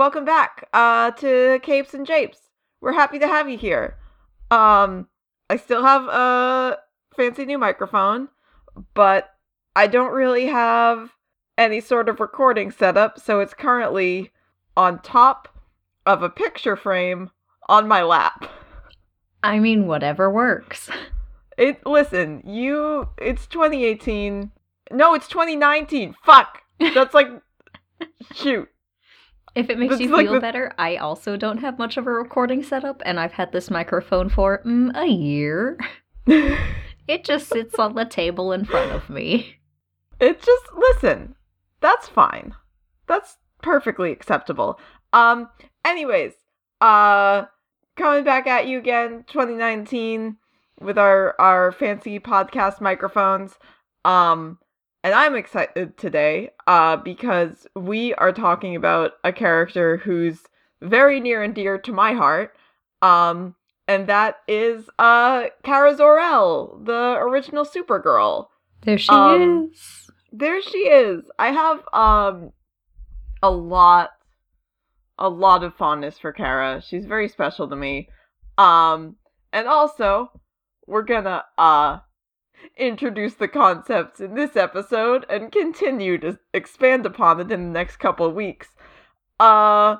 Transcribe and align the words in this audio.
Welcome 0.00 0.24
back 0.24 0.66
uh, 0.72 1.10
to 1.10 1.60
Capes 1.62 1.92
and 1.92 2.06
Japes. 2.06 2.38
We're 2.80 2.94
happy 2.94 3.18
to 3.18 3.28
have 3.28 3.50
you 3.50 3.58
here. 3.58 3.98
Um, 4.50 5.08
I 5.50 5.58
still 5.58 5.82
have 5.82 6.06
a 6.06 6.78
fancy 7.14 7.44
new 7.44 7.58
microphone, 7.58 8.28
but 8.94 9.34
I 9.76 9.88
don't 9.88 10.14
really 10.14 10.46
have 10.46 11.10
any 11.58 11.82
sort 11.82 12.08
of 12.08 12.18
recording 12.18 12.70
setup, 12.70 13.20
so 13.20 13.40
it's 13.40 13.52
currently 13.52 14.30
on 14.74 15.02
top 15.02 15.48
of 16.06 16.22
a 16.22 16.30
picture 16.30 16.76
frame 16.76 17.30
on 17.68 17.86
my 17.86 18.02
lap. 18.02 18.50
I 19.42 19.58
mean, 19.58 19.86
whatever 19.86 20.30
works. 20.30 20.88
It 21.58 21.84
listen, 21.84 22.42
you 22.46 23.10
it's 23.18 23.46
2018. 23.48 24.50
No, 24.92 25.12
it's 25.12 25.28
2019. 25.28 26.16
Fuck. 26.24 26.62
That's 26.94 27.12
like 27.12 27.28
shoot. 28.32 28.70
If 29.54 29.68
it 29.68 29.78
makes 29.78 29.92
That's 29.92 30.02
you 30.02 30.08
like 30.10 30.26
feel 30.26 30.34
the- 30.34 30.40
better, 30.40 30.72
I 30.78 30.96
also 30.96 31.36
don't 31.36 31.58
have 31.58 31.78
much 31.78 31.96
of 31.96 32.06
a 32.06 32.10
recording 32.10 32.62
setup, 32.62 33.02
and 33.04 33.18
I've 33.18 33.32
had 33.32 33.52
this 33.52 33.70
microphone 33.70 34.28
for 34.28 34.62
mm, 34.64 34.90
a 34.96 35.06
year. 35.06 35.78
It 37.08 37.24
just 37.24 37.48
sits 37.48 37.76
on 37.76 37.96
the 37.96 38.04
table 38.04 38.52
in 38.52 38.64
front 38.64 38.92
of 38.92 39.10
me. 39.10 39.56
It 40.20 40.40
just 40.40 40.64
listen. 40.76 41.34
That's 41.80 42.06
fine. 42.06 42.54
That's 43.08 43.36
perfectly 43.62 44.12
acceptable. 44.12 44.78
Um 45.12 45.48
anyways, 45.84 46.34
uh 46.80 47.46
coming 47.96 48.22
back 48.22 48.46
at 48.46 48.68
you 48.68 48.78
again 48.78 49.24
2019 49.26 50.36
with 50.80 50.98
our 50.98 51.34
our 51.40 51.72
fancy 51.72 52.20
podcast 52.20 52.80
microphones. 52.80 53.58
Um 54.04 54.58
and 55.02 55.14
I'm 55.14 55.34
excited 55.34 55.96
today 55.96 56.50
uh 56.66 56.96
because 56.96 57.66
we 57.74 58.14
are 58.14 58.32
talking 58.32 58.76
about 58.76 59.12
a 59.24 59.32
character 59.32 59.98
who's 59.98 60.40
very 60.82 61.20
near 61.20 61.42
and 61.42 61.54
dear 61.54 61.78
to 61.78 61.92
my 61.92 62.12
heart. 62.12 62.54
Um 63.02 63.54
and 63.88 64.06
that 64.06 64.36
is 64.46 64.88
uh 64.98 65.44
Kara 65.64 65.94
Zor-El, 65.96 66.82
the 66.84 67.16
original 67.20 67.64
Supergirl 67.64 68.46
There 68.82 68.98
she 68.98 69.12
Um, 69.12 69.70
is. 69.72 70.10
there 70.32 70.62
she 70.62 70.78
is. 70.78 71.24
I 71.38 71.48
have 71.52 71.82
um 71.92 72.52
a 73.42 73.50
lot 73.50 74.10
a 75.18 75.28
lot 75.28 75.62
of 75.64 75.74
fondness 75.74 76.18
for 76.18 76.32
Kara. 76.32 76.80
She's 76.82 77.04
very 77.06 77.28
special 77.28 77.68
to 77.68 77.76
me. 77.76 78.08
Um 78.58 79.16
and 79.52 79.66
also 79.66 80.30
we're 80.86 81.02
gonna 81.02 81.44
uh 81.58 81.98
introduce 82.76 83.34
the 83.34 83.48
concepts 83.48 84.20
in 84.20 84.34
this 84.34 84.56
episode 84.56 85.26
and 85.28 85.52
continue 85.52 86.18
to 86.18 86.38
expand 86.54 87.06
upon 87.06 87.40
it 87.40 87.50
in 87.50 87.64
the 87.64 87.78
next 87.78 87.96
couple 87.96 88.26
of 88.26 88.34
weeks. 88.34 88.68
Uh 89.38 89.96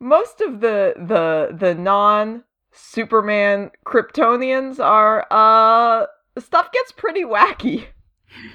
most 0.00 0.40
of 0.40 0.60
the 0.60 0.94
the 0.96 1.56
the 1.56 1.74
non 1.74 2.44
Superman 2.72 3.70
Kryptonians 3.86 4.80
are 4.80 5.26
uh 5.30 6.06
stuff 6.38 6.72
gets 6.72 6.92
pretty 6.92 7.24
wacky 7.24 7.86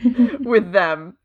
with 0.40 0.72
them. 0.72 1.18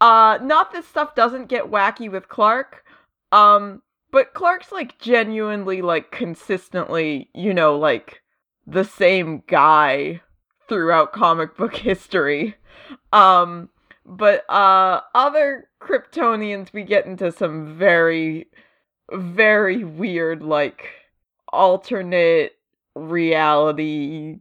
Uh 0.00 0.38
not 0.42 0.72
that 0.72 0.84
stuff 0.84 1.14
doesn't 1.14 1.48
get 1.48 1.70
wacky 1.70 2.10
with 2.10 2.28
Clark. 2.28 2.84
Um 3.32 3.82
but 4.12 4.34
Clark's 4.34 4.72
like 4.72 4.98
genuinely 4.98 5.82
like 5.82 6.10
consistently, 6.10 7.28
you 7.34 7.52
know, 7.52 7.76
like 7.76 8.22
the 8.66 8.84
same 8.84 9.42
guy 9.46 10.22
throughout 10.68 11.12
comic 11.12 11.56
book 11.56 11.74
history. 11.76 12.56
Um 13.12 13.68
but 14.04 14.48
uh 14.50 15.00
other 15.14 15.68
Kryptonians 15.80 16.72
we 16.72 16.82
get 16.84 17.06
into 17.06 17.30
some 17.32 17.76
very 17.76 18.46
very 19.12 19.84
weird 19.84 20.42
like 20.42 20.90
alternate 21.52 22.52
reality 22.94 24.36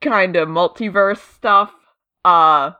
kind 0.00 0.36
of 0.36 0.48
multiverse 0.48 1.20
stuff. 1.34 1.72
Uh 2.24 2.72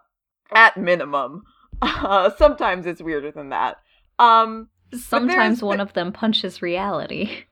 at 0.53 0.77
minimum. 0.77 1.44
Uh, 1.83 2.28
sometimes 2.37 2.84
it's 2.84 3.00
weirder 3.00 3.31
than 3.31 3.49
that. 3.49 3.78
Um, 4.19 4.69
Sometimes 4.93 5.62
one 5.62 5.81
of 5.81 5.94
them 5.94 6.12
punches 6.12 6.60
reality. 6.60 7.44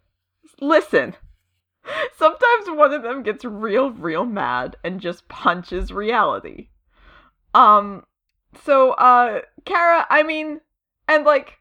listen. 0.60 1.14
Sometimes 2.16 2.66
one 2.68 2.92
of 2.92 3.02
them 3.02 3.22
gets 3.22 3.44
real, 3.44 3.90
real 3.90 4.24
mad 4.24 4.76
and 4.84 5.00
just 5.00 5.28
punches 5.28 5.92
reality. 5.92 6.68
Um, 7.54 8.04
so, 8.62 8.92
uh, 8.92 9.40
Kara, 9.64 10.06
I 10.10 10.22
mean, 10.22 10.60
and 11.06 11.24
like, 11.24 11.58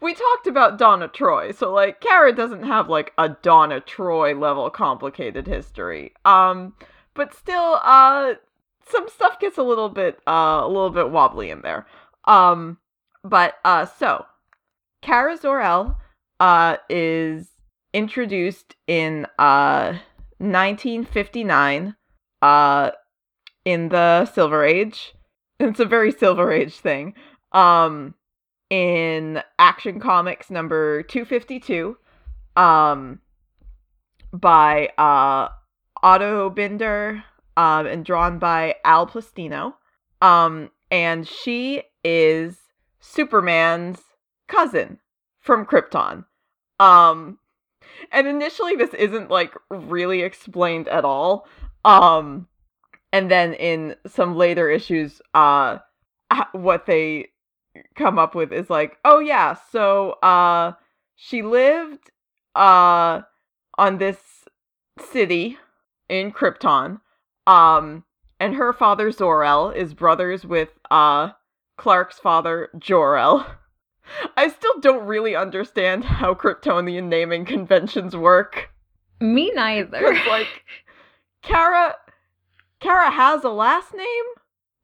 we 0.00 0.14
talked 0.14 0.46
about 0.46 0.78
Donna 0.78 1.08
Troy, 1.08 1.52
so 1.52 1.72
like, 1.72 2.00
Kara 2.00 2.32
doesn't 2.32 2.64
have 2.64 2.88
like 2.88 3.12
a 3.18 3.30
Donna 3.42 3.80
Troy 3.80 4.34
level 4.34 4.68
complicated 4.70 5.46
history. 5.46 6.12
Um, 6.24 6.74
but 7.14 7.34
still, 7.34 7.80
uh, 7.82 8.34
some 8.88 9.08
stuff 9.08 9.40
gets 9.40 9.58
a 9.58 9.62
little 9.62 9.88
bit, 9.88 10.20
uh, 10.26 10.60
a 10.62 10.68
little 10.68 10.90
bit 10.90 11.10
wobbly 11.10 11.50
in 11.50 11.62
there. 11.62 11.86
Um, 12.24 12.78
but, 13.24 13.54
uh, 13.64 13.86
so, 13.86 14.26
Kara 15.02 15.36
Zor-El, 15.36 15.98
uh, 16.38 16.76
is 16.88 17.48
introduced 17.92 18.76
in, 18.86 19.26
uh, 19.38 19.98
1959, 20.38 21.96
uh, 22.42 22.90
in 23.64 23.88
the 23.88 24.26
Silver 24.26 24.64
Age. 24.64 25.12
It's 25.58 25.80
a 25.80 25.86
very 25.86 26.12
Silver 26.12 26.52
Age 26.52 26.74
thing. 26.74 27.14
Um, 27.52 28.14
in 28.68 29.42
Action 29.58 30.00
Comics 30.00 30.50
number 30.50 31.02
252, 31.04 31.96
um, 32.56 33.20
by, 34.34 34.88
uh, 34.98 35.48
Otto 36.02 36.50
Binder, 36.50 37.24
um, 37.56 37.86
and 37.86 38.04
drawn 38.04 38.38
by 38.38 38.74
Al 38.84 39.06
Plastino. 39.06 39.74
Um, 40.20 40.70
and 40.90 41.26
she 41.26 41.82
is 42.04 42.58
Superman's 43.00 44.00
cousin 44.48 44.98
from 45.40 45.66
Krypton. 45.66 46.24
Um, 46.78 47.38
and 48.12 48.26
initially 48.26 48.76
this 48.76 48.94
isn't 48.94 49.30
like 49.30 49.54
really 49.70 50.22
explained 50.22 50.88
at 50.88 51.04
all. 51.04 51.46
Um, 51.84 52.48
and 53.12 53.30
then 53.30 53.54
in 53.54 53.96
some 54.06 54.36
later 54.36 54.68
issues, 54.68 55.20
uh, 55.34 55.78
what 56.52 56.86
they 56.86 57.28
come 57.94 58.18
up 58.18 58.34
with 58.34 58.52
is 58.52 58.70
like, 58.70 58.96
oh 59.04 59.20
yeah, 59.20 59.56
so 59.70 60.12
uh, 60.22 60.72
she 61.14 61.42
lived 61.42 62.10
uh 62.54 63.20
on 63.78 63.98
this 63.98 64.18
city 64.98 65.58
in 66.08 66.32
Krypton. 66.32 67.00
Um, 67.46 68.04
and 68.40 68.54
her 68.54 68.72
father 68.72 69.10
Zor-El 69.10 69.70
is 69.70 69.94
brothers 69.94 70.44
with 70.46 70.70
uh 70.90 71.30
Clark's 71.76 72.18
father 72.18 72.70
Jor-El. 72.78 73.46
I 74.36 74.48
still 74.48 74.80
don't 74.80 75.06
really 75.06 75.34
understand 75.34 76.04
how 76.04 76.34
Kryptonian 76.34 77.04
naming 77.04 77.44
conventions 77.44 78.16
work. 78.16 78.70
Me 79.20 79.50
neither. 79.54 80.14
Like 80.28 80.48
Kara 81.42 81.94
Kara 82.80 83.10
has 83.10 83.44
a 83.44 83.50
last 83.50 83.94
name, 83.94 84.24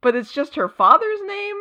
but 0.01 0.17
it's 0.17 0.33
just 0.33 0.55
her 0.55 0.69
father's 0.69 1.21
name. 1.27 1.57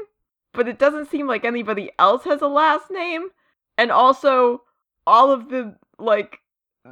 But 0.54 0.68
it 0.68 0.80
doesn't 0.80 1.10
seem 1.10 1.28
like 1.28 1.46
anybody 1.46 1.92
else 1.98 2.24
has 2.26 2.42
a 2.42 2.48
last 2.48 2.92
name. 2.92 3.30
And 3.78 3.92
also 3.92 4.64
all 5.08 5.32
of 5.32 5.50
the 5.50 5.76
like 5.98 6.40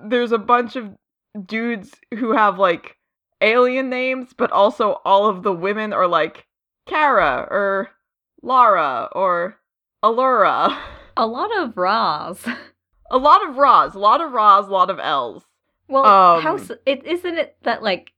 there's 0.06 0.32
a 0.32 0.38
bunch 0.38 0.76
of 0.76 0.92
dudes 1.46 1.92
who 2.14 2.32
have 2.32 2.60
like 2.60 2.98
alien 3.42 3.90
names, 3.90 4.34
but 4.36 4.52
also 4.52 5.02
all 5.06 5.28
of 5.28 5.44
the 5.44 5.54
women 5.54 5.94
are 5.94 6.08
like 6.08 6.46
Kara 6.86 7.48
or 7.50 7.90
Lara 8.42 9.10
or 9.12 9.59
Allura. 10.04 10.78
a 11.18 11.26
lot 11.28 11.56
of 11.58 11.78
Raws. 11.78 12.46
A 13.12 13.18
lot 13.18 13.48
of 13.48 13.58
Ra's, 13.58 13.96
a 13.96 14.00
lot 14.00 14.22
of 14.22 14.32
Ra's, 14.32 14.68
a 14.68 14.72
lot 14.72 14.90
of 14.90 15.00
L's. 15.00 15.44
Well, 15.88 16.06
Um, 16.06 16.44
house. 16.44 16.72
It 16.86 17.06
isn't 17.06 17.38
it 17.38 17.58
that 17.64 17.82
like 17.82 18.12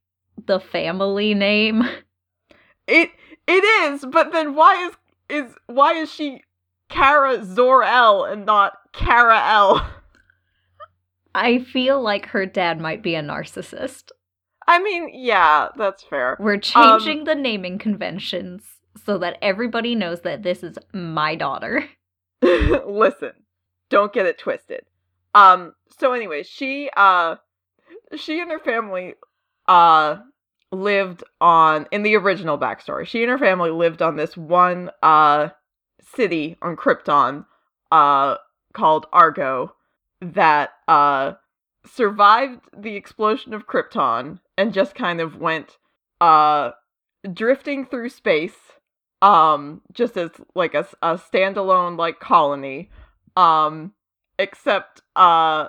the 0.46 0.60
family 0.60 1.34
name. 1.34 1.82
It 2.86 3.10
it 3.46 3.64
is, 3.64 4.04
but 4.04 4.32
then 4.32 4.54
why 4.54 4.86
is 4.86 4.92
is 5.28 5.54
why 5.66 5.94
is 5.94 6.12
she 6.12 6.42
Kara 6.90 7.42
Zor-El 7.44 8.24
and 8.24 8.44
not 8.44 8.74
Kara 8.92 9.40
L? 9.48 9.86
I 11.34 11.60
feel 11.60 12.02
like 12.02 12.26
her 12.26 12.44
dad 12.44 12.78
might 12.80 13.02
be 13.02 13.14
a 13.14 13.22
narcissist. 13.22 14.10
I 14.68 14.82
mean, 14.82 15.08
yeah, 15.14 15.68
that's 15.76 16.02
fair. 16.02 16.36
We're 16.38 16.58
changing 16.58 17.24
the 17.24 17.34
naming 17.34 17.78
conventions 17.78 18.64
so 19.04 19.18
that 19.18 19.38
everybody 19.42 19.94
knows 19.94 20.20
that 20.22 20.42
this 20.42 20.62
is 20.62 20.78
my 20.92 21.34
daughter. 21.34 21.88
Listen, 22.42 23.32
don't 23.88 24.12
get 24.12 24.26
it 24.26 24.38
twisted. 24.38 24.84
Um, 25.34 25.74
so 25.98 26.12
anyway, 26.12 26.42
she 26.42 26.90
uh 26.96 27.36
she 28.16 28.40
and 28.40 28.50
her 28.50 28.58
family 28.58 29.14
uh 29.66 30.16
lived 30.70 31.22
on 31.40 31.86
in 31.90 32.02
the 32.02 32.16
original 32.16 32.58
backstory. 32.58 33.06
She 33.06 33.22
and 33.22 33.30
her 33.30 33.38
family 33.38 33.70
lived 33.70 34.02
on 34.02 34.16
this 34.16 34.36
one 34.36 34.90
uh 35.02 35.50
city 36.02 36.56
on 36.60 36.76
Krypton 36.76 37.46
uh 37.90 38.36
called 38.72 39.06
Argo 39.12 39.74
that 40.20 40.70
uh 40.88 41.32
survived 41.84 42.60
the 42.76 42.96
explosion 42.96 43.54
of 43.54 43.66
Krypton 43.66 44.40
and 44.56 44.72
just 44.72 44.94
kind 44.94 45.20
of 45.20 45.36
went 45.36 45.78
uh 46.20 46.72
drifting 47.32 47.86
through 47.86 48.08
space 48.08 48.56
um 49.22 49.80
just 49.92 50.16
as 50.16 50.30
like 50.54 50.74
a, 50.74 50.86
a 51.00 51.16
standalone 51.16 51.96
like 51.96 52.20
colony 52.20 52.90
um 53.36 53.92
except 54.38 55.00
uh 55.16 55.68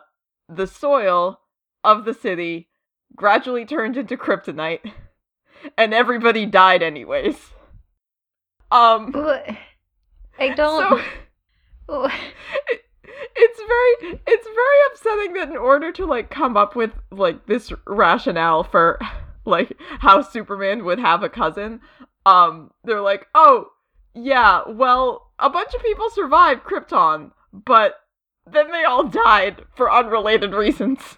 the 0.49 0.67
soil 0.67 1.39
of 1.83 2.03
the 2.03 2.13
city 2.13 2.67
gradually 3.15 3.63
turned 3.65 3.95
into 3.95 4.17
kryptonite 4.17 4.91
and 5.77 5.93
everybody 5.93 6.45
died 6.45 6.81
anyways 6.81 7.51
um 8.71 9.11
I 10.39 10.49
don't. 10.55 10.99
so 11.87 12.09
it's 13.35 13.59
very 13.59 14.19
it's 14.25 14.47
very 14.47 14.77
upsetting 14.91 15.33
that 15.33 15.49
in 15.49 15.57
order 15.57 15.91
to 15.91 16.05
like 16.05 16.29
come 16.31 16.57
up 16.57 16.75
with 16.75 16.91
like 17.11 17.45
this 17.45 17.71
rationale 17.85 18.63
for 18.63 18.99
like 19.45 19.77
how 19.99 20.21
superman 20.21 20.85
would 20.85 20.99
have 20.99 21.21
a 21.21 21.29
cousin 21.29 21.81
um 22.25 22.71
they're 22.83 23.01
like 23.01 23.27
oh 23.35 23.67
yeah 24.13 24.61
well 24.67 25.31
a 25.39 25.49
bunch 25.49 25.73
of 25.73 25.81
people 25.81 26.09
survived 26.09 26.63
krypton 26.63 27.31
but 27.51 27.95
then 28.45 28.71
they 28.71 28.83
all 28.83 29.03
died 29.03 29.61
for 29.75 29.91
unrelated 29.91 30.53
reasons 30.53 31.17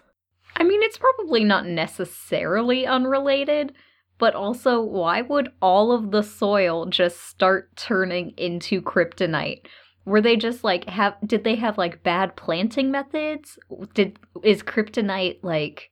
I 0.56 0.64
mean, 0.64 0.82
it's 0.82 0.96
probably 0.96 1.44
not 1.44 1.66
necessarily 1.66 2.86
unrelated, 2.86 3.74
but 4.18 4.34
also, 4.34 4.80
why 4.80 5.20
would 5.20 5.52
all 5.60 5.92
of 5.92 6.10
the 6.10 6.22
soil 6.22 6.86
just 6.86 7.20
start 7.26 7.76
turning 7.76 8.32
into 8.38 8.80
kryptonite? 8.80 9.66
Were 10.06 10.22
they 10.22 10.36
just 10.36 10.64
like 10.64 10.88
have? 10.88 11.16
Did 11.26 11.44
they 11.44 11.56
have 11.56 11.76
like 11.76 12.02
bad 12.02 12.36
planting 12.36 12.90
methods? 12.90 13.58
Did 13.92 14.18
is 14.42 14.62
kryptonite 14.62 15.40
like 15.42 15.90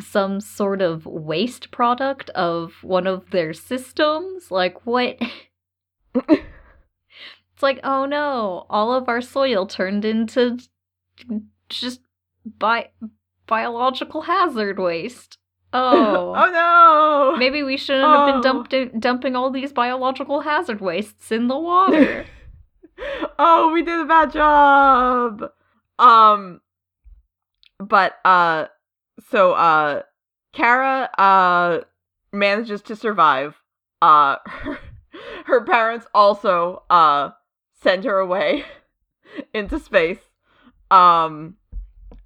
some 0.00 0.40
sort 0.40 0.80
of 0.82 1.06
waste 1.06 1.70
product 1.70 2.30
of 2.30 2.74
one 2.82 3.06
of 3.06 3.30
their 3.30 3.52
systems? 3.52 4.50
Like 4.50 4.86
what? 4.86 5.18
it's 6.14 7.62
like, 7.62 7.80
oh 7.84 8.04
no, 8.06 8.66
all 8.70 8.92
of 8.94 9.08
our 9.08 9.20
soil 9.20 9.66
turned 9.66 10.04
into 10.04 10.58
just 11.68 12.00
bi- 12.44 12.90
biological 13.46 14.22
hazard 14.22 14.78
waste. 14.78 15.38
Oh. 15.72 16.32
oh 16.36 16.50
no 16.50 17.36
Maybe 17.38 17.62
we 17.62 17.76
shouldn't 17.76 18.06
have 18.08 18.26
been 18.26 18.36
Oh. 18.38 18.42
dumped- 18.64 19.00
dumping 19.00 19.36
all 19.36 19.50
these 19.50 19.72
biological 19.72 20.40
hazard 20.40 20.80
wastes 20.80 21.30
in 21.30 21.48
the 21.48 21.58
water. 21.58 22.24
oh, 23.38 23.70
we 23.72 23.82
did 23.82 23.98
a 24.00 24.04
bad 24.06 24.32
job. 24.32 25.44
Um 25.98 26.60
but 27.78 28.14
uh 28.24 28.66
so 29.30 29.52
uh 29.52 30.02
Kara 30.52 31.10
uh 31.18 31.80
manages 32.32 32.82
to 32.82 32.96
survive. 32.96 33.56
Uh 34.02 34.36
her, 34.46 34.78
her 35.46 35.64
parents 35.64 36.06
also 36.14 36.82
uh 36.90 37.30
send 37.82 38.04
her 38.04 38.18
away 38.18 38.64
into 39.54 39.78
space. 39.78 40.18
Um 40.90 41.56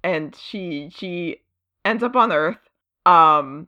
and 0.03 0.35
she 0.35 0.89
she 0.95 1.41
ends 1.85 2.03
up 2.03 2.15
on 2.15 2.31
Earth 2.31 2.69
um 3.05 3.67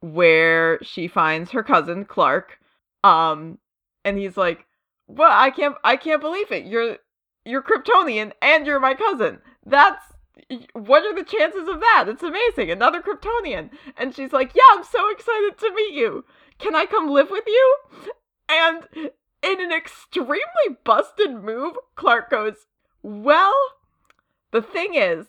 where 0.00 0.78
she 0.82 1.08
finds 1.08 1.50
her 1.50 1.62
cousin 1.62 2.04
Clark. 2.04 2.58
Um 3.04 3.58
and 4.04 4.18
he's 4.18 4.36
like 4.36 4.66
well, 5.08 5.30
I 5.32 5.50
can't 5.50 5.76
I 5.82 5.96
can't 5.96 6.20
believe 6.20 6.52
it. 6.52 6.66
You're 6.66 6.98
you're 7.44 7.62
Kryptonian 7.62 8.32
and 8.42 8.66
you're 8.66 8.80
my 8.80 8.94
cousin. 8.94 9.40
That's 9.66 10.04
what 10.72 11.04
are 11.04 11.14
the 11.14 11.24
chances 11.24 11.68
of 11.68 11.80
that? 11.80 12.06
It's 12.08 12.22
amazing. 12.22 12.70
Another 12.70 13.02
Kryptonian. 13.02 13.70
And 13.96 14.14
she's 14.14 14.32
like, 14.32 14.54
"Yeah, 14.54 14.62
I'm 14.72 14.84
so 14.84 15.10
excited 15.10 15.58
to 15.58 15.74
meet 15.74 15.94
you. 15.94 16.24
Can 16.58 16.74
I 16.74 16.86
come 16.86 17.08
live 17.08 17.30
with 17.30 17.44
you?" 17.46 17.76
And 18.48 18.88
in 18.94 19.60
an 19.60 19.72
extremely 19.72 20.76
busted 20.84 21.42
move, 21.42 21.76
Clark 21.94 22.30
goes, 22.30 22.66
"Well, 23.02 23.54
the 24.50 24.62
thing 24.62 24.94
is, 24.94 25.26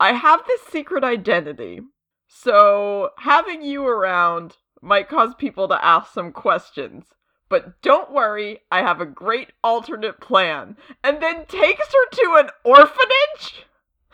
I 0.00 0.12
have 0.12 0.46
this 0.46 0.62
secret 0.62 1.04
identity. 1.04 1.80
So, 2.26 3.10
having 3.18 3.62
you 3.62 3.86
around 3.86 4.56
might 4.80 5.08
cause 5.08 5.34
people 5.34 5.68
to 5.68 5.84
ask 5.84 6.12
some 6.12 6.32
questions. 6.32 7.14
But 7.48 7.80
don't 7.82 8.10
worry, 8.10 8.60
I 8.70 8.82
have 8.82 9.00
a 9.00 9.06
great 9.06 9.52
alternate 9.62 10.20
plan. 10.20 10.76
And 11.02 11.22
then 11.22 11.46
takes 11.46 11.86
her 11.92 12.10
to 12.10 12.36
an 12.38 12.50
orphanage? 12.64 13.66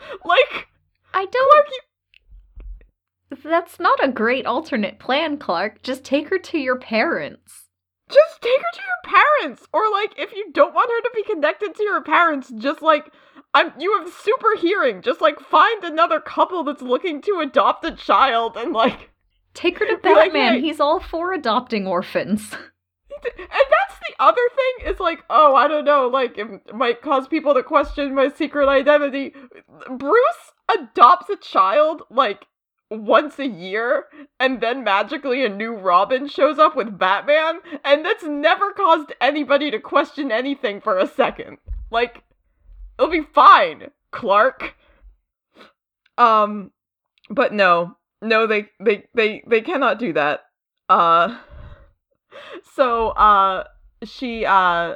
Like, 0.25 0.67
I 1.13 1.25
don't. 1.25 1.51
Clark, 1.51 1.67
you, 1.71 3.37
That's 3.49 3.79
not 3.79 4.03
a 4.03 4.07
great 4.11 4.45
alternate 4.45 4.99
plan, 4.99 5.37
Clark. 5.37 5.81
Just 5.83 6.03
take 6.03 6.29
her 6.29 6.37
to 6.39 6.57
your 6.57 6.77
parents. 6.77 7.67
just 8.09 8.41
take 8.41 8.59
her 8.59 8.71
to 8.73 8.81
your 8.81 9.15
parents. 9.41 9.67
Or, 9.73 9.89
like, 9.91 10.13
if 10.17 10.33
you 10.33 10.51
don't 10.53 10.73
want 10.75 10.89
her 10.89 11.01
to 11.01 11.11
be 11.15 11.23
connected 11.33 11.75
to 11.75 11.83
your 11.83 12.01
parents, 12.03 12.51
just 12.57 12.81
like, 12.81 13.11
I'm, 13.53 13.71
you 13.79 13.97
have 13.99 14.11
super 14.13 14.55
hearing. 14.59 15.01
Just, 15.01 15.21
like, 15.21 15.39
find 15.39 15.83
another 15.83 16.19
couple 16.19 16.63
that's 16.63 16.81
looking 16.81 17.21
to 17.23 17.39
adopt 17.41 17.85
a 17.85 17.91
child 17.95 18.57
and, 18.57 18.73
like, 18.73 19.09
Take 19.53 19.79
her 19.79 19.85
to 19.85 19.97
Be 20.01 20.09
like, 20.09 20.31
Batman. 20.31 20.53
"Hey." 20.55 20.61
He's 20.61 20.79
all 20.79 20.99
for 21.01 21.33
adopting 21.33 21.85
orphans. 21.87 22.55
And 23.23 23.47
that's 23.49 23.99
the 23.99 24.15
other 24.19 24.41
thing 24.55 24.91
is 24.91 24.99
like, 24.99 25.23
oh, 25.29 25.55
I 25.55 25.67
don't 25.67 25.85
know, 25.85 26.07
like 26.07 26.37
it 26.37 26.73
might 26.73 27.01
cause 27.01 27.27
people 27.27 27.53
to 27.53 27.63
question 27.63 28.15
my 28.15 28.29
secret 28.29 28.67
identity. 28.67 29.33
Bruce 29.89 30.51
adopts 30.73 31.29
a 31.29 31.37
child 31.37 32.03
like 32.09 32.45
once 32.89 33.39
a 33.39 33.47
year, 33.47 34.05
and 34.39 34.59
then 34.59 34.83
magically 34.83 35.45
a 35.45 35.49
new 35.49 35.73
Robin 35.73 36.27
shows 36.27 36.59
up 36.59 36.75
with 36.75 36.99
Batman, 36.99 37.59
and 37.85 38.03
that's 38.03 38.23
never 38.25 38.73
caused 38.73 39.13
anybody 39.21 39.71
to 39.71 39.79
question 39.79 40.31
anything 40.31 40.81
for 40.81 40.97
a 40.97 41.07
second. 41.07 41.57
Like, 41.89 42.23
it'll 42.99 43.09
be 43.09 43.21
fine, 43.21 43.91
Clark. 44.11 44.75
Um, 46.17 46.71
but 47.29 47.53
no, 47.53 47.95
no, 48.21 48.45
they 48.45 48.67
they 48.83 49.05
they 49.13 49.43
they 49.47 49.61
cannot 49.61 49.97
do 49.97 50.13
that. 50.13 50.41
Uh 50.89 51.37
so 52.75 53.09
uh 53.09 53.63
she 54.03 54.45
uh 54.45 54.95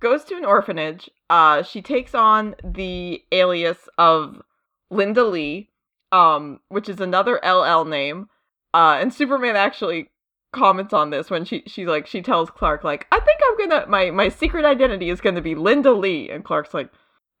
goes 0.00 0.24
to 0.24 0.36
an 0.36 0.44
orphanage. 0.44 1.10
Uh 1.28 1.62
she 1.62 1.82
takes 1.82 2.14
on 2.14 2.54
the 2.64 3.22
alias 3.32 3.88
of 3.98 4.42
linda 4.90 5.24
lee 5.24 5.70
um 6.12 6.60
which 6.68 6.88
is 6.88 7.00
another 7.00 7.40
ll 7.44 7.84
name. 7.84 8.28
Uh 8.74 8.98
and 9.00 9.12
superman 9.12 9.56
actually 9.56 10.10
comments 10.52 10.92
on 10.92 11.10
this 11.10 11.30
when 11.30 11.44
she 11.44 11.62
she 11.66 11.86
like 11.86 12.08
she 12.08 12.20
tells 12.20 12.50
clark 12.50 12.82
like 12.82 13.06
i 13.12 13.20
think 13.20 13.38
i'm 13.46 13.68
gonna 13.68 13.86
my 13.86 14.10
my 14.10 14.28
secret 14.28 14.64
identity 14.64 15.08
is 15.08 15.20
gonna 15.20 15.40
be 15.40 15.54
linda 15.54 15.92
lee. 15.92 16.28
And 16.30 16.44
clark's 16.44 16.74
like 16.74 16.90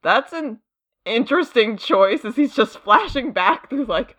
that's 0.02 0.32
an 0.32 0.60
interesting 1.04 1.76
choice 1.76 2.24
as 2.24 2.36
he's 2.36 2.54
just 2.54 2.78
flashing 2.78 3.32
back 3.32 3.68
through 3.70 3.86
like 3.86 4.16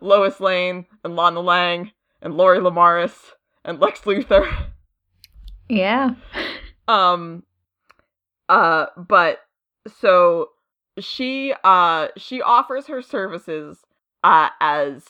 lois 0.00 0.40
lane 0.40 0.86
and 1.04 1.14
lana 1.14 1.40
lang 1.40 1.92
and 2.22 2.34
lori 2.34 2.58
lemaris 2.58 3.32
and 3.64 3.78
lex 3.80 4.00
luthor 4.00 4.48
Yeah. 5.68 6.10
um 6.88 7.44
uh 8.48 8.86
but 8.96 9.40
so 9.86 10.48
she 10.98 11.54
uh 11.64 12.08
she 12.16 12.42
offers 12.42 12.86
her 12.86 13.00
services 13.02 13.78
uh 14.24 14.48
as 14.60 15.04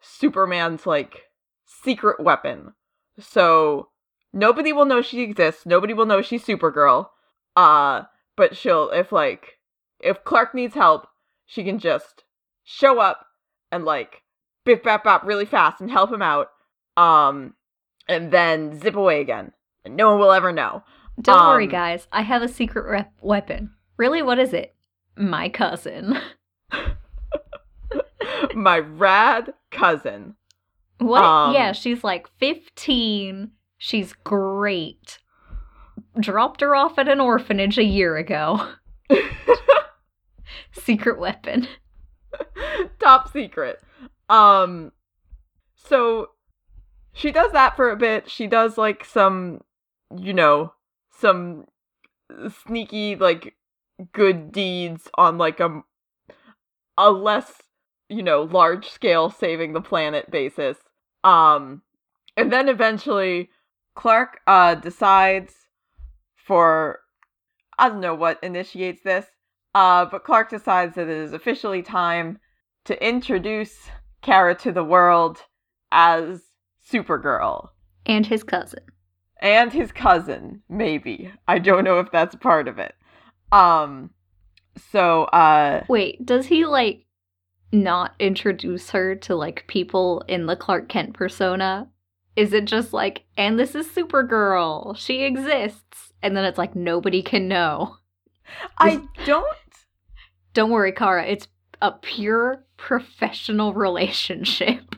superman's 0.00 0.86
like 0.86 1.22
secret 1.64 2.20
weapon. 2.20 2.72
So 3.18 3.88
nobody 4.32 4.72
will 4.72 4.84
know 4.86 5.02
she 5.02 5.22
exists 5.22 5.66
nobody 5.66 5.94
will 5.94 6.06
know 6.06 6.22
she's 6.22 6.44
supergirl 6.44 7.08
uh 7.54 8.02
but 8.36 8.56
she'll 8.56 8.90
if 8.90 9.12
like 9.12 9.58
if 10.00 10.22
clark 10.24 10.54
needs 10.54 10.74
help 10.74 11.06
she 11.46 11.64
can 11.64 11.78
just 11.78 12.24
show 12.64 12.98
up 12.98 13.26
and 13.72 13.84
like 13.84 14.22
bip 14.64 14.82
bap 14.82 15.04
bop 15.04 15.24
really 15.24 15.44
fast 15.46 15.80
and 15.80 15.90
help 15.90 16.12
him 16.12 16.22
out. 16.22 16.48
Um 16.96 17.54
and 18.08 18.30
then 18.30 18.78
zip 18.80 18.94
away 18.96 19.20
again 19.20 19.52
and 19.84 19.96
no 19.96 20.10
one 20.10 20.18
will 20.20 20.32
ever 20.32 20.52
know 20.52 20.82
Don't 21.20 21.46
worry, 21.46 21.64
Um, 21.64 21.70
guys. 21.70 22.06
I 22.12 22.22
have 22.22 22.42
a 22.42 22.48
secret 22.48 22.84
rep- 22.90 23.14
weapon. 23.20 23.70
Really, 23.96 24.22
what 24.22 24.38
is 24.38 24.52
it? 24.52 24.74
My 25.16 25.48
cousin. 25.48 26.18
my 28.54 28.78
rad 28.78 29.52
cousin. 29.70 30.34
What? 30.98 31.22
Um, 31.22 31.54
yeah, 31.54 31.72
she's 31.72 32.02
like 32.04 32.28
15. 32.38 33.50
She's 33.78 34.12
great. 34.24 35.18
Dropped 36.20 36.60
her 36.62 36.74
off 36.74 36.98
at 36.98 37.08
an 37.08 37.20
orphanage 37.20 37.78
a 37.78 37.84
year 37.84 38.16
ago. 38.16 38.66
Secret 40.72 41.18
weapon. 41.18 41.66
Top 43.00 43.30
secret. 43.32 43.80
Um 44.28 44.92
so 45.74 46.30
she 47.16 47.32
does 47.32 47.50
that 47.52 47.76
for 47.76 47.90
a 47.90 47.96
bit. 47.96 48.30
She 48.30 48.46
does 48.46 48.76
like 48.76 49.04
some 49.04 49.62
you 50.14 50.34
know, 50.34 50.72
some 51.10 51.64
sneaky 52.66 53.16
like 53.16 53.54
good 54.12 54.52
deeds 54.52 55.08
on 55.16 55.38
like 55.38 55.60
a 55.60 55.82
a 56.98 57.10
less 57.10 57.62
you 58.08 58.22
know 58.22 58.42
large 58.42 58.88
scale 58.88 59.30
saving 59.30 59.72
the 59.72 59.80
planet 59.80 60.30
basis 60.30 60.76
um 61.24 61.82
and 62.36 62.52
then 62.52 62.68
eventually 62.68 63.48
clark 63.94 64.40
uh 64.46 64.74
decides 64.74 65.54
for 66.36 67.00
i 67.78 67.88
don't 67.88 68.00
know 68.00 68.14
what 68.14 68.38
initiates 68.42 69.02
this 69.02 69.26
uh 69.74 70.04
but 70.04 70.24
clark 70.24 70.50
decides 70.50 70.94
that 70.96 71.08
it 71.08 71.16
is 71.16 71.32
officially 71.32 71.82
time 71.82 72.38
to 72.84 73.06
introduce 73.06 73.88
kara 74.20 74.54
to 74.54 74.72
the 74.72 74.84
world 74.84 75.42
as 75.90 76.42
supergirl 76.90 77.70
And 78.06 78.26
his 78.26 78.42
cousin. 78.42 78.80
and 79.40 79.72
his 79.72 79.92
cousin 79.92 80.62
maybe 80.68 81.30
i 81.48 81.58
don't 81.58 81.84
know 81.84 81.98
if 81.98 82.10
that's 82.10 82.34
part 82.36 82.68
of 82.68 82.78
it 82.78 82.94
um 83.52 84.10
so 84.92 85.24
uh 85.24 85.84
Wait, 85.88 86.24
does 86.24 86.46
he 86.46 86.64
like 86.66 87.04
not 87.72 88.14
introduce 88.18 88.90
her 88.90 89.14
to 89.16 89.34
like 89.34 89.64
people 89.68 90.22
in 90.28 90.46
the 90.46 90.54
Clark 90.56 90.88
Kent 90.88 91.14
persona? 91.14 91.88
Is 92.36 92.52
it 92.52 92.66
just 92.66 92.92
like, 92.92 93.24
and 93.38 93.58
this 93.58 93.74
is 93.74 93.86
Supergirl, 93.88 94.96
she 94.96 95.22
exists, 95.22 96.12
and 96.22 96.36
then 96.36 96.44
it's 96.44 96.58
like 96.58 96.76
nobody 96.76 97.22
can 97.22 97.48
know? 97.48 97.96
i 98.78 99.00
don't 99.24 99.46
Don't 100.52 100.70
worry, 100.70 100.92
Kara, 100.92 101.24
it's 101.26 101.48
a 101.82 101.90
pure 101.92 102.64
professional 102.76 103.72
relationship. 103.86 104.94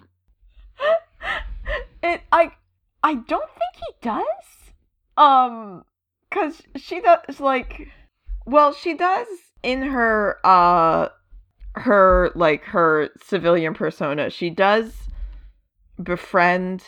It 2.02 2.22
i 2.32 2.52
i 3.02 3.14
don't 3.14 3.50
think 3.50 3.74
he 3.74 3.92
does. 4.02 4.72
Um 5.16 5.84
cuz 6.30 6.62
she 6.76 7.00
does 7.00 7.40
like 7.40 7.88
well 8.46 8.72
she 8.72 8.94
does 8.94 9.26
in 9.62 9.82
her 9.82 10.38
uh 10.44 11.08
her 11.74 12.30
like 12.34 12.64
her 12.64 13.10
civilian 13.22 13.74
persona. 13.74 14.30
She 14.30 14.50
does 14.50 15.08
befriend 16.02 16.84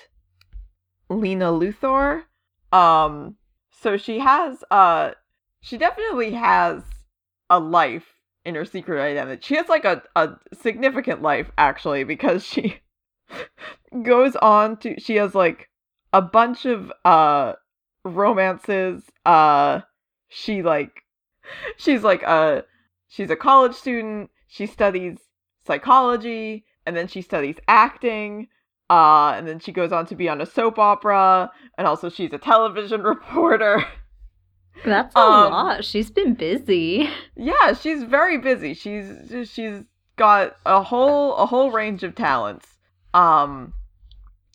lena 1.09 1.47
luthor. 1.47 2.25
Um 2.73 3.37
so 3.71 3.97
she 3.97 4.19
has 4.21 4.63
uh 4.71 5.13
she 5.61 5.77
definitely 5.77 6.33
has 6.33 6.83
a 7.49 7.59
life 7.59 8.15
in 8.45 8.55
her 8.55 8.65
secret 8.65 9.01
identity. 9.01 9.41
She 9.43 9.57
has 9.57 9.69
like 9.69 9.85
a, 9.85 10.03
a 10.17 10.37
significant 10.55 11.21
life 11.23 11.51
actually 11.59 12.05
because 12.05 12.45
she 12.45 12.81
goes 14.03 14.37
on 14.37 14.77
to 14.79 14.99
she 15.01 15.17
has 15.17 15.35
like 15.35 15.69
a 16.13 16.23
bunch 16.23 16.65
of 16.67 16.93
uh 17.05 17.53
romances 18.05 19.03
uh 19.27 19.81
she 20.29 20.63
like 20.63 21.03
she's 21.77 22.03
like 22.03 22.23
a 22.23 22.65
she's 23.09 23.31
a 23.31 23.37
college 23.37 23.75
student 23.75 24.31
she 24.49 24.67
studies 24.67 25.19
psychology 25.67 26.65
and 26.87 26.97
then 26.97 27.07
she 27.07 27.21
studies 27.23 27.57
acting 27.69 28.47
uh 28.89 29.33
and 29.37 29.47
then 29.47 29.59
she 29.59 29.73
goes 29.73 29.93
on 29.93 30.07
to 30.07 30.15
be 30.15 30.29
on 30.29 30.41
a 30.41 30.47
soap 30.47 30.79
opera 30.79 31.51
and 31.79 31.87
also 31.87 32.09
she's 32.09 32.33
a 32.33 32.39
television 32.39 33.03
reporter 33.15 33.85
That's 34.85 35.15
a 35.15 35.19
Um, 35.19 35.53
lot. 35.53 35.85
She's 35.85 36.11
been 36.11 36.35
busy. 36.35 37.11
yeah 37.37 37.75
she's 37.75 38.03
very 38.05 38.39
busy 38.39 38.73
she's 38.75 39.07
she's 39.51 39.83
got 40.17 40.57
a 40.67 40.83
whole 40.83 41.35
a 41.37 41.47
whole 41.47 41.71
range 41.71 42.03
of 42.03 42.15
talents 42.15 42.67
um 43.15 43.73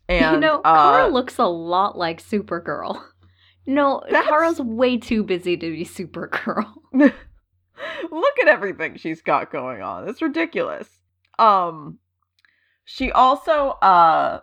and 0.07 0.35
you 0.35 0.39
know, 0.39 0.61
uh, 0.63 0.91
Kara 0.91 1.07
looks 1.07 1.37
a 1.39 1.45
lot 1.45 1.97
like 1.97 2.21
Supergirl. 2.21 3.01
No, 3.67 4.03
That's- 4.07 4.27
Kara's 4.27 4.61
way 4.61 4.95
too 4.97 5.23
busy 5.23 5.57
to 5.57 5.71
be 5.71 5.83
Supergirl. 5.83 6.71
Look 6.93 8.39
at 8.41 8.47
everything 8.47 8.95
she's 8.97 9.23
got 9.23 9.51
going 9.51 9.81
on. 9.81 10.07
It's 10.07 10.21
ridiculous. 10.21 10.87
Um 11.39 11.97
she 12.85 13.11
also 13.11 13.69
uh 13.81 14.41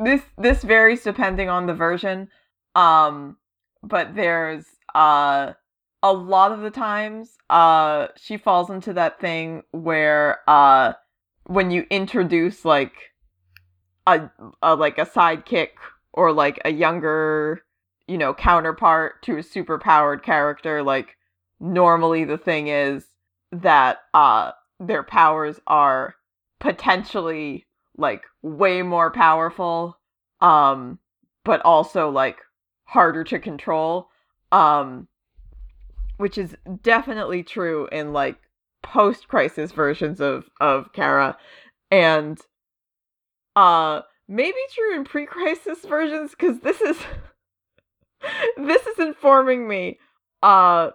this 0.00 0.22
this 0.36 0.64
varies 0.64 1.02
depending 1.04 1.48
on 1.48 1.66
the 1.66 1.74
version. 1.74 2.28
Um 2.74 3.36
but 3.82 4.16
there's 4.16 4.66
uh 4.94 5.52
a 6.02 6.12
lot 6.12 6.50
of 6.50 6.60
the 6.60 6.70
times 6.70 7.36
uh 7.50 8.08
she 8.16 8.36
falls 8.36 8.70
into 8.70 8.92
that 8.94 9.20
thing 9.20 9.62
where 9.70 10.40
uh 10.48 10.94
when 11.46 11.70
you 11.70 11.86
introduce 11.90 12.64
like 12.64 13.13
a, 14.06 14.30
a 14.62 14.74
like 14.74 14.98
a 14.98 15.06
sidekick 15.06 15.70
or 16.12 16.32
like 16.32 16.60
a 16.64 16.70
younger 16.70 17.62
you 18.06 18.18
know 18.18 18.34
counterpart 18.34 19.22
to 19.22 19.38
a 19.38 19.42
superpowered 19.42 20.22
character 20.22 20.82
like 20.82 21.16
normally 21.60 22.24
the 22.24 22.38
thing 22.38 22.68
is 22.68 23.06
that 23.52 23.98
uh 24.12 24.52
their 24.80 25.02
powers 25.02 25.60
are 25.66 26.14
potentially 26.60 27.66
like 27.96 28.24
way 28.42 28.82
more 28.82 29.10
powerful 29.10 29.98
um 30.40 30.98
but 31.44 31.60
also 31.62 32.10
like 32.10 32.38
harder 32.84 33.24
to 33.24 33.38
control 33.38 34.08
um 34.52 35.08
which 36.16 36.38
is 36.38 36.56
definitely 36.82 37.42
true 37.42 37.88
in 37.90 38.12
like 38.12 38.36
post 38.82 39.28
crisis 39.28 39.72
versions 39.72 40.20
of 40.20 40.48
of 40.60 40.92
Kara. 40.92 41.36
And 41.90 42.38
uh 43.56 44.02
maybe 44.28 44.58
true 44.72 44.94
in 44.94 45.04
pre 45.04 45.26
crisis 45.26 45.84
versions 45.84 46.34
cuz 46.34 46.60
this 46.60 46.80
is 46.80 46.98
this 48.56 48.86
is 48.86 48.98
informing 48.98 49.68
me 49.68 49.98
uh 50.42 50.90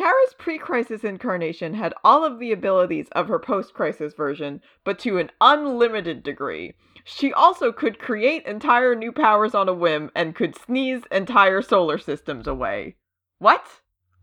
Kara's 0.00 0.34
pre 0.38 0.56
crisis 0.56 1.04
incarnation 1.04 1.74
had 1.74 1.92
all 2.02 2.24
of 2.24 2.38
the 2.38 2.52
abilities 2.52 3.08
of 3.12 3.28
her 3.28 3.38
post 3.38 3.74
crisis 3.74 4.14
version, 4.14 4.62
but 4.82 4.98
to 5.00 5.18
an 5.18 5.30
unlimited 5.42 6.22
degree. 6.22 6.72
She 7.04 7.34
also 7.34 7.70
could 7.70 7.98
create 7.98 8.46
entire 8.46 8.94
new 8.94 9.12
powers 9.12 9.54
on 9.54 9.68
a 9.68 9.74
whim 9.74 10.10
and 10.14 10.34
could 10.34 10.56
sneeze 10.56 11.02
entire 11.10 11.60
solar 11.60 11.98
systems 11.98 12.46
away. 12.46 12.96
What? 13.40 13.62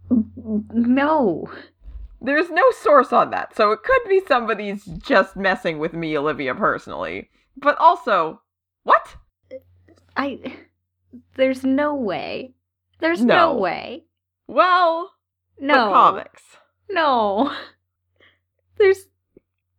No. 0.09 1.47
There's 2.21 2.49
no 2.49 2.71
source 2.71 3.13
on 3.13 3.29
that, 3.29 3.55
so 3.55 3.71
it 3.71 3.83
could 3.83 4.01
be 4.09 4.21
somebody's 4.27 4.83
just 4.85 5.35
messing 5.35 5.77
with 5.77 5.93
me, 5.93 6.17
Olivia, 6.17 6.55
personally. 6.55 7.29
But 7.59 7.77
also, 7.79 8.41
what? 8.83 9.15
I. 10.15 10.55
There's 11.35 11.63
no 11.63 11.95
way. 11.95 12.53
There's 12.99 13.23
no, 13.23 13.53
No. 13.53 13.57
way. 13.57 14.05
Well, 14.47 15.11
No. 15.59 15.91
comics. 15.91 16.43
No. 16.89 17.53
There's. 18.77 19.07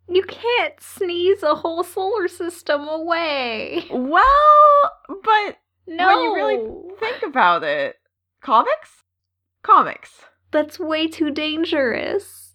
You 0.09 0.23
can't 0.23 0.81
sneeze 0.81 1.43
a 1.43 1.55
whole 1.55 1.85
solar 1.85 2.29
system 2.29 2.89
away. 2.89 3.85
Well, 3.91 4.93
but 5.09 5.59
No. 5.87 6.07
When 6.07 6.21
you 6.25 6.35
really 6.35 6.97
think 6.99 7.23
about 7.23 7.63
it, 7.65 7.97
comics? 8.41 9.05
Comics. 9.63 10.25
That's 10.51 10.79
way 10.79 11.09
too 11.09 11.31
dangerous. 11.31 12.55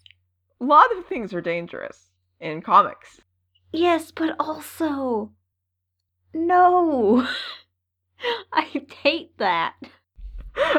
A 0.60 0.64
lot 0.64 0.90
of 0.96 1.06
things 1.06 1.32
are 1.32 1.40
dangerous 1.40 2.10
in 2.40 2.60
comics. 2.62 3.20
Yes, 3.74 4.12
but 4.12 4.36
also. 4.38 5.32
No. 6.32 7.26
I 8.52 8.82
hate 9.02 9.36
that. 9.38 9.74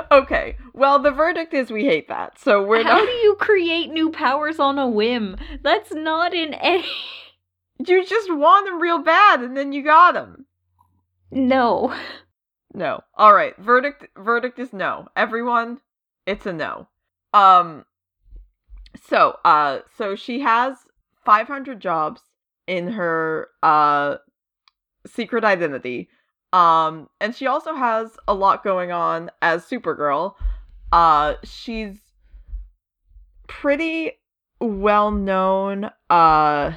okay, 0.09 0.55
well, 0.73 0.99
the 0.99 1.11
verdict 1.11 1.53
is 1.53 1.69
we 1.69 1.83
hate 1.83 2.07
that. 2.07 2.39
So 2.39 2.63
we're 2.63 2.83
not. 2.83 2.93
How 2.93 2.99
not. 2.99 3.05
do 3.07 3.11
you 3.11 3.35
create 3.35 3.91
new 3.91 4.11
powers 4.11 4.61
on 4.61 4.79
a 4.79 4.87
whim? 4.87 5.35
That's 5.61 5.93
not 5.93 6.33
in 6.33 6.53
any. 6.53 6.87
You 7.85 8.05
just 8.05 8.33
want 8.33 8.65
them 8.65 8.81
real 8.81 8.99
bad 8.99 9.41
and 9.41 9.57
then 9.57 9.73
you 9.73 9.83
got 9.83 10.13
them. 10.13 10.45
No. 11.31 11.93
No. 12.73 13.01
All 13.15 13.33
right. 13.33 13.57
Verdict 13.57 14.07
verdict 14.17 14.57
is 14.57 14.71
no. 14.71 15.09
Everyone, 15.17 15.81
it's 16.25 16.45
a 16.45 16.53
no. 16.53 16.87
Um 17.33 17.83
so 19.05 19.37
uh 19.43 19.79
so 19.97 20.15
she 20.15 20.39
has 20.39 20.77
500 21.25 21.81
jobs 21.81 22.21
in 22.67 22.87
her 22.87 23.49
uh 23.63 24.17
secret 25.05 25.43
identity. 25.43 26.09
Um 26.53 27.09
and 27.19 27.35
she 27.35 27.47
also 27.47 27.75
has 27.75 28.09
a 28.27 28.33
lot 28.33 28.63
going 28.63 28.91
on 28.91 29.31
as 29.41 29.65
Supergirl. 29.65 30.35
Uh 30.91 31.35
she's 31.43 31.97
pretty 33.47 34.13
well 34.59 35.11
known 35.11 35.89
uh 36.09 36.71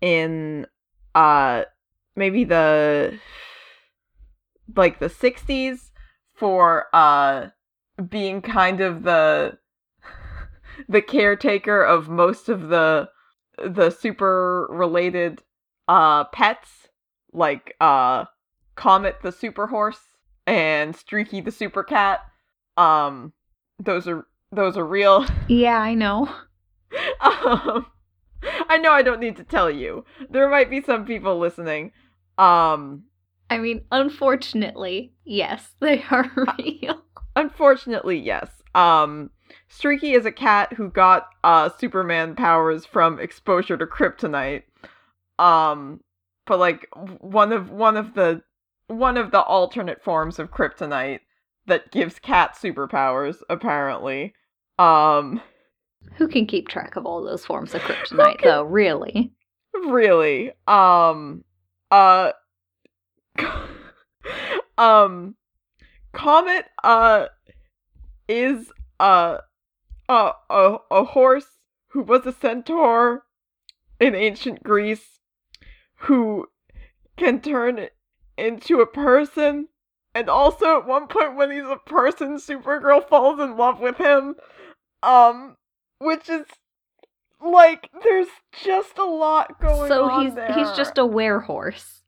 in 0.00 0.66
uh 1.14 1.64
maybe 2.14 2.44
the 2.44 3.18
like 4.74 4.98
the 4.98 5.08
60s 5.08 5.90
for 6.34 6.86
uh 6.92 7.48
being 8.08 8.42
kind 8.42 8.80
of 8.80 9.02
the 9.02 9.58
the 10.88 11.02
caretaker 11.02 11.82
of 11.82 12.08
most 12.08 12.48
of 12.48 12.68
the 12.68 13.08
the 13.64 13.90
super 13.90 14.66
related 14.70 15.42
uh 15.88 16.24
pets 16.24 16.88
like 17.32 17.74
uh 17.80 18.24
Comet 18.74 19.16
the 19.22 19.32
super 19.32 19.66
horse 19.68 20.00
and 20.46 20.94
Streaky 20.94 21.40
the 21.40 21.50
super 21.52 21.82
cat 21.82 22.20
um 22.76 23.32
those 23.78 24.06
are 24.06 24.26
those 24.52 24.76
are 24.76 24.84
real 24.86 25.26
Yeah, 25.48 25.78
I 25.78 25.94
know. 25.94 26.28
um, 27.20 27.86
I 28.68 28.78
know 28.78 28.92
I 28.92 29.02
don't 29.02 29.20
need 29.20 29.36
to 29.36 29.44
tell 29.44 29.70
you. 29.70 30.04
There 30.30 30.48
might 30.48 30.70
be 30.70 30.80
some 30.82 31.04
people 31.04 31.38
listening. 31.38 31.92
Um, 32.38 33.04
I 33.50 33.58
mean, 33.58 33.82
unfortunately, 33.90 35.12
yes, 35.24 35.74
they 35.80 36.04
are 36.10 36.30
real. 36.58 37.02
unfortunately, 37.34 38.18
yes. 38.18 38.48
Um, 38.74 39.30
Streaky 39.68 40.12
is 40.12 40.24
a 40.24 40.32
cat 40.32 40.72
who 40.74 40.88
got 40.90 41.28
uh 41.44 41.68
Superman 41.78 42.34
powers 42.36 42.84
from 42.86 43.18
exposure 43.18 43.76
to 43.76 43.86
kryptonite. 43.86 44.62
Um, 45.38 46.00
but 46.46 46.58
like 46.58 46.86
one 47.20 47.52
of 47.52 47.70
one 47.70 47.96
of 47.96 48.14
the 48.14 48.42
one 48.88 49.16
of 49.16 49.30
the 49.32 49.42
alternate 49.42 50.02
forms 50.02 50.38
of 50.38 50.50
kryptonite 50.50 51.20
that 51.66 51.90
gives 51.90 52.18
cat 52.18 52.54
superpowers 52.54 53.36
apparently. 53.50 54.32
Um, 54.78 55.40
Who 56.16 56.28
can 56.28 56.46
keep 56.46 56.68
track 56.68 56.96
of 56.96 57.04
all 57.06 57.22
those 57.24 57.44
forms 57.44 57.74
of 57.74 57.80
kryptonite, 57.82 58.38
can- 58.38 58.48
though, 58.48 58.62
really? 58.62 59.32
really. 59.74 60.52
Um, 60.68 61.44
uh, 61.90 62.32
um, 64.78 65.34
Comet 66.12 66.64
uh 66.82 67.26
is 68.28 68.70
uh 69.00 69.38
a 70.08 70.32
a 70.50 70.76
a 70.90 71.04
horse 71.04 71.58
who 71.88 72.02
was 72.02 72.26
a 72.26 72.32
centaur 72.32 73.24
in 73.98 74.14
ancient 74.14 74.62
Greece 74.62 75.20
who 76.00 76.46
can 77.16 77.40
turn 77.40 77.88
into 78.36 78.80
a 78.80 78.86
person 78.86 79.68
and 80.14 80.28
also 80.28 80.78
at 80.78 80.86
one 80.86 81.06
point 81.08 81.36
when 81.36 81.50
he's 81.50 81.64
a 81.64 81.76
person 81.86 82.36
Supergirl 82.36 83.06
falls 83.08 83.40
in 83.40 83.56
love 83.56 83.80
with 83.80 83.96
him 83.96 84.34
um 85.02 85.56
which 85.98 86.28
is 86.28 86.44
like 87.44 87.88
there's 88.02 88.28
just 88.62 88.98
a 88.98 89.04
lot 89.04 89.58
going 89.60 89.88
so 89.88 90.04
on 90.10 90.24
he's 90.24 90.34
there. 90.34 90.52
he's 90.52 90.70
just 90.76 90.98
a 90.98 91.02
werehorse 91.02 92.02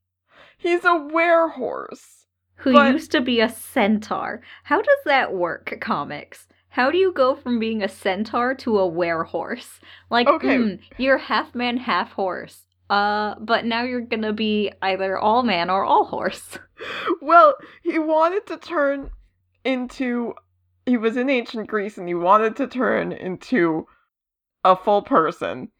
he's 0.58 0.84
a 0.84 0.88
werehorse 0.88 2.18
who 2.56 2.72
But- 2.72 2.92
used 2.92 3.12
to 3.12 3.20
be 3.20 3.40
a 3.40 3.48
centaur. 3.48 4.42
How 4.64 4.78
does 4.82 4.98
that 5.04 5.32
work, 5.32 5.78
comics? 5.80 6.48
How 6.78 6.92
do 6.92 6.96
you 6.96 7.10
go 7.10 7.34
from 7.34 7.58
being 7.58 7.82
a 7.82 7.88
centaur 7.88 8.54
to 8.54 8.78
a 8.78 8.88
werehorse? 8.88 9.80
Like, 10.10 10.28
Okay. 10.28 10.58
mm, 10.58 10.80
you're 10.96 11.18
half 11.18 11.52
man, 11.52 11.76
half 11.76 12.12
horse. 12.12 12.68
Uh, 12.88 13.34
but 13.40 13.64
now 13.64 13.82
you're 13.82 14.00
gonna 14.00 14.32
be 14.32 14.70
either 14.80 15.18
all 15.18 15.42
man 15.42 15.70
or 15.70 15.82
all 15.84 16.04
horse. 16.04 16.56
well, 17.20 17.56
he 17.82 17.98
wanted 17.98 18.46
to 18.46 18.58
turn 18.58 19.10
into. 19.64 20.34
He 20.86 20.96
was 20.96 21.16
in 21.16 21.28
ancient 21.28 21.66
Greece 21.66 21.98
and 21.98 22.06
he 22.06 22.14
wanted 22.14 22.54
to 22.58 22.68
turn 22.68 23.10
into 23.10 23.88
a 24.62 24.76
full 24.76 25.02
person. 25.02 25.72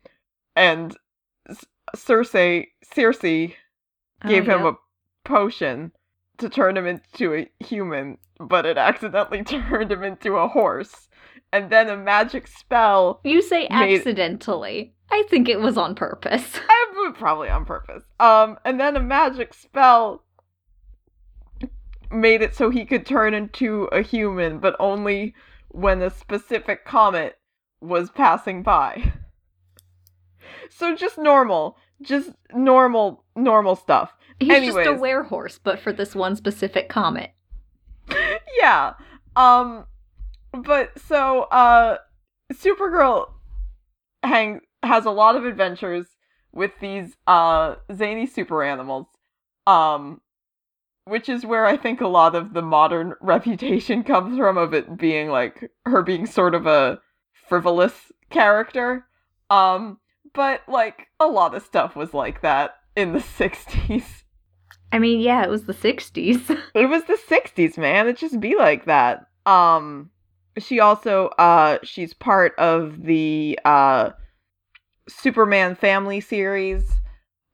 And 0.57 0.97
Circe, 1.95 2.33
Circe 2.33 3.21
gave 3.21 3.55
Oh, 4.25 4.43
him 4.43 4.67
a 4.67 4.77
potion 5.25 5.93
to 6.39 6.49
turn 6.49 6.77
him 6.77 6.87
into 6.87 7.35
a 7.35 7.51
human, 7.65 8.19
but 8.39 8.67
it 8.67 8.79
accidentally 8.79 9.43
turned 9.45 9.91
him 9.93 10.03
into 10.03 10.37
a 10.37 10.49
horse. 10.49 11.09
And 11.53 11.71
then 11.71 11.89
a 11.89 11.97
magic 11.97 12.47
spell, 12.47 13.21
You 13.25 13.41
say 13.43 13.69
made- 13.71 13.97
accidentally. 13.99 14.95
I 15.11 15.25
think 15.31 15.49
it 15.49 15.61
was 15.61 15.79
on 15.79 15.95
purpose. 15.95 16.57
eh, 16.71 17.11
probably 17.15 17.49
on 17.49 17.65
purpose. 17.65 18.03
Um, 18.21 18.59
and 18.67 18.79
then 18.79 18.95
a 18.95 19.01
magic 19.01 19.55
spell 19.55 20.23
made 22.11 22.43
it 22.43 22.55
so 22.55 22.69
he 22.69 22.85
could 22.85 23.07
turn 23.07 23.33
into 23.33 23.85
a 23.85 24.03
human, 24.03 24.59
but 24.59 24.77
only 24.79 25.35
when 25.69 26.03
a 26.03 26.11
specific 26.11 26.85
comet 26.85 27.39
was 27.81 28.11
passing 28.11 28.63
by. 28.63 29.13
So 30.71 30.95
just 30.95 31.19
normal, 31.19 31.77
just 32.03 32.31
normal, 32.53 33.25
normal 33.37 33.75
stuff. 33.77 34.15
He's 34.41 34.49
just 34.67 34.77
a 34.77 34.81
Anyways. 34.81 35.01
werehorse, 35.01 35.59
but 35.63 35.81
for 35.81 35.93
this 35.93 36.15
one 36.15 36.37
specific 36.37 36.89
comet. 36.89 37.33
yeah. 38.61 38.95
Um 39.37 39.87
but 40.53 40.99
so 40.99 41.43
uh 41.45 41.99
Supergirl 42.53 43.31
hang 44.23 44.61
has 44.83 45.05
a 45.05 45.11
lot 45.11 45.37
of 45.37 45.45
adventures 45.45 46.07
with 46.53 46.71
these 46.81 47.17
uh 47.27 47.77
zany 47.93 48.27
super 48.27 48.63
animals. 48.63 49.07
Um 49.67 50.21
which 51.05 51.29
is 51.29 51.45
where 51.47 51.65
I 51.65 51.77
think 51.77 52.01
a 52.01 52.07
lot 52.09 52.35
of 52.35 52.53
the 52.53 52.63
modern 52.63 53.15
reputation 53.21 54.03
comes 54.05 54.37
from 54.39 54.57
of 54.59 54.73
it 54.75 54.97
being 54.99 55.31
like 55.31 55.71
her 55.85 56.03
being 56.03 56.27
sort 56.27 56.55
of 56.55 56.67
a 56.67 57.01
frivolous 57.49 58.13
character. 58.31 59.07
Um 59.51 59.99
but 60.33 60.63
like 60.69 61.09
a 61.19 61.27
lot 61.27 61.55
of 61.55 61.63
stuff 61.65 61.97
was 61.97 62.15
like 62.15 62.43
that 62.43 62.77
in 62.95 63.13
the 63.13 63.19
60s. 63.39 64.23
I 64.93 64.99
mean, 64.99 65.21
yeah, 65.21 65.43
it 65.43 65.51
was 65.51 65.65
the 65.65 65.75
60s. 65.75 66.59
It 66.75 66.87
was 66.89 67.05
the 67.05 67.19
60s, 67.29 67.77
man. 67.77 68.09
It 68.09 68.17
just 68.17 68.41
be 68.41 68.57
like 68.57 68.87
that. 68.87 69.27
Um 69.47 70.11
she 70.59 70.81
also 70.81 71.29
uh 71.39 71.79
she's 71.83 72.15
part 72.15 72.53
of 72.59 73.03
the 73.03 73.59
uh 73.65 74.11
Superman 75.09 75.75
family 75.75 76.21
series 76.21 76.91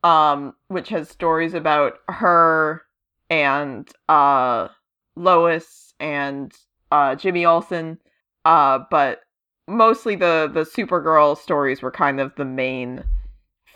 um 0.02 0.54
which 0.68 0.88
has 0.88 1.08
stories 1.08 1.54
about 1.54 1.94
her 2.08 2.82
and 3.30 3.88
uh 4.08 4.68
Lois 5.16 5.94
and 6.00 6.52
uh 6.90 7.14
Jimmy 7.14 7.44
Olsen 7.44 7.98
uh 8.44 8.80
but 8.90 9.20
mostly 9.68 10.16
the 10.16 10.50
the 10.52 10.64
Supergirl 10.64 11.36
stories 11.38 11.82
were 11.82 11.90
kind 11.90 12.20
of 12.20 12.34
the 12.36 12.44
main 12.44 13.04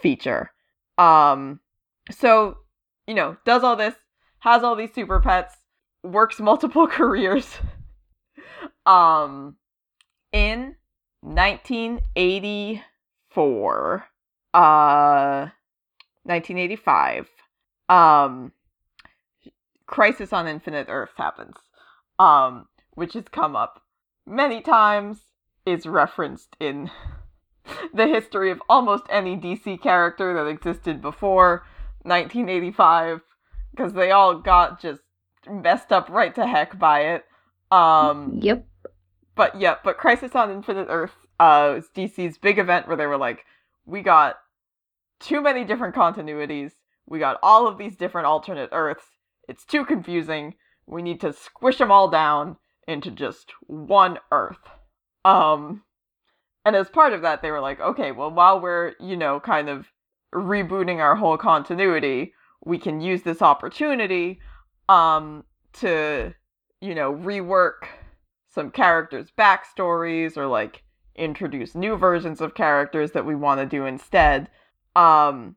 feature. 0.02 0.50
Um 0.96 1.60
so 2.10 2.58
you 3.08 3.14
know, 3.14 3.36
does 3.46 3.64
all 3.64 3.74
this, 3.74 3.94
has 4.40 4.62
all 4.62 4.76
these 4.76 4.94
super 4.94 5.18
pets, 5.18 5.56
works 6.04 6.38
multiple 6.38 6.86
careers. 6.90 7.56
um, 8.86 9.56
in 10.30 10.76
1984, 11.22 14.04
uh, 14.54 15.48
1985, 16.22 17.28
um, 17.88 18.52
Crisis 19.86 20.32
on 20.34 20.46
Infinite 20.46 20.88
Earths 20.90 21.14
happens, 21.16 21.54
um, 22.18 22.68
which 22.94 23.14
has 23.14 23.24
come 23.32 23.56
up 23.56 23.80
many 24.26 24.60
times, 24.60 25.20
is 25.64 25.86
referenced 25.86 26.54
in 26.60 26.90
the 27.94 28.06
history 28.06 28.50
of 28.50 28.60
almost 28.68 29.04
any 29.08 29.34
DC 29.34 29.80
character 29.82 30.34
that 30.34 30.46
existed 30.46 31.00
before 31.00 31.64
1985 32.08 33.20
because 33.70 33.92
they 33.92 34.10
all 34.10 34.38
got 34.38 34.80
just 34.80 35.00
messed 35.50 35.92
up 35.92 36.08
right 36.08 36.34
to 36.34 36.46
heck 36.46 36.78
by 36.78 37.00
it. 37.00 37.24
Um, 37.70 38.38
yep. 38.40 38.66
but 39.34 39.60
yeah, 39.60 39.76
but 39.84 39.98
Crisis 39.98 40.34
on 40.34 40.50
Infinite 40.50 40.86
Earth 40.88 41.12
uh, 41.38 41.74
was 41.76 41.88
DC's 41.94 42.38
big 42.38 42.58
event 42.58 42.88
where 42.88 42.96
they 42.96 43.06
were 43.06 43.18
like, 43.18 43.44
we 43.86 44.02
got 44.02 44.36
too 45.20 45.40
many 45.40 45.64
different 45.64 45.94
continuities. 45.94 46.72
We 47.06 47.18
got 47.18 47.38
all 47.42 47.66
of 47.66 47.78
these 47.78 47.96
different 47.96 48.26
alternate 48.26 48.70
Earths. 48.72 49.04
It's 49.48 49.64
too 49.64 49.84
confusing. 49.84 50.54
We 50.86 51.02
need 51.02 51.20
to 51.20 51.32
squish 51.32 51.78
them 51.78 51.90
all 51.90 52.08
down 52.08 52.56
into 52.86 53.10
just 53.10 53.52
one 53.66 54.18
Earth. 54.32 54.58
Um, 55.24 55.82
and 56.64 56.76
as 56.76 56.88
part 56.88 57.12
of 57.12 57.22
that, 57.22 57.42
they 57.42 57.50
were 57.50 57.60
like, 57.60 57.80
okay, 57.80 58.12
well, 58.12 58.30
while 58.30 58.60
we're, 58.60 58.94
you 59.00 59.16
know, 59.16 59.40
kind 59.40 59.68
of 59.68 59.86
rebooting 60.34 60.98
our 60.98 61.16
whole 61.16 61.36
continuity, 61.36 62.32
we 62.64 62.78
can 62.78 63.00
use 63.00 63.22
this 63.22 63.42
opportunity 63.42 64.40
um 64.88 65.44
to, 65.74 66.34
you 66.80 66.94
know, 66.94 67.12
rework 67.12 67.86
some 68.48 68.70
characters' 68.70 69.30
backstories 69.38 70.36
or 70.36 70.46
like 70.46 70.82
introduce 71.14 71.74
new 71.74 71.96
versions 71.96 72.40
of 72.40 72.54
characters 72.54 73.12
that 73.12 73.26
we 73.26 73.34
want 73.34 73.60
to 73.60 73.66
do 73.66 73.86
instead. 73.86 74.48
Um 74.96 75.56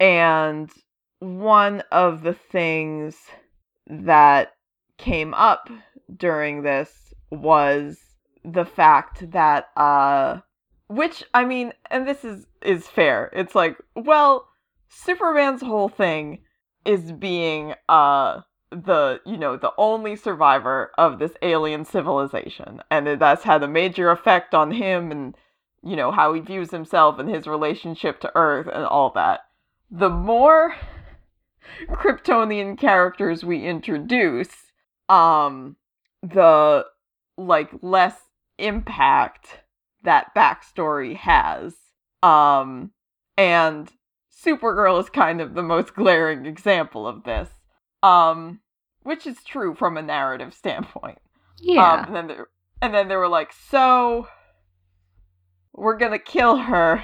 and 0.00 0.70
one 1.20 1.82
of 1.90 2.22
the 2.22 2.34
things 2.34 3.16
that 3.86 4.52
came 4.98 5.34
up 5.34 5.70
during 6.16 6.62
this 6.62 7.12
was 7.30 7.98
the 8.44 8.64
fact 8.64 9.30
that 9.32 9.68
uh 9.76 10.40
which 10.88 11.24
I 11.34 11.44
mean, 11.44 11.72
and 11.90 12.06
this 12.06 12.24
is 12.24 12.46
is 12.62 12.86
fair. 12.88 13.30
It's 13.32 13.54
like, 13.54 13.76
well, 13.94 14.48
Superman's 14.88 15.62
whole 15.62 15.88
thing 15.88 16.40
is 16.84 17.12
being 17.12 17.74
uh 17.88 18.40
the 18.70 19.20
you 19.24 19.36
know 19.36 19.56
the 19.56 19.72
only 19.78 20.16
survivor 20.16 20.92
of 20.98 21.18
this 21.18 21.32
alien 21.42 21.84
civilization 21.84 22.82
and 22.90 23.06
that's 23.20 23.44
had 23.44 23.62
a 23.62 23.68
major 23.68 24.10
effect 24.10 24.54
on 24.54 24.70
him 24.70 25.10
and 25.10 25.34
you 25.82 25.96
know 25.96 26.10
how 26.10 26.34
he 26.34 26.40
views 26.40 26.70
himself 26.70 27.18
and 27.18 27.30
his 27.30 27.46
relationship 27.46 28.20
to 28.20 28.30
earth 28.34 28.66
and 28.66 28.84
all 28.84 29.10
that 29.10 29.40
the 29.90 30.10
more 30.10 30.74
kryptonian 31.90 32.78
characters 32.78 33.42
we 33.42 33.64
introduce 33.64 34.50
um 35.08 35.76
the 36.22 36.84
like 37.38 37.70
less 37.80 38.16
impact 38.58 39.60
that 40.08 40.34
backstory 40.34 41.14
has. 41.16 41.74
Um, 42.22 42.92
and 43.36 43.92
Supergirl 44.34 44.98
is 45.02 45.10
kind 45.10 45.42
of 45.42 45.52
the 45.52 45.62
most 45.62 45.94
glaring 45.94 46.46
example 46.46 47.06
of 47.06 47.24
this. 47.24 47.50
Um, 48.02 48.60
which 49.02 49.26
is 49.26 49.44
true 49.44 49.74
from 49.74 49.98
a 49.98 50.02
narrative 50.02 50.54
standpoint. 50.54 51.18
Yeah. 51.60 51.92
Um, 51.92 52.04
and 52.06 52.16
then 52.16 52.26
they, 52.28 52.36
and 52.80 52.94
then 52.94 53.08
they 53.08 53.16
were 53.16 53.28
like, 53.28 53.52
so 53.52 54.26
we're 55.74 55.98
gonna 55.98 56.18
kill 56.18 56.56
her 56.56 57.02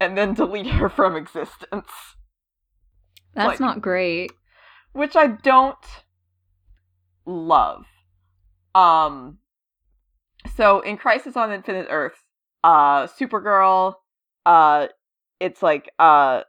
and 0.00 0.16
then 0.16 0.32
delete 0.32 0.68
her 0.68 0.88
from 0.88 1.16
existence. 1.16 1.90
That's 3.34 3.46
like- 3.46 3.60
not 3.60 3.82
great. 3.82 4.32
which 4.92 5.16
I 5.16 5.26
don't 5.26 5.76
love. 7.26 7.84
Um 8.74 9.39
so 10.56 10.80
in 10.80 10.96
Crisis 10.96 11.36
on 11.36 11.52
Infinite 11.52 11.86
Earths, 11.90 12.20
uh 12.62 13.06
Supergirl 13.06 13.94
uh 14.46 14.88
it's 15.38 15.62
like 15.62 15.90
uh 15.98 16.42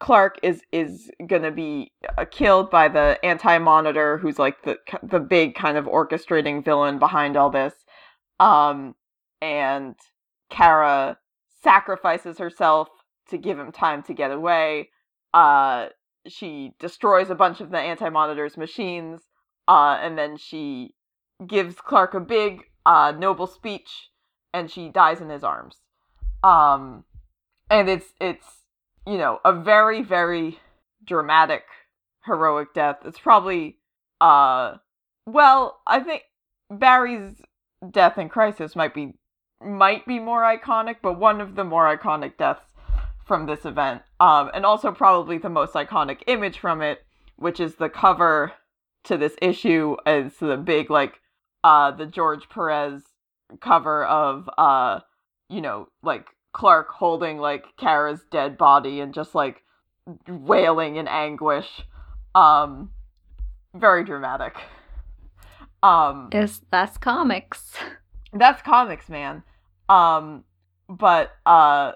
Clark 0.00 0.38
is 0.42 0.62
is 0.72 1.10
to 1.28 1.50
be 1.50 1.92
uh, 2.16 2.24
killed 2.30 2.70
by 2.70 2.88
the 2.88 3.18
anti-monitor 3.24 4.18
who's 4.18 4.38
like 4.38 4.62
the 4.62 4.76
the 5.02 5.20
big 5.20 5.54
kind 5.54 5.76
of 5.76 5.86
orchestrating 5.86 6.64
villain 6.64 6.98
behind 6.98 7.36
all 7.36 7.50
this. 7.50 7.74
Um 8.40 8.94
and 9.40 9.94
Kara 10.50 11.18
sacrifices 11.62 12.38
herself 12.38 12.88
to 13.28 13.38
give 13.38 13.58
him 13.58 13.72
time 13.72 14.02
to 14.04 14.14
get 14.14 14.30
away. 14.30 14.90
Uh 15.34 15.88
she 16.26 16.72
destroys 16.78 17.30
a 17.30 17.34
bunch 17.34 17.60
of 17.60 17.70
the 17.70 17.78
anti-monitor's 17.78 18.56
machines 18.56 19.22
uh 19.66 19.98
and 20.00 20.18
then 20.18 20.36
she 20.36 20.94
gives 21.46 21.76
clark 21.76 22.14
a 22.14 22.20
big 22.20 22.62
uh 22.88 23.12
noble 23.16 23.46
speech 23.46 24.10
and 24.52 24.70
she 24.70 24.88
dies 24.88 25.20
in 25.20 25.28
his 25.28 25.44
arms 25.44 25.76
um 26.42 27.04
and 27.70 27.88
it's 27.88 28.12
it's 28.20 28.46
you 29.06 29.16
know 29.16 29.38
a 29.44 29.52
very 29.52 30.02
very 30.02 30.58
dramatic 31.04 31.64
heroic 32.24 32.74
death 32.74 32.96
it's 33.04 33.20
probably 33.20 33.78
uh 34.20 34.74
well 35.26 35.80
i 35.86 36.00
think 36.00 36.22
barry's 36.70 37.34
death 37.90 38.18
in 38.18 38.28
crisis 38.28 38.74
might 38.74 38.92
be 38.92 39.12
might 39.62 40.04
be 40.06 40.18
more 40.18 40.42
iconic 40.42 40.96
but 41.00 41.18
one 41.18 41.40
of 41.40 41.54
the 41.54 41.64
more 41.64 41.96
iconic 41.96 42.36
deaths 42.36 42.68
from 43.28 43.46
this 43.46 43.64
event. 43.64 44.02
Um, 44.18 44.50
and 44.52 44.66
also 44.66 44.90
probably 44.90 45.38
the 45.38 45.50
most 45.50 45.74
iconic 45.74 46.22
image 46.26 46.58
from 46.58 46.82
it, 46.82 47.04
which 47.36 47.60
is 47.60 47.76
the 47.76 47.90
cover 47.90 48.52
to 49.04 49.16
this 49.16 49.36
issue. 49.40 49.96
It's 50.04 50.38
the 50.38 50.56
big 50.56 50.90
like 50.90 51.20
uh 51.64 51.90
the 51.90 52.06
George 52.06 52.48
Perez 52.48 53.02
cover 53.60 54.04
of 54.04 54.48
uh 54.58 55.00
you 55.48 55.60
know 55.60 55.88
like 56.02 56.26
Clark 56.52 56.88
holding 56.90 57.38
like 57.38 57.64
Kara's 57.76 58.20
dead 58.30 58.58
body 58.58 59.00
and 59.00 59.14
just 59.14 59.34
like 59.34 59.62
wailing 60.28 60.96
in 60.96 61.08
anguish. 61.08 61.82
Um 62.34 62.90
very 63.74 64.04
dramatic. 64.04 64.56
Um 65.82 66.28
Is 66.32 66.62
that's 66.70 66.98
comics. 66.98 67.72
that's 68.32 68.62
comics, 68.62 69.08
man. 69.08 69.42
Um, 69.88 70.44
but 70.88 71.32
uh, 71.46 71.92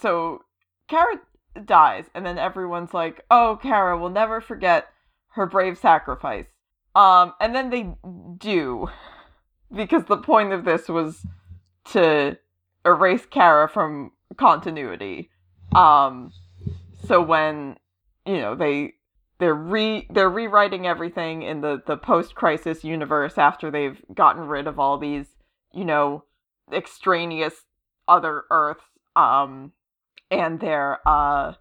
so 0.00 0.42
Kara 0.88 1.20
dies, 1.64 2.06
and 2.14 2.24
then 2.26 2.38
everyone's 2.38 2.94
like, 2.94 3.24
"Oh, 3.30 3.58
Kara 3.62 3.96
will 3.98 4.10
never 4.10 4.40
forget 4.40 4.88
her 5.30 5.46
brave 5.46 5.78
sacrifice." 5.78 6.46
Um, 6.94 7.32
and 7.40 7.54
then 7.54 7.70
they 7.70 7.94
do, 8.38 8.88
because 9.74 10.04
the 10.04 10.18
point 10.18 10.52
of 10.52 10.64
this 10.64 10.88
was 10.88 11.24
to 11.92 12.38
erase 12.84 13.26
Kara 13.26 13.68
from 13.68 14.12
continuity. 14.36 15.30
Um, 15.74 16.32
so 17.06 17.20
when 17.22 17.76
you 18.26 18.38
know 18.38 18.54
they 18.54 18.94
they're 19.38 19.54
re 19.54 20.06
they're 20.10 20.30
rewriting 20.30 20.86
everything 20.86 21.42
in 21.42 21.60
the 21.60 21.82
the 21.86 21.96
post 21.96 22.34
crisis 22.34 22.84
universe 22.84 23.38
after 23.38 23.70
they've 23.70 24.00
gotten 24.14 24.46
rid 24.46 24.66
of 24.66 24.78
all 24.78 24.98
these 24.98 25.26
you 25.72 25.84
know 25.84 26.24
extraneous 26.72 27.64
other 28.06 28.44
earths 28.50 28.84
um 29.16 29.72
and 30.30 30.60
they're 30.60 31.00
uh 31.06 31.54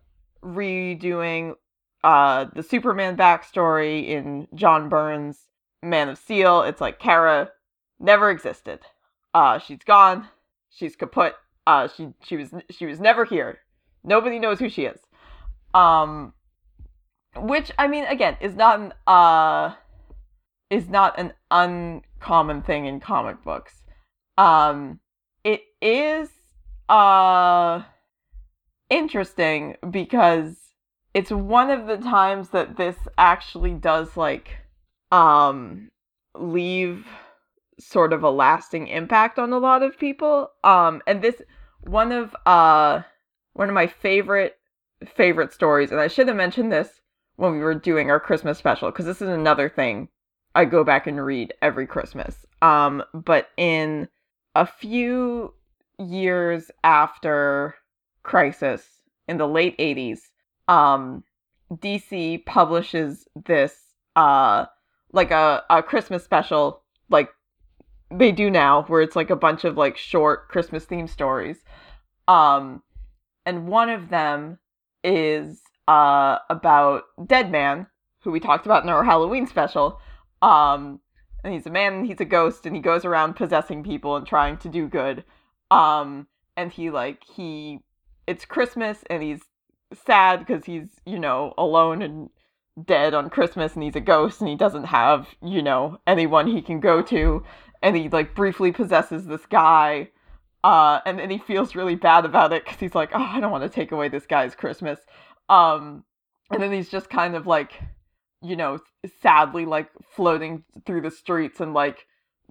redoing 0.43 1.55
uh 2.03 2.45
the 2.55 2.63
superman 2.63 3.15
backstory 3.15 4.07
in 4.07 4.47
john 4.55 4.89
byrne's 4.89 5.47
man 5.83 6.09
of 6.09 6.17
steel. 6.17 6.61
It's 6.61 6.81
like 6.81 6.99
kara 6.99 7.51
never 7.99 8.29
existed. 8.29 8.79
Uh 9.33 9.59
she's 9.59 9.79
gone. 9.79 10.27
She's 10.69 10.95
kaput. 10.95 11.33
Uh 11.65 11.87
she 11.87 12.09
she 12.23 12.37
was 12.37 12.53
she 12.69 12.85
was 12.85 12.99
never 12.99 13.25
here. 13.25 13.59
Nobody 14.03 14.39
knows 14.39 14.59
who 14.59 14.69
she 14.69 14.85
is. 14.85 14.99
Um 15.73 16.33
which 17.37 17.71
i 17.79 17.87
mean 17.87 18.03
again 18.05 18.35
is 18.41 18.55
not 18.55 18.79
an 18.79 18.93
uh 19.07 19.73
is 20.69 20.89
not 20.89 21.17
an 21.17 21.33
uncommon 21.49 22.61
thing 22.61 22.85
in 22.85 22.99
comic 22.99 23.43
books. 23.43 23.83
Um 24.37 24.99
it 25.43 25.61
is 25.81 26.29
uh 26.89 27.83
interesting 28.89 29.77
because 29.89 30.60
it's 31.13 31.31
one 31.31 31.69
of 31.69 31.87
the 31.87 31.97
times 31.97 32.49
that 32.49 32.77
this 32.77 32.97
actually 33.17 33.73
does 33.73 34.15
like 34.15 34.57
um 35.11 35.89
leave 36.35 37.05
sort 37.79 38.13
of 38.13 38.23
a 38.23 38.29
lasting 38.29 38.87
impact 38.87 39.39
on 39.39 39.51
a 39.51 39.57
lot 39.57 39.83
of 39.83 39.97
people. 39.97 40.49
Um 40.63 41.01
and 41.07 41.21
this 41.21 41.41
one 41.81 42.11
of 42.11 42.35
uh 42.45 43.01
one 43.53 43.67
of 43.67 43.75
my 43.75 43.87
favorite 43.87 44.57
favorite 45.05 45.51
stories 45.51 45.91
and 45.91 45.99
I 45.99 46.07
should 46.07 46.27
have 46.27 46.37
mentioned 46.37 46.71
this 46.71 47.01
when 47.35 47.53
we 47.53 47.59
were 47.59 47.75
doing 47.75 48.09
our 48.09 48.19
Christmas 48.19 48.57
special 48.57 48.91
because 48.91 49.05
this 49.05 49.21
is 49.21 49.29
another 49.29 49.67
thing 49.67 50.09
I 50.53 50.65
go 50.65 50.83
back 50.83 51.07
and 51.07 51.23
read 51.23 51.53
every 51.61 51.87
Christmas. 51.87 52.45
Um 52.61 53.03
but 53.13 53.49
in 53.57 54.07
a 54.55 54.65
few 54.65 55.53
years 55.97 56.71
after 56.83 57.75
Crisis 58.23 59.01
in 59.27 59.37
the 59.37 59.47
late 59.47 59.77
80s, 59.77 60.19
um, 60.71 61.23
DC 61.73 62.45
publishes 62.45 63.27
this 63.45 63.77
uh 64.15 64.65
like 65.13 65.31
a, 65.31 65.63
a 65.69 65.83
Christmas 65.83 66.23
special 66.23 66.81
like 67.09 67.29
they 68.09 68.31
do 68.31 68.49
now 68.49 68.83
where 68.83 69.01
it's 69.01 69.15
like 69.15 69.29
a 69.29 69.35
bunch 69.35 69.63
of 69.63 69.77
like 69.77 69.97
short 69.97 70.49
Christmas 70.49 70.85
theme 70.85 71.07
stories. 71.07 71.57
Um 72.27 72.81
and 73.45 73.67
one 73.67 73.89
of 73.89 74.09
them 74.09 74.59
is 75.03 75.61
uh 75.87 76.39
about 76.49 77.03
Deadman, 77.25 77.87
who 78.19 78.31
we 78.31 78.39
talked 78.39 78.65
about 78.65 78.83
in 78.83 78.89
our 78.89 79.03
Halloween 79.03 79.47
special. 79.47 79.99
Um 80.41 80.99
and 81.43 81.53
he's 81.53 81.65
a 81.65 81.71
man 81.71 82.05
he's 82.05 82.19
a 82.19 82.25
ghost 82.25 82.65
and 82.65 82.75
he 82.75 82.81
goes 82.81 83.05
around 83.05 83.35
possessing 83.35 83.83
people 83.83 84.15
and 84.15 84.27
trying 84.27 84.57
to 84.57 84.69
do 84.69 84.87
good 84.87 85.23
um 85.71 86.27
and 86.55 86.71
he 86.71 86.91
like 86.91 87.23
he 87.23 87.79
it's 88.27 88.45
christmas 88.45 89.03
and 89.09 89.23
he's 89.23 89.41
sad 90.05 90.39
because 90.39 90.65
he's 90.65 90.87
you 91.05 91.19
know 91.19 91.53
alone 91.57 92.01
and 92.01 92.29
dead 92.85 93.13
on 93.13 93.29
christmas 93.29 93.73
and 93.73 93.83
he's 93.83 93.95
a 93.95 94.01
ghost 94.01 94.39
and 94.39 94.49
he 94.49 94.55
doesn't 94.55 94.85
have 94.85 95.27
you 95.43 95.61
know 95.61 95.97
anyone 96.07 96.47
he 96.47 96.61
can 96.61 96.79
go 96.79 97.01
to 97.01 97.43
and 97.81 97.95
he 97.95 98.07
like 98.09 98.33
briefly 98.33 98.71
possesses 98.71 99.25
this 99.25 99.45
guy 99.45 100.07
uh 100.63 100.99
and 101.05 101.19
then 101.19 101.29
he 101.29 101.37
feels 101.37 101.75
really 101.75 101.95
bad 101.95 102.23
about 102.23 102.53
it 102.53 102.63
because 102.63 102.79
he's 102.79 102.95
like 102.95 103.09
oh 103.13 103.21
i 103.21 103.39
don't 103.39 103.51
want 103.51 103.63
to 103.63 103.69
take 103.69 103.91
away 103.91 104.07
this 104.07 104.25
guy's 104.25 104.55
christmas 104.55 104.99
um 105.49 106.03
and 106.49 106.61
then 106.61 106.71
he's 106.71 106.89
just 106.89 107.09
kind 107.09 107.35
of 107.35 107.45
like 107.45 107.73
you 108.41 108.55
know, 108.55 108.79
sadly 109.21 109.65
like 109.65 109.89
floating 110.15 110.63
through 110.85 111.01
the 111.01 111.11
streets 111.11 111.59
and 111.59 111.73
like, 111.73 112.07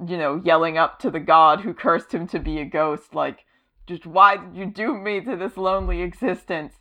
you 0.07 0.17
know, 0.17 0.41
yelling 0.45 0.79
up 0.79 0.99
to 1.01 1.11
the 1.11 1.21
god 1.21 1.61
who 1.61 1.75
cursed 1.75 2.13
him 2.13 2.27
to 2.29 2.39
be 2.39 2.59
a 2.59 2.65
ghost, 2.65 3.15
like, 3.15 3.45
just 3.87 4.07
why 4.07 4.37
did 4.37 4.57
you 4.57 4.67
doom 4.67 5.03
me 5.03 5.21
to 5.21 5.37
this 5.37 5.57
lonely 5.57 6.01
existence? 6.03 6.75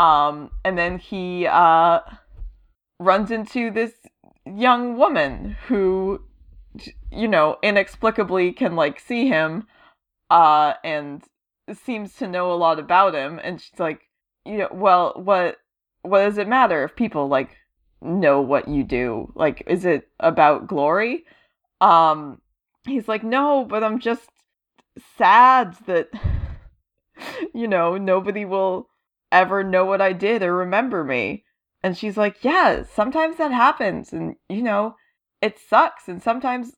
Um, 0.00 0.50
and 0.64 0.78
then 0.78 0.98
he 0.98 1.46
uh 1.46 2.00
runs 2.98 3.30
into 3.30 3.70
this 3.70 3.92
young 4.46 4.96
woman 4.96 5.56
who 5.66 6.22
you 7.10 7.26
know, 7.28 7.58
inexplicably 7.62 8.52
can 8.52 8.76
like 8.76 8.98
see 9.00 9.28
him 9.28 9.66
uh 10.30 10.74
and 10.84 11.24
seems 11.72 12.14
to 12.16 12.26
know 12.26 12.52
a 12.52 12.54
lot 12.54 12.78
about 12.78 13.14
him. 13.14 13.40
And 13.42 13.60
she's 13.60 13.78
like, 13.78 14.02
you 14.46 14.58
know, 14.58 14.68
well, 14.72 15.12
what 15.16 15.58
what 16.02 16.20
does 16.20 16.38
it 16.38 16.48
matter 16.48 16.82
if 16.84 16.96
people 16.96 17.28
like 17.28 17.56
know 18.00 18.40
what 18.40 18.68
you 18.68 18.84
do? 18.84 19.32
Like 19.34 19.62
is 19.66 19.84
it 19.84 20.08
about 20.18 20.66
glory? 20.66 21.24
Um 21.80 22.40
he's 22.86 23.08
like 23.08 23.22
no 23.22 23.64
but 23.64 23.84
i'm 23.84 23.98
just 23.98 24.30
sad 25.18 25.76
that 25.86 26.08
you 27.54 27.68
know 27.68 27.96
nobody 27.98 28.44
will 28.44 28.88
ever 29.32 29.62
know 29.62 29.84
what 29.84 30.00
i 30.00 30.12
did 30.12 30.42
or 30.42 30.54
remember 30.54 31.04
me 31.04 31.44
and 31.82 31.96
she's 31.96 32.16
like 32.16 32.42
yeah 32.42 32.82
sometimes 32.82 33.36
that 33.36 33.52
happens 33.52 34.12
and 34.12 34.36
you 34.48 34.62
know 34.62 34.94
it 35.40 35.58
sucks 35.58 36.08
and 36.08 36.22
sometimes 36.22 36.72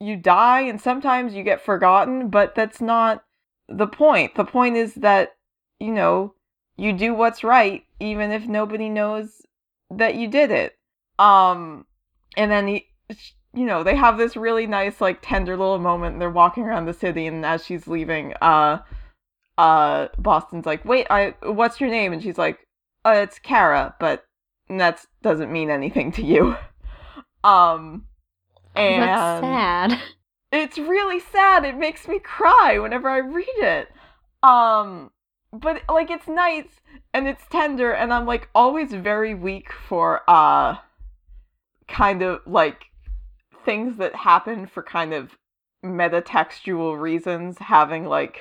you 0.00 0.16
die 0.16 0.60
and 0.60 0.80
sometimes 0.80 1.34
you 1.34 1.42
get 1.42 1.60
forgotten, 1.60 2.28
but 2.28 2.54
that's 2.54 2.80
not 2.80 3.24
the 3.68 3.86
point. 3.86 4.34
The 4.34 4.44
point 4.44 4.76
is 4.76 4.94
that, 4.96 5.36
you 5.80 5.90
know, 5.90 6.34
you 6.76 6.92
do 6.92 7.14
what's 7.14 7.42
right 7.42 7.84
even 8.00 8.30
if 8.30 8.46
nobody 8.46 8.88
knows 8.88 9.42
that 9.90 10.14
you 10.14 10.28
did 10.28 10.50
it. 10.50 10.78
Um 11.18 11.86
and 12.36 12.50
then 12.50 12.68
he 12.68 12.86
you 13.54 13.64
know, 13.64 13.82
they 13.82 13.96
have 13.96 14.18
this 14.18 14.36
really 14.36 14.66
nice 14.66 15.00
like 15.00 15.20
tender 15.22 15.56
little 15.56 15.78
moment 15.78 16.14
and 16.14 16.22
they're 16.22 16.30
walking 16.30 16.64
around 16.64 16.84
the 16.84 16.92
city 16.92 17.26
and 17.26 17.46
as 17.46 17.64
she's 17.64 17.86
leaving 17.86 18.34
uh 18.42 18.78
uh 19.58 20.08
Boston's 20.18 20.66
like, 20.66 20.84
"Wait, 20.84 21.06
I 21.10 21.34
what's 21.42 21.80
your 21.80 21.90
name?" 21.90 22.12
and 22.12 22.22
she's 22.22 22.38
like, 22.38 22.58
uh, 23.04 23.14
"It's 23.22 23.38
Kara, 23.38 23.94
but 24.00 24.24
that 24.68 25.04
doesn't 25.22 25.52
mean 25.52 25.70
anything 25.70 26.12
to 26.12 26.22
you." 26.22 26.56
Um 27.44 28.06
and 28.74 29.02
That's 29.02 29.40
sad. 29.40 30.00
it's 30.50 30.78
really 30.78 31.20
sad. 31.20 31.64
It 31.64 31.76
makes 31.76 32.08
me 32.08 32.18
cry 32.18 32.78
whenever 32.80 33.08
I 33.08 33.18
read 33.18 33.46
it. 33.58 33.88
Um 34.42 35.12
but 35.52 35.82
like 35.88 36.10
it's 36.10 36.26
nice 36.26 36.80
and 37.14 37.28
it's 37.28 37.44
tender 37.50 37.92
and 37.92 38.12
I'm 38.12 38.26
like 38.26 38.48
always 38.52 38.92
very 38.92 39.34
weak 39.34 39.72
for 39.72 40.22
uh 40.28 40.76
kind 41.88 42.22
of 42.22 42.40
like 42.46 42.86
things 43.64 43.96
that 43.98 44.14
happen 44.14 44.66
for 44.66 44.82
kind 44.82 45.14
of 45.14 45.36
metatextual 45.84 47.00
reasons 47.00 47.58
having 47.58 48.04
like 48.06 48.40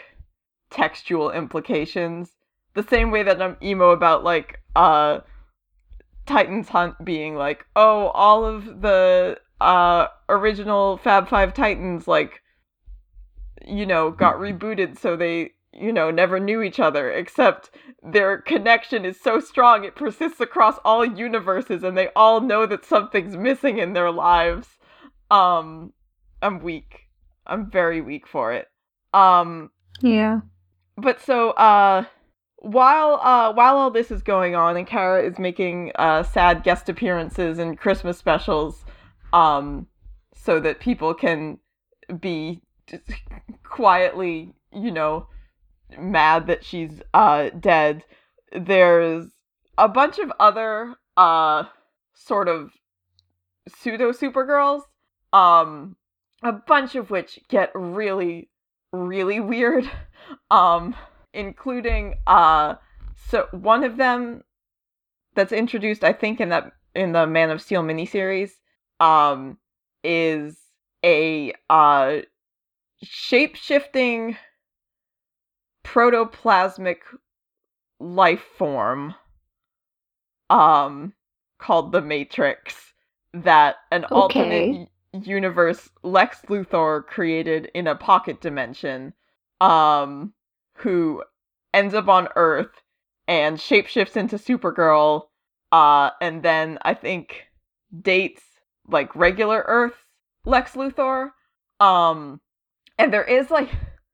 textual 0.69 1.31
implications. 1.31 2.31
The 2.73 2.83
same 2.83 3.11
way 3.11 3.23
that 3.23 3.41
I'm 3.41 3.57
emo 3.61 3.91
about 3.91 4.23
like 4.23 4.61
uh 4.75 5.19
Titans 6.25 6.69
Hunt 6.69 6.95
being 7.05 7.35
like, 7.35 7.65
oh, 7.75 8.07
all 8.07 8.45
of 8.45 8.81
the 8.81 9.39
uh 9.61 10.07
original 10.29 10.97
Fab 10.97 11.27
Five 11.29 11.53
Titans 11.53 12.07
like 12.07 12.41
you 13.65 13.85
know 13.85 14.11
got 14.11 14.35
rebooted 14.35 14.97
so 14.97 15.15
they 15.15 15.51
you 15.73 15.91
know 15.91 16.11
never 16.11 16.39
knew 16.39 16.61
each 16.61 16.79
other 16.79 17.11
except 17.11 17.69
their 18.03 18.39
connection 18.39 19.05
is 19.05 19.19
so 19.19 19.39
strong 19.39 19.83
it 19.83 19.95
persists 19.95 20.39
across 20.39 20.77
all 20.85 21.05
universes 21.05 21.83
and 21.83 21.97
they 21.97 22.09
all 22.15 22.41
know 22.41 22.65
that 22.65 22.85
something's 22.85 23.35
missing 23.35 23.77
in 23.77 23.93
their 23.93 24.11
lives 24.11 24.67
um 25.31 25.91
i'm 26.41 26.59
weak 26.59 27.07
i'm 27.47 27.69
very 27.69 28.01
weak 28.01 28.27
for 28.27 28.53
it 28.53 28.67
um 29.13 29.69
Yeah. 30.01 30.41
But 30.97 31.21
so 31.21 31.51
uh 31.51 32.05
while 32.57 33.19
uh 33.21 33.53
while 33.53 33.77
all 33.77 33.91
this 33.91 34.11
is 34.11 34.21
going 34.21 34.55
on 34.55 34.77
and 34.77 34.87
Kara 34.87 35.23
is 35.23 35.37
making 35.37 35.91
uh 35.95 36.23
sad 36.23 36.63
guest 36.63 36.89
appearances 36.89 37.59
and 37.59 37.77
Christmas 37.77 38.17
specials 38.17 38.83
um 39.33 39.87
so 40.35 40.59
that 40.59 40.79
people 40.79 41.13
can 41.13 41.57
be 42.19 42.61
quietly, 43.63 44.53
you 44.71 44.91
know, 44.91 45.27
mad 45.99 46.47
that 46.47 46.63
she's 46.63 47.01
uh 47.13 47.49
dead, 47.59 48.03
there's 48.57 49.27
a 49.77 49.87
bunch 49.87 50.19
of 50.19 50.31
other 50.39 50.95
uh 51.17 51.63
sort 52.13 52.47
of 52.47 52.71
pseudo 53.67 54.11
supergirls 54.11 54.81
um 55.33 55.95
a 56.43 56.51
bunch 56.51 56.95
of 56.95 57.09
which 57.09 57.39
get 57.49 57.71
really 57.73 58.49
really 58.95 59.39
weird 59.39 59.89
um 60.51 60.95
including 61.33 62.15
uh 62.27 62.75
so 63.29 63.47
one 63.51 63.83
of 63.83 63.97
them 63.97 64.43
that's 65.35 65.51
introduced 65.51 66.03
I 66.03 66.13
think 66.13 66.39
in 66.39 66.49
that 66.49 66.71
in 66.93 67.11
the 67.11 67.27
Man 67.27 67.51
of 67.51 67.61
Steel 67.61 67.83
miniseries 67.83 68.51
um 68.99 69.57
is 70.03 70.57
a 71.03 71.53
uh 71.69 72.19
shape-shifting 73.03 74.37
protoplasmic 75.83 76.99
life 77.99 78.43
form 78.57 79.15
um 80.49 81.13
called 81.59 81.91
the 81.91 82.01
Matrix 82.01 82.93
that 83.33 83.75
an 83.91 84.05
Okay. 84.05 84.13
alternate 84.13 84.89
universe 85.23 85.89
Lex 86.03 86.41
Luthor 86.49 87.05
created 87.05 87.71
in 87.73 87.87
a 87.87 87.95
pocket 87.95 88.41
dimension 88.41 89.13
um 89.61 90.33
who 90.77 91.23
ends 91.73 91.93
up 91.93 92.07
on 92.07 92.27
Earth 92.35 92.81
and 93.27 93.57
shapeshifts 93.57 94.17
into 94.17 94.37
Supergirl 94.37 95.27
uh 95.71 96.11
and 96.21 96.43
then 96.43 96.77
I 96.81 96.93
think 96.93 97.45
dates 98.01 98.43
like 98.87 99.15
regular 99.15 99.63
Earth 99.67 100.05
Lex 100.45 100.73
Luthor 100.73 101.31
um 101.79 102.39
and 102.97 103.13
there 103.13 103.23
is 103.23 103.49
like 103.51 103.69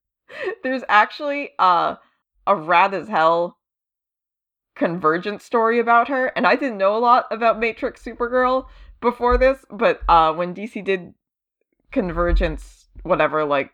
there's 0.64 0.84
actually 0.90 1.52
uh 1.60 1.96
a 2.48 2.56
rad 2.56 2.94
as 2.94 3.08
hell 3.08 3.58
convergent 4.76 5.42
story 5.42 5.80
about 5.80 6.08
her 6.08 6.28
and 6.28 6.48
i 6.48 6.56
didn't 6.56 6.78
know 6.78 6.96
a 6.96 7.00
lot 7.00 7.26
about 7.30 7.60
matrix 7.60 8.04
supergirl 8.04 8.66
before 9.02 9.38
this 9.38 9.66
but 9.72 10.02
uh 10.08 10.32
when 10.34 10.54
dc 10.54 10.84
did 10.84 11.14
convergence 11.92 12.88
whatever 13.04 13.44
like 13.44 13.72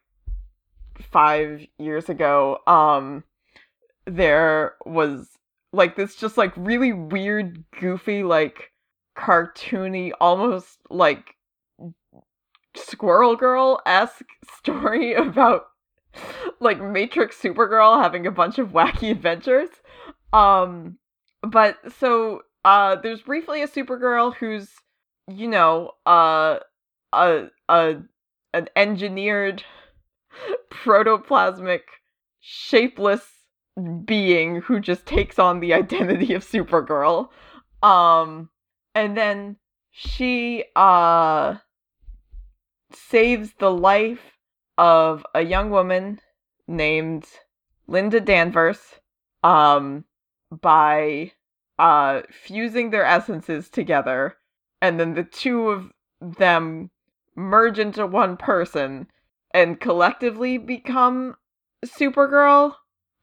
five 1.00 1.66
years 1.78 2.10
ago 2.10 2.60
um 2.66 3.24
there 4.06 4.76
was 4.86 5.28
like 5.74 5.96
this 5.96 6.16
just 6.16 6.38
like 6.38 6.54
really 6.56 6.94
weird 6.94 7.64
goofy 7.80 8.24
like 8.24 8.72
cartoony 9.18 10.12
almost 10.20 10.80
like 10.90 11.36
squirrel 12.76 13.36
girl 13.36 13.80
esque 13.86 14.26
story 14.58 15.14
about 15.14 15.68
like 16.60 16.82
Matrix 16.82 17.40
Supergirl 17.40 18.02
having 18.02 18.26
a 18.26 18.32
bunch 18.32 18.58
of 18.58 18.70
wacky 18.70 19.12
adventures. 19.12 19.70
Um 20.34 20.98
but 21.42 21.78
so 22.00 22.42
uh 22.66 22.96
there's 22.96 23.22
briefly 23.22 23.62
a 23.62 23.68
Supergirl 23.68 24.36
who's 24.36 24.70
you 25.28 25.48
know 25.48 25.92
uh 26.06 26.60
a 27.14 27.48
a 27.70 27.96
an 28.54 28.70
engineered 28.76 29.64
protoplasmic 30.72 31.82
shapeless 32.40 33.24
being 34.06 34.62
who 34.62 34.80
just 34.80 35.06
takes 35.06 35.38
on 35.38 35.60
the 35.60 35.74
identity 35.82 36.34
of 36.34 36.44
Supergirl. 36.44 37.30
Um 37.84 38.50
and 38.96 39.16
then 39.18 39.58
she 39.92 40.64
uh 40.76 41.56
saves 42.92 43.54
the 43.60 43.72
life 43.72 44.38
of 44.78 45.26
a 45.36 45.42
young 45.42 45.70
woman 45.70 46.20
named 46.68 47.26
Linda 47.88 48.20
Danvers 48.20 48.80
um 49.44 50.06
by 50.50 51.34
uh 51.78 52.22
fusing 52.32 52.90
their 52.90 53.06
essences 53.06 53.70
together 53.70 54.38
and 54.82 55.00
then 55.00 55.14
the 55.14 55.24
two 55.24 55.70
of 55.70 55.92
them 56.22 56.90
merge 57.36 57.80
into 57.80 58.06
one 58.06 58.38
person 58.38 59.08
and 59.54 59.80
collectively 59.80 60.58
become 60.58 61.36
Supergirl. 61.86 62.74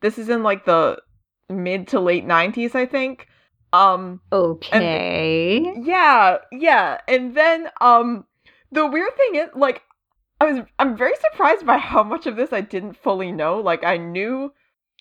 This 0.00 0.18
is 0.18 0.28
in 0.28 0.42
like 0.42 0.64
the 0.64 1.00
mid 1.50 1.88
to 1.88 2.00
late 2.00 2.26
90s, 2.26 2.74
I 2.74 2.86
think. 2.86 3.26
Um 3.72 4.20
Okay. 4.32 5.74
yeah, 5.82 6.38
yeah. 6.52 6.98
And 7.08 7.36
then 7.36 7.68
um 7.80 8.24
the 8.70 8.86
weird 8.86 9.16
thing 9.16 9.40
is 9.40 9.48
like 9.54 9.82
I 10.40 10.52
was 10.52 10.64
I'm 10.78 10.96
very 10.96 11.14
surprised 11.30 11.66
by 11.66 11.78
how 11.78 12.02
much 12.02 12.26
of 12.26 12.36
this 12.36 12.52
I 12.52 12.60
didn't 12.60 12.96
fully 12.96 13.32
know. 13.32 13.60
Like 13.60 13.84
I 13.84 13.96
knew 13.96 14.52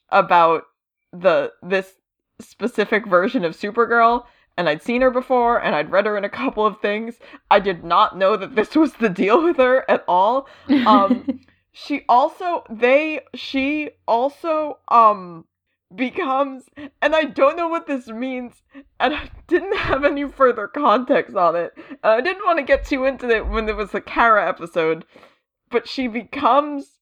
about 0.09 0.63
the 1.11 1.51
this 1.61 1.93
specific 2.39 3.05
version 3.05 3.45
of 3.45 3.55
Supergirl 3.55 4.25
and 4.57 4.69
I'd 4.69 4.83
seen 4.83 5.01
her 5.01 5.11
before 5.11 5.61
and 5.61 5.75
I'd 5.75 5.91
read 5.91 6.05
her 6.05 6.17
in 6.17 6.23
a 6.25 6.29
couple 6.29 6.65
of 6.65 6.79
things. 6.81 7.19
I 7.49 7.59
did 7.59 7.83
not 7.83 8.17
know 8.17 8.35
that 8.37 8.55
this 8.55 8.75
was 8.75 8.93
the 8.93 9.09
deal 9.09 9.43
with 9.43 9.57
her 9.57 9.89
at 9.89 10.03
all. 10.07 10.47
um, 10.69 11.39
She 11.75 12.05
also 12.07 12.63
they 12.69 13.21
she 13.33 13.89
also 14.07 14.77
um 14.89 15.45
becomes 15.93 16.65
and 17.01 17.15
I 17.15 17.23
don't 17.23 17.57
know 17.57 17.67
what 17.67 17.87
this 17.87 18.07
means 18.07 18.61
and 18.99 19.15
I 19.15 19.29
didn't 19.47 19.75
have 19.77 20.05
any 20.05 20.27
further 20.27 20.67
context 20.67 21.35
on 21.35 21.55
it. 21.55 21.73
And 21.75 21.97
I 22.03 22.21
didn't 22.21 22.45
want 22.45 22.59
to 22.59 22.63
get 22.63 22.85
too 22.85 23.05
into 23.05 23.27
it 23.27 23.47
when 23.47 23.65
there 23.65 23.75
was 23.75 23.93
a 23.95 24.01
Kara 24.01 24.47
episode, 24.47 25.03
but 25.71 25.87
she 25.87 26.07
becomes 26.07 26.99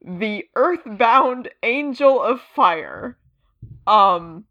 the 0.00 0.44
earthbound 0.54 1.50
angel 1.64 2.22
of 2.22 2.40
fire. 2.40 3.18
Um 3.84 4.44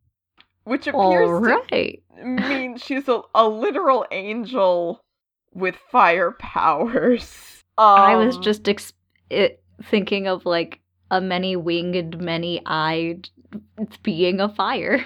which 0.68 0.88
appears 0.88 0.96
All 0.96 1.34
right. 1.34 2.04
to 2.18 2.24
mean 2.24 2.78
she's 2.78 3.08
a, 3.08 3.22
a 3.36 3.48
literal 3.48 4.06
angel 4.12 5.04
with 5.54 5.76
fire 5.76 6.32
powers. 6.32 7.64
I 7.78 8.16
was 8.16 8.36
Um, 8.36 8.42
just 8.44 8.68
ex- 8.68 8.94
it, 9.30 9.64
thinking 9.84 10.28
of 10.28 10.46
like 10.46 10.80
a 11.12 11.22
many 11.22 11.56
winged, 11.56 12.20
many 12.20 12.62
eyed 12.66 13.30
being 14.04 14.42
of 14.42 14.56
fire. 14.56 15.06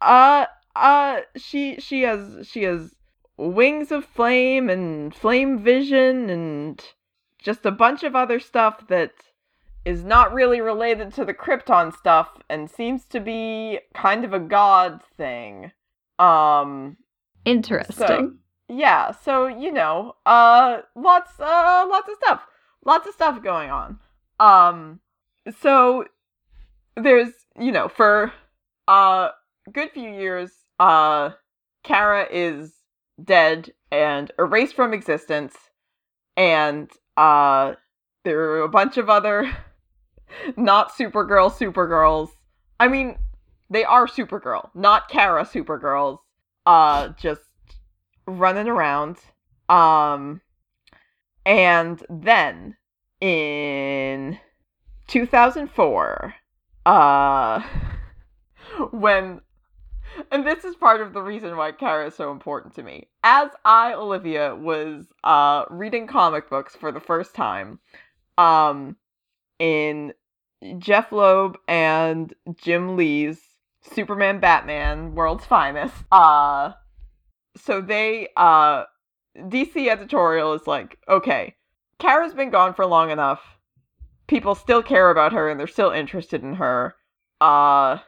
uh 0.00 0.46
uh 0.74 1.20
she 1.36 1.80
she 1.80 2.02
has 2.02 2.46
she 2.46 2.62
has 2.64 2.94
wings 3.36 3.90
of 3.92 4.04
flame 4.04 4.68
and 4.70 5.14
flame 5.14 5.58
vision 5.58 6.30
and 6.30 6.84
just 7.38 7.64
a 7.66 7.70
bunch 7.70 8.02
of 8.02 8.16
other 8.16 8.40
stuff 8.40 8.86
that 8.88 9.12
is 9.86 10.02
not 10.02 10.34
really 10.34 10.60
related 10.60 11.14
to 11.14 11.24
the 11.24 11.32
Krypton 11.32 11.96
stuff 11.96 12.28
and 12.50 12.68
seems 12.68 13.04
to 13.04 13.20
be 13.20 13.78
kind 13.94 14.24
of 14.24 14.34
a 14.34 14.40
god 14.40 15.00
thing. 15.16 15.70
Um 16.18 16.96
Interesting. 17.44 18.38
yeah, 18.68 19.12
so 19.12 19.46
you 19.46 19.70
know, 19.72 20.16
uh 20.26 20.78
lots 20.96 21.38
uh 21.38 21.86
lots 21.88 22.08
of 22.08 22.16
stuff. 22.16 22.42
Lots 22.84 23.06
of 23.06 23.14
stuff 23.14 23.42
going 23.44 23.70
on. 23.70 24.00
Um 24.40 24.98
so 25.60 26.04
there's, 26.96 27.30
you 27.56 27.70
know, 27.70 27.86
for 27.86 28.32
a 28.88 29.28
good 29.72 29.92
few 29.92 30.10
years 30.10 30.50
uh 30.80 31.30
Kara 31.84 32.26
is 32.28 32.72
dead 33.22 33.70
and 33.92 34.32
erased 34.36 34.74
from 34.74 34.92
existence 34.92 35.54
and 36.36 36.90
uh 37.16 37.74
there 38.24 38.40
are 38.40 38.62
a 38.62 38.68
bunch 38.68 38.96
of 38.96 39.08
other 39.08 39.56
not 40.56 40.92
Supergirl 40.92 41.52
Supergirls. 41.52 42.30
I 42.78 42.88
mean, 42.88 43.18
they 43.70 43.84
are 43.84 44.06
Supergirl, 44.06 44.70
not 44.74 45.08
Kara 45.08 45.44
Supergirls. 45.44 46.18
Uh 46.64 47.08
just 47.10 47.42
running 48.26 48.68
around. 48.68 49.18
Um 49.68 50.40
and 51.44 52.02
then 52.10 52.76
in 53.20 54.38
2004 55.06 56.34
uh 56.84 57.62
when 58.90 59.40
and 60.30 60.46
this 60.46 60.64
is 60.64 60.74
part 60.76 61.00
of 61.00 61.12
the 61.12 61.22
reason 61.22 61.56
why 61.56 61.72
Kara 61.72 62.06
is 62.06 62.14
so 62.14 62.30
important 62.30 62.74
to 62.74 62.82
me. 62.82 63.08
As 63.22 63.50
I, 63.64 63.92
Olivia, 63.92 64.54
was 64.54 65.06
uh 65.24 65.64
reading 65.70 66.06
comic 66.06 66.48
books 66.50 66.74
for 66.74 66.90
the 66.90 67.00
first 67.00 67.34
time, 67.34 67.78
um 68.38 68.96
in 69.58 70.12
Jeph 70.78 71.12
Loeb 71.12 71.58
and 71.68 72.34
Jim 72.56 72.96
Lee's 72.96 73.40
Superman 73.82 74.40
Batman 74.40 75.14
World's 75.14 75.44
Finest, 75.44 75.94
uh 76.10 76.72
so 77.56 77.80
they 77.80 78.28
uh 78.36 78.84
DC 79.38 79.88
editorial 79.88 80.54
is 80.54 80.66
like, 80.66 80.98
okay, 81.08 81.54
Kara's 81.98 82.34
been 82.34 82.50
gone 82.50 82.74
for 82.74 82.86
long 82.86 83.10
enough. 83.10 83.58
People 84.26 84.54
still 84.54 84.82
care 84.82 85.10
about 85.10 85.32
her 85.32 85.48
and 85.48 85.58
they're 85.58 85.66
still 85.66 85.90
interested 85.90 86.42
in 86.42 86.54
her. 86.54 86.94
Uh 87.40 87.98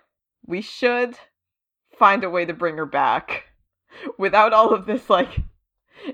we 0.47 0.61
should 0.61 1.19
find 1.99 2.25
a 2.25 2.31
way 2.31 2.45
to 2.45 2.55
bring 2.55 2.77
her 2.77 2.87
back 2.87 3.45
without 4.19 4.53
all 4.53 4.73
of 4.73 4.87
this 4.87 5.11
like 5.11 5.41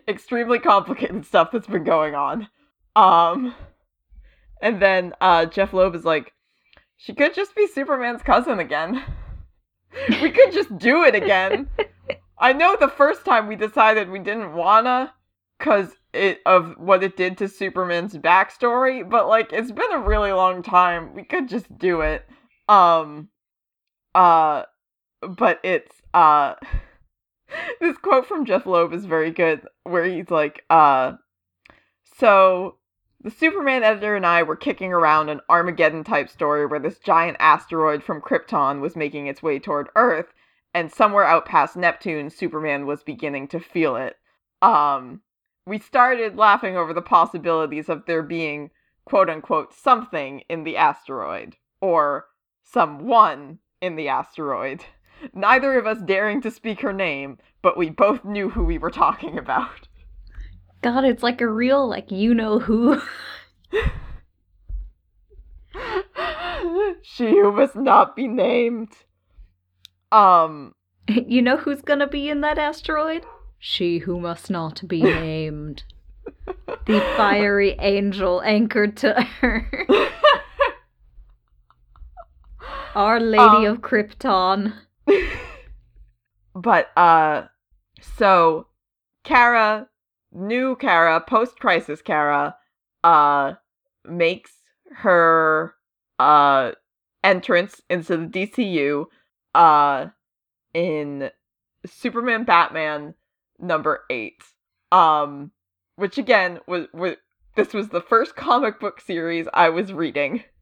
extremely 0.08 0.58
complicated 0.58 1.24
stuff 1.24 1.50
that's 1.52 1.66
been 1.66 1.84
going 1.84 2.14
on. 2.14 2.48
Um 2.96 3.54
and 4.64 4.80
then 4.80 5.12
uh 5.20 5.46
Jeph 5.46 5.72
Loeb 5.72 5.94
is 5.94 6.04
like 6.04 6.32
she 6.96 7.14
could 7.14 7.34
just 7.34 7.54
be 7.54 7.68
Superman's 7.68 8.22
cousin 8.22 8.58
again. 8.58 9.04
we 10.22 10.30
could 10.30 10.52
just 10.52 10.76
do 10.78 11.04
it 11.04 11.14
again. 11.14 11.68
I 12.38 12.52
know 12.52 12.74
the 12.74 12.88
first 12.88 13.24
time 13.24 13.46
we 13.46 13.56
decided 13.56 14.08
we 14.08 14.18
didn't 14.18 14.54
wanna 14.54 15.12
cuz 15.60 15.94
it 16.12 16.40
of 16.46 16.74
what 16.78 17.04
it 17.04 17.16
did 17.16 17.36
to 17.38 17.48
Superman's 17.48 18.16
backstory, 18.16 19.08
but 19.08 19.28
like 19.28 19.52
it's 19.52 19.70
been 19.70 19.92
a 19.92 20.00
really 20.00 20.32
long 20.32 20.62
time. 20.62 21.14
We 21.14 21.24
could 21.24 21.48
just 21.48 21.78
do 21.78 22.00
it. 22.00 22.26
Um 22.66 23.28
uh 24.14 24.62
but 25.20 25.60
it's 25.62 26.00
uh 26.14 26.54
this 27.80 27.98
quote 27.98 28.26
from 28.26 28.46
Jeph 28.46 28.64
Loeb 28.64 28.94
is 28.94 29.04
very 29.04 29.30
good 29.30 29.60
where 29.82 30.06
he's 30.06 30.30
like 30.30 30.64
uh 30.70 31.12
so 32.16 32.78
the 33.24 33.30
Superman 33.30 33.82
editor 33.82 34.14
and 34.14 34.26
I 34.26 34.42
were 34.42 34.54
kicking 34.54 34.92
around 34.92 35.30
an 35.30 35.40
Armageddon 35.48 36.04
type 36.04 36.28
story 36.28 36.66
where 36.66 36.78
this 36.78 36.98
giant 36.98 37.38
asteroid 37.40 38.02
from 38.02 38.20
Krypton 38.20 38.80
was 38.80 38.96
making 38.96 39.26
its 39.26 39.42
way 39.42 39.58
toward 39.58 39.88
Earth 39.96 40.34
and 40.74 40.92
somewhere 40.92 41.24
out 41.24 41.46
past 41.46 41.74
Neptune 41.74 42.28
Superman 42.28 42.84
was 42.84 43.02
beginning 43.02 43.48
to 43.48 43.60
feel 43.60 43.96
it. 43.96 44.16
Um 44.60 45.22
we 45.66 45.78
started 45.78 46.36
laughing 46.36 46.76
over 46.76 46.92
the 46.92 47.00
possibilities 47.00 47.88
of 47.88 48.04
there 48.04 48.22
being 48.22 48.70
quote 49.06 49.30
unquote 49.30 49.72
something 49.72 50.42
in 50.50 50.64
the 50.64 50.76
asteroid 50.76 51.56
or 51.80 52.26
someone 52.62 53.58
in 53.80 53.96
the 53.96 54.08
asteroid. 54.08 54.84
Neither 55.32 55.78
of 55.78 55.86
us 55.86 56.02
daring 56.02 56.42
to 56.42 56.50
speak 56.50 56.80
her 56.80 56.92
name, 56.92 57.38
but 57.62 57.78
we 57.78 57.88
both 57.88 58.22
knew 58.22 58.50
who 58.50 58.64
we 58.64 58.76
were 58.76 58.90
talking 58.90 59.38
about. 59.38 59.88
God, 60.82 61.04
it's 61.04 61.22
like 61.22 61.40
a 61.40 61.48
real 61.48 61.88
like 61.88 62.10
you 62.10 62.34
know 62.34 62.58
who. 62.58 63.00
she 67.02 67.30
who 67.30 67.52
must 67.52 67.76
not 67.76 68.14
be 68.16 68.28
named. 68.28 68.88
Um, 70.12 70.74
you 71.08 71.42
know 71.42 71.56
who's 71.56 71.82
gonna 71.82 72.06
be 72.06 72.28
in 72.28 72.40
that 72.42 72.58
asteroid? 72.58 73.24
She 73.58 73.98
who 73.98 74.20
must 74.20 74.50
not 74.50 74.86
be 74.86 75.02
named. 75.02 75.84
the 76.86 77.00
fiery 77.16 77.76
angel 77.80 78.42
anchored 78.42 78.96
to 78.98 79.20
her. 79.40 79.70
Our 82.94 83.18
Lady 83.20 83.42
Um, 83.42 83.64
of 83.66 83.78
Krypton. 83.80 84.72
but 86.54 86.90
uh 86.96 87.46
so 88.00 88.66
Kara 89.24 89.88
new 90.34 90.76
Kara 90.76 91.20
post 91.20 91.58
crisis 91.58 92.02
Kara 92.02 92.56
uh 93.02 93.52
makes 94.04 94.52
her 94.96 95.74
uh 96.18 96.72
entrance 97.22 97.80
into 97.88 98.16
the 98.16 98.26
DCU 98.26 99.06
uh 99.54 100.06
in 100.74 101.30
Superman 101.86 102.44
Batman 102.44 103.14
number 103.58 104.00
8 104.10 104.34
um 104.92 105.52
which 105.96 106.18
again 106.18 106.58
was, 106.66 106.86
was 106.92 107.16
this 107.54 107.72
was 107.72 107.88
the 107.88 108.00
first 108.00 108.34
comic 108.34 108.80
book 108.80 109.00
series 109.00 109.46
I 109.54 109.68
was 109.70 109.92
reading. 109.92 110.44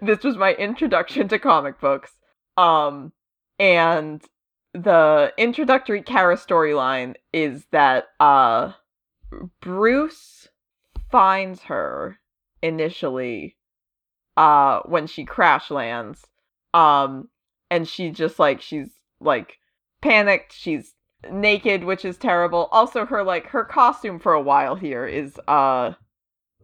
This 0.00 0.22
was 0.22 0.38
my 0.38 0.54
introduction 0.54 1.28
to 1.28 1.38
comic 1.38 1.78
books. 1.80 2.12
Um 2.56 3.12
and 3.58 4.22
the 4.72 5.34
introductory 5.36 6.00
Kara 6.00 6.36
storyline 6.36 7.16
is 7.34 7.66
that 7.72 8.06
uh 8.18 8.72
Bruce 9.60 10.48
finds 11.10 11.62
her 11.62 12.18
initially 12.62 13.56
uh 14.36 14.80
when 14.86 15.06
she 15.06 15.24
crash 15.24 15.70
lands 15.70 16.26
um 16.74 17.28
and 17.70 17.88
she 17.88 18.10
just 18.10 18.38
like 18.38 18.60
she's 18.60 18.90
like 19.20 19.58
panicked 20.02 20.52
she's 20.52 20.94
naked 21.30 21.84
which 21.84 22.04
is 22.04 22.16
terrible. 22.16 22.68
Also 22.72 23.06
her 23.06 23.22
like 23.22 23.46
her 23.48 23.64
costume 23.64 24.18
for 24.18 24.32
a 24.32 24.42
while 24.42 24.74
here 24.74 25.06
is 25.06 25.38
uh 25.48 25.92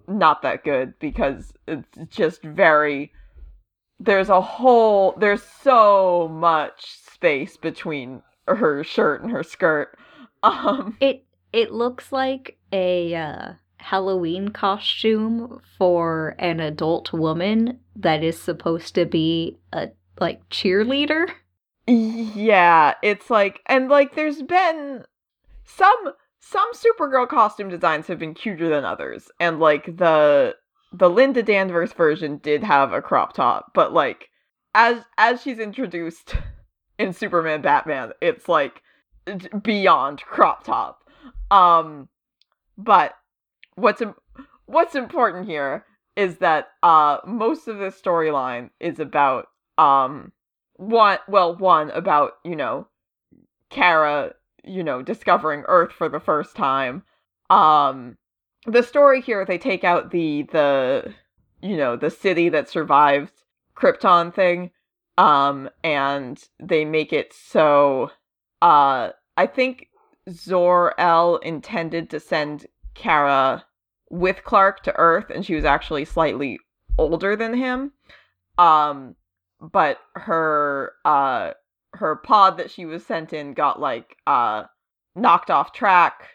not 0.09 0.42
that 0.42 0.64
good 0.64 0.94
because 0.98 1.53
it's 1.66 1.88
just 2.09 2.42
very 2.42 3.12
there's 3.98 4.29
a 4.29 4.40
whole 4.40 5.12
there's 5.18 5.42
so 5.42 6.29
much 6.29 6.85
space 6.87 7.57
between 7.57 8.22
her 8.48 8.83
shirt 8.85 9.22
and 9.22 9.31
her 9.31 9.42
skirt. 9.42 9.96
Um 10.44 10.96
It 11.01 11.25
it 11.53 11.73
looks 11.73 12.13
like 12.13 12.57
a 12.73 13.15
uh, 13.15 13.53
Halloween 13.77 14.48
costume 14.48 15.61
for 15.77 16.35
an 16.38 16.61
adult 16.61 17.13
woman 17.13 17.81
that 17.96 18.23
is 18.23 18.40
supposed 18.40 18.94
to 18.94 19.05
be 19.05 19.59
a 19.73 19.88
like 20.21 20.48
cheerleader. 20.50 21.29
yeah 21.87 22.94
it's 23.03 23.29
like 23.29 23.61
and 23.67 23.88
like 23.88 24.15
there's 24.15 24.40
been 24.42 25.05
some 25.65 26.13
some 26.38 26.71
supergirl 26.73 27.29
costume 27.29 27.69
designs 27.69 28.07
have 28.07 28.21
been 28.21 28.35
cuter 28.35 28.69
than 28.69 28.85
others 28.85 29.31
and 29.40 29.59
like 29.59 29.96
the 29.96 30.55
the 30.92 31.11
linda 31.11 31.42
danvers 31.42 31.92
version 31.92 32.37
did 32.38 32.63
have 32.63 32.92
a 32.92 33.03
crop 33.03 33.33
top 33.33 33.73
but 33.75 33.92
like 33.92 34.29
as 34.77 34.98
as 35.19 35.42
she's 35.42 35.59
introduced 35.59 36.37
in 37.00 37.13
superman 37.13 37.61
batman 37.61 38.13
it's 38.21 38.48
like 38.48 38.81
beyond 39.63 40.21
crop 40.23 40.63
top 40.63 41.02
um 41.53 42.09
but 42.79 43.15
what's 43.77 44.00
im- 44.00 44.15
what's 44.67 44.94
important 44.94 45.46
here 45.46 45.85
is 46.17 46.38
that 46.38 46.69
uh 46.83 47.19
most 47.27 47.69
of 47.69 47.79
this 47.79 48.00
storyline 48.00 48.71
is 48.81 48.98
about 48.98 49.48
um 49.79 50.33
one 50.77 51.19
well 51.29 51.55
one 51.57 51.90
about 51.90 52.33
you 52.44 52.57
know 52.57 52.88
kara 53.71 54.33
you 54.65 54.83
know 54.83 55.03
discovering 55.03 55.63
earth 55.67 55.92
for 55.92 56.09
the 56.09 56.21
first 56.21 56.57
time. 56.57 57.03
Um 57.50 58.17
the 58.67 58.83
story 58.83 59.21
here 59.21 59.44
they 59.44 59.59
take 59.59 59.85
out 59.85 60.11
the 60.11 60.44
the 60.53 61.13
you 61.61 61.77
know 61.77 61.96
the 61.96 62.11
city 62.11 62.48
that 62.48 62.69
survived 62.69 63.33
krypton 63.77 64.33
thing 64.33 64.71
um 65.19 65.69
and 65.83 66.44
they 66.61 66.85
make 66.85 67.13
it 67.13 67.33
so 67.33 68.11
uh 68.61 69.11
i 69.37 69.46
think 69.46 69.88
Zor-El 70.31 71.37
intended 71.38 72.10
to 72.10 72.20
send 72.20 72.66
kara 72.94 73.64
with 74.10 74.44
Clark 74.44 74.83
to 74.85 74.96
Earth, 74.96 75.31
and 75.31 75.44
she 75.44 75.54
was 75.54 75.64
actually 75.64 76.04
slightly 76.04 76.58
older 76.98 77.35
than 77.35 77.54
him. 77.54 77.92
Um, 78.58 79.16
but 79.62 79.98
her 80.14 80.92
uh 81.04 81.52
her 81.94 82.16
pod 82.16 82.56
that 82.56 82.70
she 82.70 82.85
was 82.85 83.06
sent 83.06 83.33
in 83.33 83.54
got 83.54 83.81
like 83.81 84.16
uh 84.27 84.64
knocked 85.14 85.50
off 85.50 85.73
track 85.73 86.31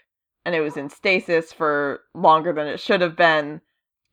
and 0.46 0.56
it 0.56 0.62
was 0.62 0.78
in 0.78 0.90
stasis 0.90 1.52
for 1.52 2.02
longer 2.14 2.54
than 2.54 2.68
it 2.68 2.80
should 2.80 3.02
have 3.02 3.18
been 3.18 3.60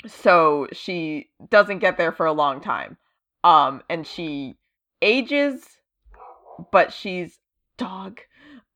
so 0.07 0.67
she 0.73 1.29
doesn't 1.51 1.79
get 1.79 1.97
there 1.97 2.13
for 2.13 2.27
a 2.27 2.33
long 2.33 2.61
time 2.61 2.97
um 3.45 3.83
and 3.89 4.07
she 4.07 4.57
ages 5.03 5.65
but 6.73 6.93
she's 6.93 7.39
dog 7.77 8.21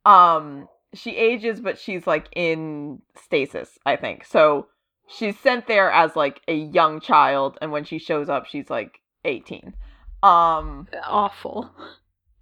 um 0.04 0.68
she 0.94 1.16
ages 1.16 1.60
but 1.60 1.78
she's 1.78 2.06
like 2.06 2.28
in 2.34 3.00
stasis 3.14 3.78
i 3.84 3.94
think 3.96 4.24
so 4.24 4.66
she's 5.08 5.38
sent 5.38 5.66
there 5.66 5.90
as 5.90 6.16
like 6.16 6.40
a 6.48 6.54
young 6.54 7.00
child 7.00 7.58
and 7.60 7.70
when 7.72 7.84
she 7.84 7.98
shows 7.98 8.28
up 8.28 8.46
she's 8.46 8.70
like 8.70 9.00
18 9.24 9.74
um 10.22 10.88
Awful. 11.04 11.70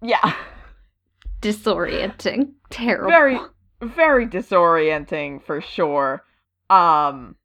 yeah 0.03 0.35
Disorienting. 1.43 2.53
Terrible. 2.71 3.09
very 3.11 3.39
very 3.83 4.27
disorienting 4.27 5.43
for 5.45 5.61
sure 5.61 6.25
um 6.71 7.37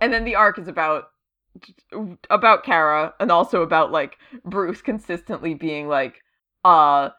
and 0.00 0.12
then 0.12 0.24
the 0.24 0.34
arc 0.34 0.58
is 0.58 0.68
about 0.68 1.04
about 2.28 2.64
Kara 2.64 3.14
and 3.20 3.30
also 3.30 3.62
about 3.62 3.90
like 3.92 4.18
Bruce 4.44 4.82
consistently 4.82 5.54
being 5.54 5.88
like 5.88 6.22
uh 6.64 7.10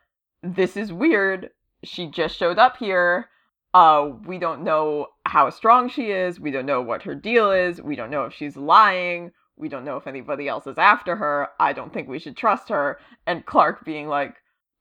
this 0.43 0.77
is 0.77 0.91
weird 0.93 1.49
she 1.83 2.07
just 2.07 2.35
showed 2.37 2.57
up 2.57 2.77
here 2.77 3.27
uh 3.73 4.09
we 4.25 4.37
don't 4.37 4.63
know 4.63 5.07
how 5.25 5.49
strong 5.49 5.89
she 5.89 6.11
is 6.11 6.39
we 6.39 6.51
don't 6.51 6.65
know 6.65 6.81
what 6.81 7.03
her 7.03 7.15
deal 7.15 7.51
is 7.51 7.81
we 7.81 7.95
don't 7.95 8.09
know 8.11 8.23
if 8.25 8.33
she's 8.33 8.55
lying 8.57 9.31
we 9.57 9.67
don't 9.69 9.83
know 9.85 9.97
if 9.97 10.07
anybody 10.07 10.47
else 10.47 10.65
is 10.67 10.77
after 10.77 11.15
her 11.17 11.49
i 11.59 11.73
don't 11.73 11.93
think 11.93 12.07
we 12.07 12.19
should 12.19 12.37
trust 12.37 12.69
her 12.69 12.97
and 13.25 13.45
Clark 13.45 13.83
being 13.85 14.07
like 14.07 14.35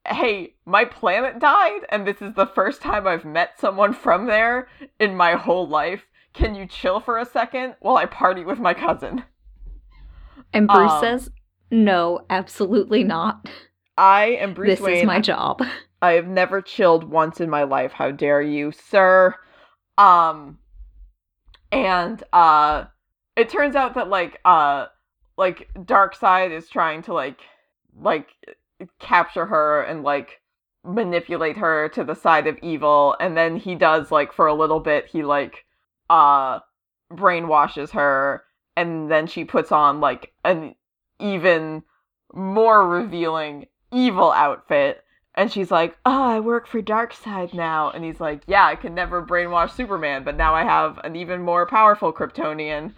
hey, 0.09 0.53
my 0.65 0.85
planet 0.85 1.37
died, 1.37 1.81
and 1.89 2.07
this 2.07 2.21
is 2.21 2.33
the 2.33 2.45
first 2.45 2.81
time 2.81 3.05
I've 3.05 3.25
met 3.25 3.59
someone 3.59 3.91
from 3.91 4.25
there 4.25 4.69
in 5.01 5.17
my 5.17 5.33
whole 5.33 5.67
life. 5.67 6.05
Can 6.33 6.55
you 6.55 6.65
chill 6.65 7.01
for 7.01 7.17
a 7.17 7.25
second 7.25 7.75
while 7.81 7.97
I 7.97 8.05
party 8.05 8.45
with 8.45 8.57
my 8.57 8.73
cousin? 8.73 9.23
And 10.53 10.67
Bruce 10.67 10.93
Um, 10.93 11.01
says, 11.01 11.29
No, 11.71 12.21
absolutely 12.29 13.03
not. 13.03 13.49
I 13.97 14.27
am 14.39 14.53
Bruce 14.53 14.77
this 14.77 14.79
Wayne. 14.79 14.97
is 14.99 15.03
my 15.05 15.19
job. 15.19 15.61
I 16.01 16.13
have 16.13 16.27
never 16.27 16.61
chilled 16.61 17.05
once 17.05 17.39
in 17.39 17.49
my 17.49 17.63
life. 17.63 17.93
How 17.93 18.11
dare 18.11 18.41
you, 18.41 18.71
sir? 18.71 19.35
Um 19.97 20.59
and 21.71 22.23
uh 22.31 22.85
it 23.35 23.49
turns 23.49 23.75
out 23.75 23.95
that 23.95 24.09
like 24.09 24.39
uh 24.45 24.87
like 25.37 25.69
Darkseid 25.75 26.51
is 26.51 26.69
trying 26.69 27.01
to 27.03 27.13
like 27.13 27.39
like 27.99 28.29
capture 28.99 29.45
her 29.45 29.81
and 29.83 30.03
like 30.03 30.41
manipulate 30.83 31.57
her 31.57 31.89
to 31.89 32.03
the 32.03 32.13
side 32.15 32.47
of 32.47 32.57
evil 32.61 33.15
and 33.19 33.35
then 33.35 33.57
he 33.57 33.75
does 33.75 34.11
like 34.11 34.31
for 34.31 34.47
a 34.47 34.53
little 34.53 34.79
bit 34.79 35.07
he 35.07 35.23
like 35.23 35.65
uh 36.09 36.59
brainwashes 37.11 37.89
her 37.91 38.43
and 38.77 39.11
then 39.11 39.27
she 39.27 39.43
puts 39.43 39.71
on 39.71 39.99
like 39.99 40.31
an 40.45 40.75
even 41.19 41.83
more 42.33 42.87
revealing 42.87 43.65
evil 43.91 44.31
outfit 44.31 45.03
and 45.37 45.51
she's 45.51 45.71
like, 45.71 45.97
"Oh, 46.05 46.23
I 46.23 46.39
work 46.39 46.67
for 46.67 46.81
Darkseid 46.81 47.53
now." 47.53 47.91
And 47.91 48.03
he's 48.03 48.19
like, 48.19 48.41
"Yeah, 48.47 48.65
I 48.65 48.75
can 48.75 48.95
never 48.95 49.25
brainwash 49.25 49.71
Superman, 49.71 50.23
but 50.23 50.35
now 50.35 50.55
I 50.55 50.63
have 50.63 50.99
an 51.03 51.15
even 51.15 51.43
more 51.43 51.67
powerful 51.67 52.11
Kryptonian." 52.11 52.93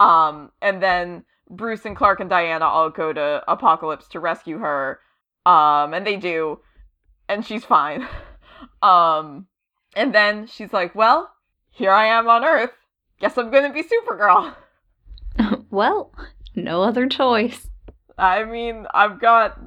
Um, 0.00 0.50
and 0.60 0.82
then 0.82 1.24
Bruce 1.48 1.86
and 1.86 1.96
Clark 1.96 2.20
and 2.20 2.28
Diana 2.28 2.66
all 2.66 2.90
go 2.90 3.12
to 3.12 3.42
Apokolips 3.48 4.08
to 4.08 4.20
rescue 4.20 4.58
her. 4.58 4.98
Um, 5.46 5.94
and 5.94 6.06
they 6.06 6.16
do, 6.16 6.60
and 7.28 7.46
she's 7.46 7.64
fine. 7.64 8.06
Um, 8.82 9.46
and 9.94 10.14
then 10.14 10.46
she's 10.46 10.72
like, 10.72 10.94
"Well, 10.94 11.32
here 11.70 11.90
I 11.90 12.06
am 12.06 12.28
on 12.28 12.44
Earth. 12.44 12.72
Guess 13.20 13.36
I'm 13.36 13.50
gonna 13.50 13.72
be 13.72 13.82
Supergirl." 13.82 14.54
well, 15.70 16.12
no 16.54 16.82
other 16.82 17.06
choice. 17.08 17.68
I 18.16 18.44
mean, 18.44 18.86
I've 18.94 19.20
got 19.20 19.58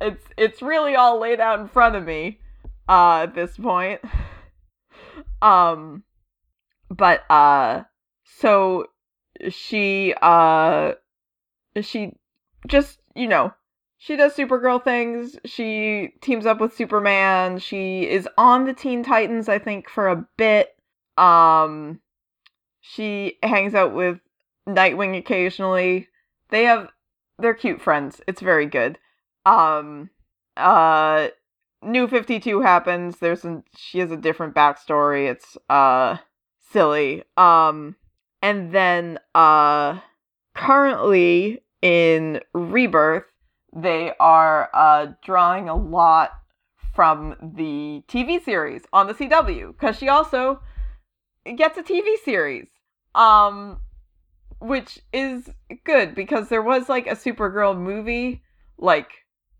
it's 0.00 0.24
it's 0.36 0.62
really 0.62 0.94
all 0.94 1.18
laid 1.18 1.40
out 1.40 1.60
in 1.60 1.68
front 1.68 1.96
of 1.96 2.04
me 2.04 2.38
uh 2.88 3.22
at 3.22 3.34
this 3.34 3.56
point. 3.56 4.00
Um 5.40 6.02
but 6.90 7.22
uh 7.30 7.84
so 8.24 8.86
she 9.50 10.14
uh 10.20 10.94
she 11.80 12.12
just, 12.66 12.98
you 13.14 13.28
know, 13.28 13.52
she 13.98 14.16
does 14.16 14.34
Supergirl 14.34 14.82
things. 14.82 15.36
She 15.44 16.14
teams 16.20 16.44
up 16.44 16.60
with 16.60 16.74
Superman. 16.74 17.60
She 17.60 18.02
is 18.08 18.28
on 18.36 18.64
the 18.64 18.74
Teen 18.74 19.04
Titans 19.04 19.48
I 19.48 19.60
think 19.60 19.88
for 19.88 20.08
a 20.08 20.26
bit. 20.36 20.76
Um 21.16 22.00
she 22.80 23.38
hangs 23.44 23.76
out 23.76 23.94
with 23.94 24.18
Nightwing 24.68 25.16
occasionally. 25.16 26.08
They 26.50 26.64
have 26.64 26.88
they're 27.38 27.54
cute 27.54 27.80
friends. 27.80 28.20
It's 28.26 28.40
very 28.40 28.66
good. 28.66 28.98
Um 29.44 30.10
uh 30.56 31.28
New 31.82 32.08
52 32.08 32.60
happens. 32.60 33.18
There's 33.18 33.44
a, 33.44 33.62
she 33.76 34.00
has 34.00 34.10
a 34.10 34.16
different 34.16 34.54
backstory. 34.54 35.30
It's 35.30 35.56
uh 35.70 36.18
silly. 36.70 37.24
Um 37.36 37.96
and 38.42 38.72
then 38.72 39.18
uh 39.34 40.00
currently 40.54 41.62
in 41.82 42.40
Rebirth 42.52 43.24
they 43.74 44.12
are 44.18 44.70
uh 44.74 45.12
drawing 45.24 45.68
a 45.68 45.76
lot 45.76 46.32
from 46.94 47.36
the 47.40 48.02
TV 48.08 48.42
series 48.42 48.82
on 48.92 49.06
the 49.06 49.14
CW 49.14 49.76
cuz 49.78 49.96
she 49.98 50.08
also 50.08 50.60
gets 51.56 51.78
a 51.78 51.82
TV 51.82 52.16
series. 52.24 52.68
Um 53.14 53.78
which 54.60 54.98
is 55.12 55.48
good 55.84 56.16
because 56.16 56.48
there 56.48 56.62
was 56.62 56.88
like 56.88 57.06
a 57.06 57.14
Supergirl 57.14 57.78
movie 57.78 58.42
like 58.78 59.10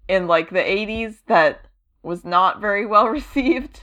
in 0.09 0.27
like 0.27 0.51
the 0.51 0.59
80s 0.59 1.17
that 1.27 1.61
was 2.03 2.25
not 2.25 2.61
very 2.61 2.87
well 2.87 3.09
received. 3.21 3.83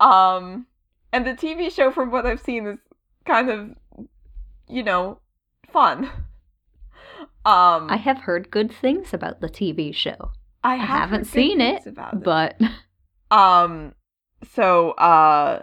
Um 0.00 0.66
and 1.12 1.26
the 1.26 1.32
TV 1.32 1.72
show 1.72 1.90
from 1.90 2.10
what 2.10 2.26
I've 2.26 2.40
seen 2.40 2.66
is 2.66 2.78
kind 3.24 3.50
of 3.50 3.70
you 4.68 4.82
know 4.82 5.20
fun. 5.72 6.10
Um 7.44 7.88
I 7.88 7.96
have 7.96 8.18
heard 8.18 8.50
good 8.50 8.70
things 8.70 9.14
about 9.14 9.40
the 9.40 9.48
TV 9.48 9.94
show, 9.94 10.32
I, 10.62 10.74
have 10.76 10.88
haven't 10.88 11.20
heard 11.20 11.26
seen 11.28 11.60
it, 11.60 11.86
it. 11.86 11.94
but 12.22 12.60
Um, 13.30 13.94
so, 14.52 14.92
uh, 14.92 15.62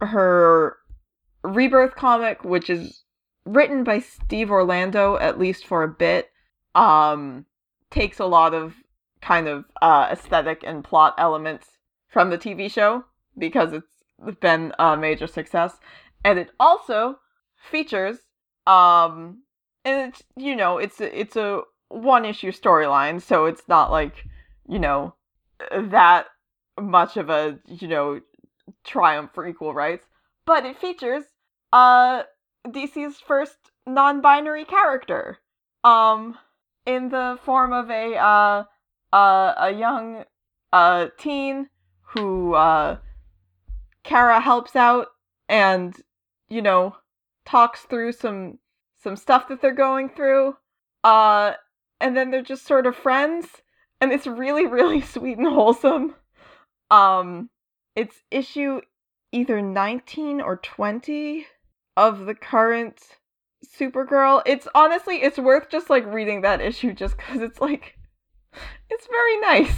her 0.00 0.76
rebirth 1.42 1.94
comic, 1.94 2.44
which 2.44 2.70
is 2.70 3.04
written 3.44 3.84
by 3.84 4.00
Steve 4.00 4.50
Orlando, 4.50 5.16
at 5.16 5.38
least 5.38 5.66
for 5.66 5.82
a 5.82 5.88
bit, 5.88 6.30
um, 6.74 7.46
takes 7.90 8.18
a 8.18 8.26
lot 8.26 8.54
of 8.54 8.74
kind 9.24 9.48
of, 9.48 9.64
uh, 9.80 10.08
aesthetic 10.10 10.62
and 10.64 10.84
plot 10.84 11.14
elements 11.18 11.78
from 12.08 12.30
the 12.30 12.38
TV 12.38 12.70
show 12.70 13.04
because 13.38 13.72
it's 13.72 14.38
been 14.40 14.72
a 14.78 14.96
major 14.96 15.26
success. 15.26 15.78
And 16.24 16.38
it 16.38 16.50
also 16.60 17.18
features, 17.70 18.18
um, 18.66 19.42
and 19.84 20.08
it's, 20.08 20.22
you 20.36 20.56
know, 20.56 20.78
it's 20.78 21.00
it's 21.00 21.36
a 21.36 21.62
one 21.88 22.24
issue 22.24 22.50
storyline, 22.52 23.20
so 23.20 23.46
it's 23.46 23.68
not 23.68 23.90
like, 23.90 24.24
you 24.66 24.78
know, 24.78 25.14
that 25.70 26.26
much 26.80 27.16
of 27.16 27.30
a 27.30 27.58
you 27.66 27.88
know 27.88 28.20
triumph 28.82 29.30
for 29.34 29.46
equal 29.46 29.74
rights 29.74 30.06
but 30.46 30.64
it 30.64 30.78
features 30.78 31.24
uh 31.72 32.22
DC's 32.66 33.20
first 33.20 33.56
non-binary 33.86 34.64
character 34.64 35.38
um 35.84 36.36
in 36.86 37.08
the 37.10 37.38
form 37.44 37.72
of 37.72 37.90
a 37.90 38.16
uh 38.16 38.64
uh 39.14 39.54
a 39.56 39.70
young 39.70 40.24
uh 40.72 41.06
teen 41.16 41.68
who 42.14 42.54
uh 42.54 42.98
Kara 44.02 44.40
helps 44.40 44.76
out 44.76 45.08
and 45.48 45.94
you 46.48 46.60
know 46.60 46.96
talks 47.46 47.82
through 47.82 48.12
some 48.12 48.58
some 49.02 49.16
stuff 49.16 49.48
that 49.48 49.62
they're 49.62 49.72
going 49.72 50.08
through 50.08 50.56
uh 51.04 51.52
and 52.00 52.16
then 52.16 52.30
they're 52.30 52.42
just 52.42 52.66
sort 52.66 52.86
of 52.86 52.96
friends 52.96 53.46
and 54.00 54.12
it's 54.12 54.26
really 54.26 54.66
really 54.78 55.00
sweet 55.00 55.38
and 55.38 55.46
wholesome 55.46 56.14
um, 56.90 57.50
it's 57.96 58.22
issue 58.30 58.80
either 59.32 59.60
19 59.60 60.40
or 60.40 60.56
20 60.58 61.46
of 61.96 62.26
the 62.26 62.34
current 62.34 63.00
Supergirl. 63.64 64.42
It's 64.46 64.68
honestly, 64.74 65.16
it's 65.22 65.38
worth 65.38 65.70
just 65.70 65.90
like 65.90 66.06
reading 66.06 66.42
that 66.42 66.60
issue 66.60 66.92
just 66.92 67.16
because 67.16 67.40
it's 67.40 67.60
like, 67.60 67.96
it's 68.90 69.06
very 69.06 69.40
nice. 69.40 69.76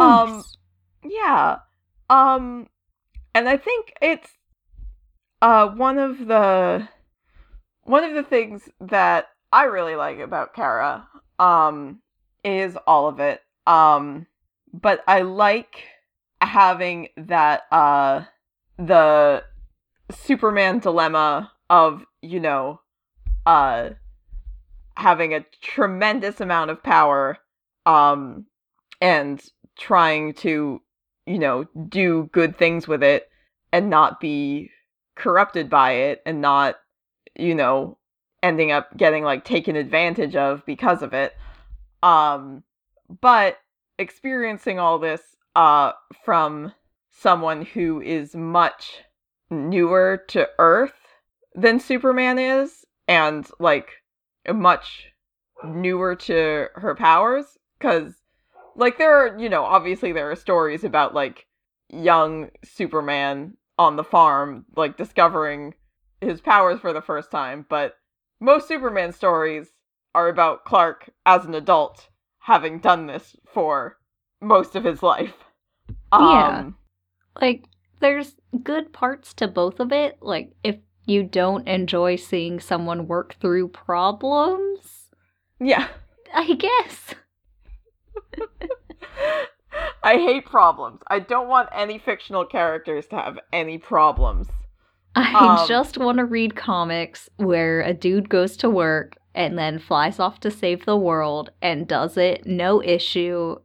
Um, 0.00 0.44
Yeah. 1.02 1.58
Um, 2.10 2.68
and 3.34 3.48
I 3.48 3.56
think 3.56 3.92
it's, 4.00 4.28
uh 5.40 5.68
one 5.68 5.98
of 5.98 6.18
the 6.26 6.88
one 7.84 8.02
of 8.02 8.12
the 8.14 8.24
things 8.24 8.68
that 8.80 9.28
I 9.52 9.64
really 9.64 9.94
like 9.94 10.18
about 10.18 10.52
Kara 10.52 11.06
um 11.38 12.00
is 12.44 12.76
all 12.88 13.06
of 13.06 13.20
it. 13.20 13.40
Um 13.66 14.26
but 14.72 15.04
I 15.06 15.20
like 15.22 15.84
having 16.40 17.08
that 17.16 17.62
uh 17.70 18.24
the 18.78 19.44
Superman 20.10 20.80
dilemma 20.80 21.52
of, 21.70 22.04
you 22.20 22.40
know, 22.40 22.80
uh 23.46 23.90
having 24.98 25.32
a 25.32 25.46
tremendous 25.62 26.40
amount 26.40 26.70
of 26.72 26.82
power 26.82 27.38
um 27.86 28.44
and 29.00 29.44
trying 29.78 30.34
to, 30.34 30.82
you 31.24 31.38
know, 31.38 31.64
do 31.88 32.28
good 32.32 32.58
things 32.58 32.88
with 32.88 33.00
it 33.00 33.30
and 33.72 33.88
not 33.88 34.18
be 34.18 34.68
corrupted 35.14 35.70
by 35.70 35.92
it 35.92 36.20
and 36.26 36.40
not, 36.40 36.74
you 37.36 37.54
know, 37.54 37.96
ending 38.42 38.72
up 38.72 38.96
getting 38.96 39.22
like 39.22 39.44
taken 39.44 39.76
advantage 39.76 40.34
of 40.34 40.66
because 40.66 41.00
of 41.00 41.14
it. 41.14 41.32
Um 42.02 42.64
but 43.20 43.58
experiencing 44.00 44.80
all 44.80 44.98
this 44.98 45.22
uh 45.54 45.92
from 46.24 46.72
someone 47.12 47.62
who 47.64 48.00
is 48.00 48.34
much 48.34 48.98
newer 49.48 50.24
to 50.26 50.48
Earth 50.58 51.06
than 51.54 51.78
Superman 51.78 52.40
is 52.40 52.84
and 53.06 53.48
like 53.60 53.97
much 54.54 55.12
newer 55.64 56.14
to 56.14 56.66
her 56.74 56.94
powers 56.94 57.58
cuz 57.80 58.22
like 58.76 58.96
there 58.98 59.12
are, 59.12 59.38
you 59.38 59.48
know, 59.48 59.64
obviously 59.64 60.12
there 60.12 60.30
are 60.30 60.36
stories 60.36 60.84
about 60.84 61.14
like 61.14 61.46
young 61.88 62.50
Superman 62.64 63.56
on 63.76 63.96
the 63.96 64.04
farm 64.04 64.66
like 64.76 64.96
discovering 64.96 65.74
his 66.20 66.40
powers 66.40 66.80
for 66.80 66.92
the 66.92 67.02
first 67.02 67.30
time, 67.30 67.66
but 67.68 67.96
most 68.40 68.68
Superman 68.68 69.12
stories 69.12 69.72
are 70.14 70.28
about 70.28 70.64
Clark 70.64 71.10
as 71.26 71.44
an 71.44 71.54
adult 71.54 72.08
having 72.40 72.78
done 72.78 73.06
this 73.06 73.36
for 73.46 73.98
most 74.40 74.74
of 74.76 74.84
his 74.84 75.02
life. 75.02 75.34
Yeah. 76.12 76.58
Um, 76.58 76.76
Like, 77.40 77.64
there's 78.00 78.36
good 78.62 78.92
parts 78.92 79.34
to 79.34 79.48
both 79.48 79.80
of 79.80 79.92
it. 79.92 80.18
Like, 80.20 80.52
if 80.62 80.76
you 81.08 81.22
don't 81.24 81.66
enjoy 81.66 82.16
seeing 82.16 82.60
someone 82.60 83.06
work 83.08 83.34
through 83.40 83.68
problems, 83.68 85.08
yeah. 85.60 85.88
I 86.34 86.54
guess. 86.54 87.14
I 90.02 90.14
hate 90.14 90.46
problems. 90.46 91.00
I 91.08 91.18
don't 91.18 91.48
want 91.48 91.68
any 91.72 91.98
fictional 91.98 92.44
characters 92.44 93.06
to 93.08 93.16
have 93.16 93.38
any 93.52 93.78
problems. 93.78 94.48
I 95.14 95.32
Um, 95.62 95.66
just 95.68 95.98
want 95.98 96.18
to 96.18 96.24
read 96.24 96.54
comics 96.54 97.28
where 97.36 97.80
a 97.80 97.92
dude 97.94 98.28
goes 98.28 98.56
to 98.58 98.70
work 98.70 99.16
and 99.34 99.58
then 99.58 99.78
flies 99.78 100.18
off 100.20 100.40
to 100.40 100.50
save 100.50 100.84
the 100.84 100.96
world 100.96 101.50
and 101.62 101.88
does 101.88 102.16
it 102.16 102.46
no 102.46 102.82
issue 102.82 103.56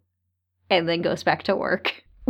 and 0.70 0.88
then 0.90 1.02
goes 1.02 1.24
back 1.24 1.44
to 1.44 1.56
work. 1.56 2.04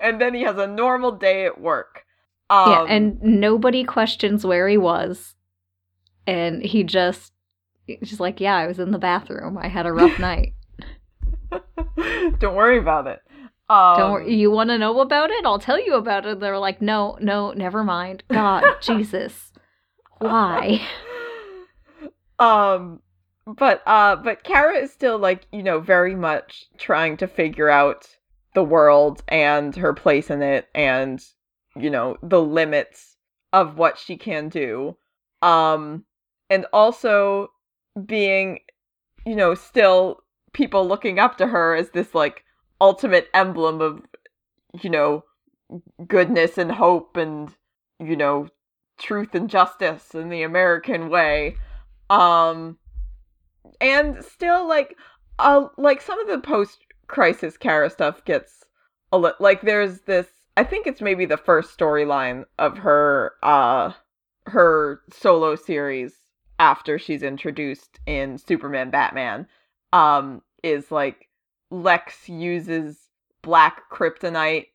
and 0.00 0.20
then 0.20 0.34
he 0.34 0.42
has 0.42 0.56
a 0.58 0.66
normal 0.66 1.12
day 1.12 1.46
at 1.46 1.60
work. 1.60 2.03
Um, 2.50 2.70
yeah, 2.70 2.84
and 2.88 3.22
nobody 3.22 3.84
questions 3.84 4.44
where 4.44 4.68
he 4.68 4.76
was. 4.76 5.34
And 6.26 6.62
he 6.62 6.84
just 6.84 7.32
just 8.02 8.20
like, 8.20 8.40
yeah, 8.40 8.56
I 8.56 8.66
was 8.66 8.78
in 8.78 8.92
the 8.92 8.98
bathroom. 8.98 9.58
I 9.58 9.68
had 9.68 9.86
a 9.86 9.92
rough 9.92 10.18
night. 10.18 10.54
don't 12.38 12.54
worry 12.54 12.78
about 12.78 13.06
it. 13.06 13.20
Um, 13.68 13.96
Don't 13.96 14.12
worry, 14.12 14.34
you 14.34 14.50
want 14.50 14.68
to 14.70 14.76
know 14.78 15.00
about 15.00 15.30
it? 15.30 15.44
I'll 15.46 15.58
tell 15.58 15.82
you 15.82 15.94
about 15.94 16.26
it. 16.26 16.38
They're 16.38 16.58
like, 16.58 16.82
no, 16.82 17.16
no, 17.20 17.52
never 17.52 17.82
mind. 17.82 18.22
God, 18.30 18.62
Jesus, 18.82 19.52
why? 20.18 20.86
um 22.38 23.00
but 23.46 23.82
uh 23.86 24.16
but 24.16 24.42
Kara 24.42 24.76
is 24.78 24.92
still 24.92 25.18
like, 25.18 25.46
you 25.52 25.62
know, 25.62 25.80
very 25.80 26.14
much 26.14 26.64
trying 26.78 27.16
to 27.18 27.26
figure 27.26 27.68
out 27.68 28.08
the 28.54 28.64
world 28.64 29.22
and 29.28 29.74
her 29.76 29.92
place 29.94 30.30
in 30.30 30.42
it 30.42 30.68
and 30.74 31.24
you 31.76 31.90
know, 31.90 32.16
the 32.22 32.42
limits 32.42 33.16
of 33.52 33.76
what 33.76 33.98
she 33.98 34.16
can 34.16 34.48
do. 34.48 34.96
Um 35.42 36.04
and 36.50 36.66
also 36.72 37.48
being 38.06 38.60
you 39.26 39.36
know, 39.36 39.54
still 39.54 40.18
people 40.52 40.86
looking 40.86 41.18
up 41.18 41.38
to 41.38 41.46
her 41.46 41.74
as 41.74 41.90
this 41.90 42.14
like 42.14 42.44
ultimate 42.80 43.28
emblem 43.34 43.80
of 43.80 44.02
you 44.82 44.90
know, 44.90 45.24
goodness 46.06 46.58
and 46.58 46.72
hope 46.72 47.16
and 47.16 47.50
you 48.00 48.16
know, 48.16 48.48
truth 48.98 49.34
and 49.34 49.48
justice 49.48 50.14
in 50.14 50.28
the 50.28 50.42
American 50.42 51.08
way. 51.08 51.56
Um 52.10 52.78
and 53.80 54.24
still 54.24 54.68
like 54.68 54.96
uh 55.38 55.66
like 55.76 56.00
some 56.00 56.18
of 56.20 56.28
the 56.28 56.38
post 56.38 56.84
crisis 57.06 57.56
Kara 57.56 57.90
stuff 57.90 58.24
gets 58.24 58.64
a 59.12 59.18
li- 59.18 59.32
like 59.40 59.62
there's 59.62 60.00
this 60.00 60.26
I 60.56 60.64
think 60.64 60.86
it's 60.86 61.00
maybe 61.00 61.26
the 61.26 61.36
first 61.36 61.76
storyline 61.76 62.44
of 62.58 62.78
her 62.78 63.32
uh 63.42 63.92
her 64.46 65.00
solo 65.12 65.56
series 65.56 66.14
after 66.58 66.98
she's 66.98 67.22
introduced 67.22 67.98
in 68.06 68.38
Superman 68.38 68.90
Batman 68.90 69.48
um 69.92 70.42
is 70.62 70.90
like 70.90 71.28
Lex 71.70 72.28
uses 72.28 73.08
black 73.42 73.90
kryptonite 73.90 74.66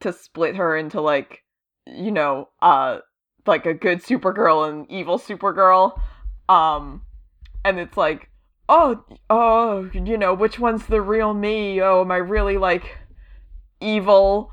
to 0.00 0.12
split 0.12 0.56
her 0.56 0.76
into 0.76 1.00
like 1.00 1.44
you 1.86 2.10
know 2.10 2.48
uh 2.62 2.98
like 3.46 3.66
a 3.66 3.74
good 3.74 4.02
Supergirl 4.02 4.68
and 4.68 4.90
evil 4.90 5.18
Supergirl 5.18 6.00
um 6.48 7.02
and 7.64 7.78
it's 7.78 7.96
like 7.96 8.28
oh 8.68 9.04
oh 9.28 9.88
you 9.92 10.18
know 10.18 10.34
which 10.34 10.58
one's 10.58 10.86
the 10.86 11.00
real 11.00 11.34
me? 11.34 11.80
Oh 11.80 12.00
am 12.00 12.10
i 12.10 12.16
really 12.16 12.56
like 12.56 12.98
evil 13.80 14.52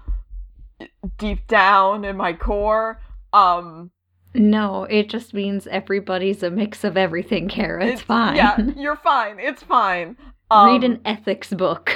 deep 1.17 1.47
down 1.47 2.05
in 2.05 2.15
my 2.15 2.34
core 2.34 3.01
um 3.34 3.91
No, 4.34 4.84
it 4.86 5.09
just 5.09 5.34
means 5.34 5.67
everybody's 5.67 6.43
a 6.43 6.51
mix 6.51 6.84
of 6.84 6.95
everything, 6.97 7.47
Kara. 7.47 7.86
It's, 7.86 8.01
fine. 8.01 8.36
yeah 8.36 8.57
you're 8.78 8.95
fine 8.97 9.39
it's 9.39 9.63
fine 9.63 10.17
um, 10.49 10.67
Read 10.67 10.84
an 10.84 11.01
ethics 11.03 11.53
book. 11.53 11.91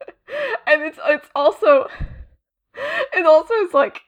and 0.66 0.82
it's 0.82 0.98
it's 1.06 1.28
also 1.34 1.88
it 2.74 3.26
also 3.26 3.54
is 3.54 3.74
like 3.74 4.00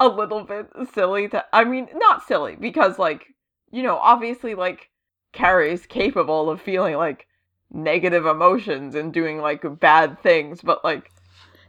a 0.00 0.08
little 0.08 0.44
bit 0.44 0.66
silly 0.92 1.28
to 1.28 1.44
I 1.52 1.64
mean 1.64 1.88
not 1.94 2.26
silly 2.26 2.56
because 2.56 2.98
like 2.98 3.26
you 3.70 3.82
know 3.82 3.96
obviously 3.96 4.54
like 4.54 4.90
Kara's 5.32 5.86
capable 5.86 6.50
of 6.50 6.60
feeling 6.60 6.96
like 6.96 7.26
negative 7.72 8.26
emotions 8.26 8.94
and 8.94 9.12
doing 9.12 9.38
like 9.38 9.64
bad 9.80 10.20
things 10.22 10.60
but 10.62 10.84
like 10.84 11.10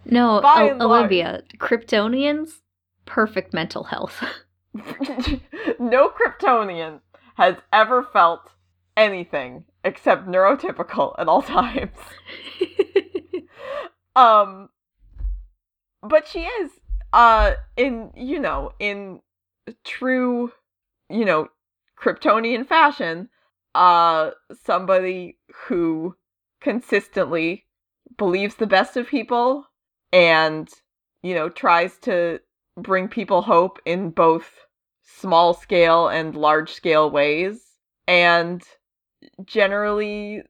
No, 0.06 0.42
O- 0.44 0.78
Olivia, 0.82 1.44
Kryptonians, 1.58 2.62
perfect 3.06 3.54
mental 3.54 3.84
health. 3.84 4.24
no 5.80 6.10
Kryptonian 6.10 7.00
has 7.36 7.56
ever 7.72 8.04
felt 8.04 8.42
anything 8.98 9.66
except 9.84 10.28
neurotypical 10.28 11.16
at 11.18 11.28
all 11.28 11.42
times 11.42 11.92
Um, 14.16 14.70
but 16.02 16.28
she 16.28 16.42
is, 16.44 16.72
uh, 17.12 17.54
in, 17.76 18.12
you 18.16 18.40
know, 18.40 18.72
in 18.80 19.22
true, 19.84 20.52
you 21.10 21.26
know, 21.26 21.50
Kryptonian 22.00 22.66
fashion, 22.66 23.30
uh, 23.74 24.32
somebody 24.64 25.38
who 25.68 26.16
consistently 26.62 27.66
believes 28.18 28.56
the 28.56 28.68
best 28.68 28.96
of 28.96 29.08
people 29.08 29.66
and, 30.16 30.70
you 31.24 31.36
know, 31.36 31.50
tries 31.50 31.98
to 31.98 32.40
bring 32.78 33.10
people 33.10 33.42
hope 33.42 33.80
in 33.86 34.12
both 34.12 34.50
small 35.04 35.54
scale 35.54 36.08
and 36.08 36.36
large 36.36 36.72
scale 36.72 37.12
ways 37.12 37.62
and 38.08 38.64
generally 39.44 40.42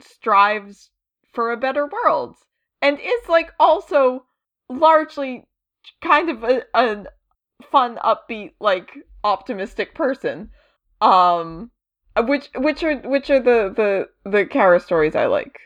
strives 0.00 0.90
for 1.34 1.52
a 1.52 1.56
better 1.58 1.86
world 1.86 2.34
and 2.80 2.98
is 2.98 3.28
like 3.28 3.52
also 3.60 4.24
largely 4.70 5.44
kind 6.00 6.30
of 6.30 6.42
a, 6.42 6.62
a 6.72 7.04
fun 7.70 7.98
upbeat 8.02 8.52
like 8.58 8.96
optimistic 9.22 9.94
person. 9.94 10.48
Um 11.02 11.70
which 12.16 12.48
which 12.56 12.82
are 12.82 12.96
which 13.00 13.28
are 13.28 13.40
the 13.40 14.08
the 14.24 14.30
the 14.30 14.46
Kara 14.46 14.80
stories 14.80 15.14
I 15.14 15.26
like 15.26 15.58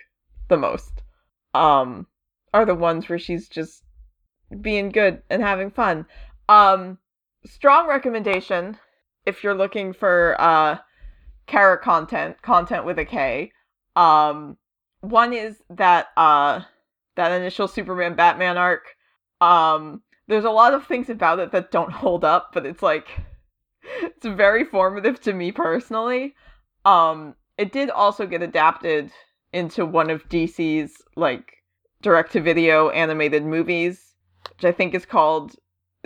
the 0.49 0.57
most. 0.57 1.03
Um 1.55 2.09
are 2.55 2.65
the 2.65 2.75
ones 2.75 3.09
where 3.09 3.19
she's 3.19 3.49
just 3.49 3.83
being 4.61 4.89
good 4.89 5.21
and 5.29 5.43
having 5.43 5.71
fun 5.71 6.07
um 6.49 6.97
strong 7.45 7.89
recommendation 7.89 8.79
if 9.27 9.43
you're 9.43 9.55
looking 9.55 9.93
for 9.93 10.37
uh 10.39 10.79
Kara 11.47 11.77
content 11.79 12.41
content 12.43 12.87
with 12.87 12.99
a 12.99 13.05
K 13.05 13.53
um 13.97 14.57
one 15.01 15.33
is 15.33 15.57
that 15.69 16.09
uh 16.17 16.61
that 17.17 17.33
initial 17.33 17.69
Superman 17.69 18.15
Batman 18.15 18.57
arc. 18.57 18.97
Um 19.41 20.03
there's 20.27 20.45
a 20.45 20.51
lot 20.51 20.73
of 20.73 20.87
things 20.87 21.11
about 21.11 21.39
it 21.39 21.53
that 21.53 21.71
don't 21.71 21.93
hold 21.93 22.25
up, 22.25 22.51
but 22.55 22.65
it's 22.65 22.83
like 22.83 23.09
it's 24.03 24.25
very 24.25 24.65
formative 24.65 25.21
to 25.23 25.33
me 25.33 25.53
personally. 25.53 26.35
Um 26.85 27.35
it 27.59 27.73
did 27.73 27.91
also 27.91 28.27
get 28.27 28.43
adapted 28.43 29.11
into 29.53 29.85
one 29.85 30.11
of 30.11 30.29
DC's 30.29 31.03
like 31.17 31.64
direct 32.05 32.33
to 32.33 32.41
video 32.41 32.91
animated 32.91 33.45
movies, 33.45 34.15
which 34.51 34.65
I 34.65 34.73
think 34.73 34.95
is 34.95 35.05
called 35.07 35.57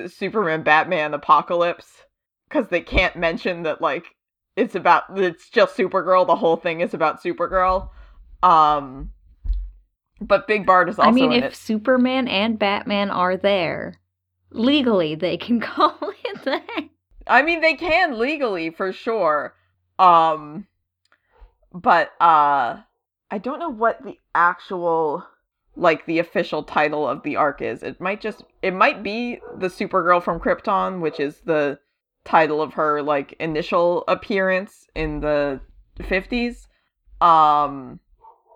Superman 0.07 0.63
Batman 0.63 1.13
Apocalypse 1.13 2.05
cuz 2.49 2.69
they 2.69 2.81
can't 2.81 3.17
mention 3.17 3.65
that 3.65 3.83
like 3.83 4.15
it's 4.57 4.75
about 4.75 5.05
it's 5.19 5.51
just 5.51 5.77
Supergirl, 5.77 6.27
the 6.27 6.37
whole 6.37 6.57
thing 6.57 6.81
is 6.81 6.95
about 6.95 7.23
Supergirl. 7.23 7.91
Um 8.43 9.13
but 10.21 10.47
Big 10.47 10.67
Barda 10.67 10.89
is 10.89 10.99
also 10.99 11.11
I 11.11 11.13
mean, 11.13 11.33
if 11.33 11.45
it. 11.45 11.57
Superman 11.57 12.27
and 12.29 12.59
Batman 12.59 13.11
are 13.11 13.37
there, 13.37 14.01
legally 14.51 15.15
they 15.15 15.37
can 15.37 15.61
call 15.75 15.99
it 16.25 16.45
that. 16.45 16.89
I 17.27 17.43
mean, 17.43 17.61
they 17.61 17.75
can 17.75 18.19
legally 18.19 18.71
for 18.71 18.93
sure. 18.93 19.55
Um, 19.99 20.67
but 21.73 22.13
uh, 22.21 22.79
I 23.31 23.39
don't 23.39 23.59
know 23.59 23.69
what 23.69 24.03
the 24.03 24.19
actual 24.35 25.27
like 25.79 26.05
the 26.07 26.19
official 26.19 26.65
title 26.65 27.09
of 27.09 27.23
the 27.23 27.37
arc 27.37 27.63
is. 27.63 27.83
It 27.83 28.01
might 28.01 28.21
just 28.21 28.43
it 28.63 28.75
might 28.75 29.03
be 29.03 29.41
the 29.57 29.69
Supergirl 29.69 30.23
from 30.23 30.41
Krypton, 30.41 31.01
which 31.01 31.21
is 31.21 31.41
the 31.41 31.79
title 32.25 32.61
of 32.61 32.75
her 32.75 33.01
like 33.01 33.35
initial 33.41 34.05
appearance 34.09 34.89
in 34.95 35.21
the 35.21 35.61
50s. 36.01 36.67
Um, 37.25 38.01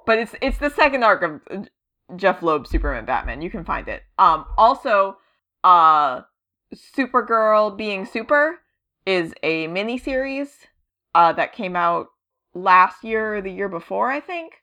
but 0.04 0.18
it's 0.18 0.34
it's 0.42 0.58
the 0.58 0.70
second 0.70 1.04
arc 1.04 1.22
of 1.22 1.40
uh, 1.50 1.62
Jeph 2.16 2.42
Loeb 2.42 2.66
Superman 2.66 3.04
Batman. 3.04 3.40
You 3.40 3.50
can 3.50 3.64
find 3.64 3.88
it. 3.88 4.02
Um, 4.18 4.44
also, 4.58 5.16
uh, 5.64 6.22
Supergirl 6.74 7.76
being 7.76 8.04
super 8.04 8.58
is 9.06 9.32
a 9.42 9.66
mini 9.66 9.98
series 9.98 10.66
uh 11.14 11.32
that 11.32 11.52
came 11.52 11.76
out 11.76 12.06
last 12.54 13.02
year 13.04 13.36
or 13.36 13.42
the 13.42 13.50
year 13.50 13.68
before, 13.68 14.10
I 14.10 14.20
think. 14.20 14.54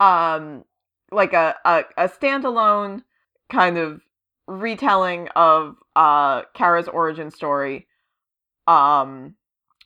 Um 0.00 0.64
like 1.10 1.32
a, 1.32 1.56
a, 1.64 1.84
a 1.96 2.08
standalone 2.08 3.02
kind 3.50 3.78
of 3.78 4.00
retelling 4.46 5.28
of 5.36 5.76
uh 5.94 6.42
Kara's 6.54 6.88
origin 6.88 7.30
story. 7.30 7.86
Um 8.66 9.34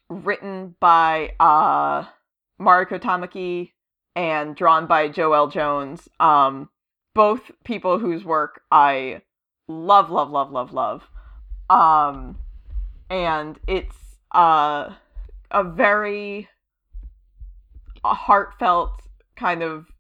written 0.09 0.77
by 0.81 1.33
uh 1.41 2.05
Mariko 2.61 3.01
Tamaki 3.01 3.73
and 4.15 4.55
drawn 4.55 4.87
by 4.87 5.09
Joëlle 5.09 5.53
Jones. 5.53 6.09
Um 6.21 6.69
both 7.15 7.51
people 7.65 7.99
whose 7.99 8.25
work 8.25 8.63
I 8.71 9.23
love, 9.69 10.11
love, 10.11 10.31
love, 10.31 10.51
love, 10.51 10.73
love. 10.73 11.09
Um 11.69 12.39
and 13.11 13.59
it's 13.67 13.97
uh 14.33 14.95
a 15.51 15.65
very 15.65 16.49
heartfelt 18.05 19.03
kind 19.37 19.63
of 19.63 19.92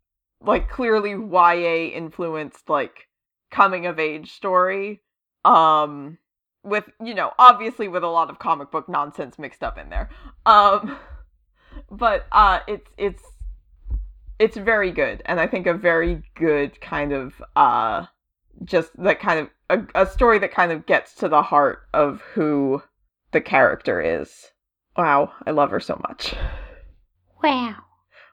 like 0.44 0.68
clearly 0.68 1.10
YA 1.10 1.94
influenced 1.94 2.68
like 2.68 3.08
coming 3.50 3.86
of 3.86 3.98
age 3.98 4.32
story 4.32 5.02
um 5.44 6.16
with 6.62 6.84
you 7.04 7.14
know 7.14 7.32
obviously 7.38 7.88
with 7.88 8.02
a 8.02 8.08
lot 8.08 8.30
of 8.30 8.38
comic 8.38 8.70
book 8.70 8.88
nonsense 8.88 9.38
mixed 9.38 9.62
up 9.62 9.78
in 9.78 9.90
there. 9.90 10.10
Um 10.46 10.96
but 11.90 12.26
uh 12.32 12.60
it's 12.66 12.90
it's 12.96 13.22
it's 14.38 14.56
very 14.56 14.90
good 14.90 15.22
and 15.26 15.40
i 15.40 15.46
think 15.46 15.66
a 15.66 15.74
very 15.74 16.22
good 16.34 16.80
kind 16.80 17.12
of 17.12 17.42
uh 17.56 18.04
just 18.64 18.90
that 19.02 19.20
kind 19.20 19.40
of 19.40 19.48
a, 19.70 20.02
a 20.02 20.06
story 20.06 20.38
that 20.38 20.52
kind 20.52 20.72
of 20.72 20.84
gets 20.84 21.14
to 21.14 21.28
the 21.28 21.42
heart 21.42 21.84
of 21.94 22.20
who 22.34 22.82
the 23.32 23.40
character 23.40 24.00
is. 24.00 24.50
Wow 24.96 25.32
i 25.46 25.50
love 25.50 25.70
her 25.70 25.80
so 25.80 26.00
much. 26.08 26.34
Wow. 27.42 27.76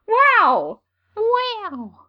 wow 0.07 0.81
Wow. 1.15 1.99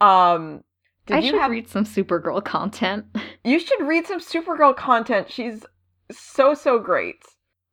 um 0.00 0.64
did 1.06 1.16
I 1.16 1.20
you 1.20 1.30
should 1.30 1.40
have 1.40 1.50
read 1.50 1.68
some 1.68 1.84
Supergirl 1.84 2.44
content. 2.44 3.06
you 3.44 3.58
should 3.58 3.80
read 3.86 4.06
some 4.06 4.20
Supergirl 4.20 4.76
content. 4.76 5.30
She's 5.30 5.64
so 6.10 6.54
so 6.54 6.78
great. 6.78 7.24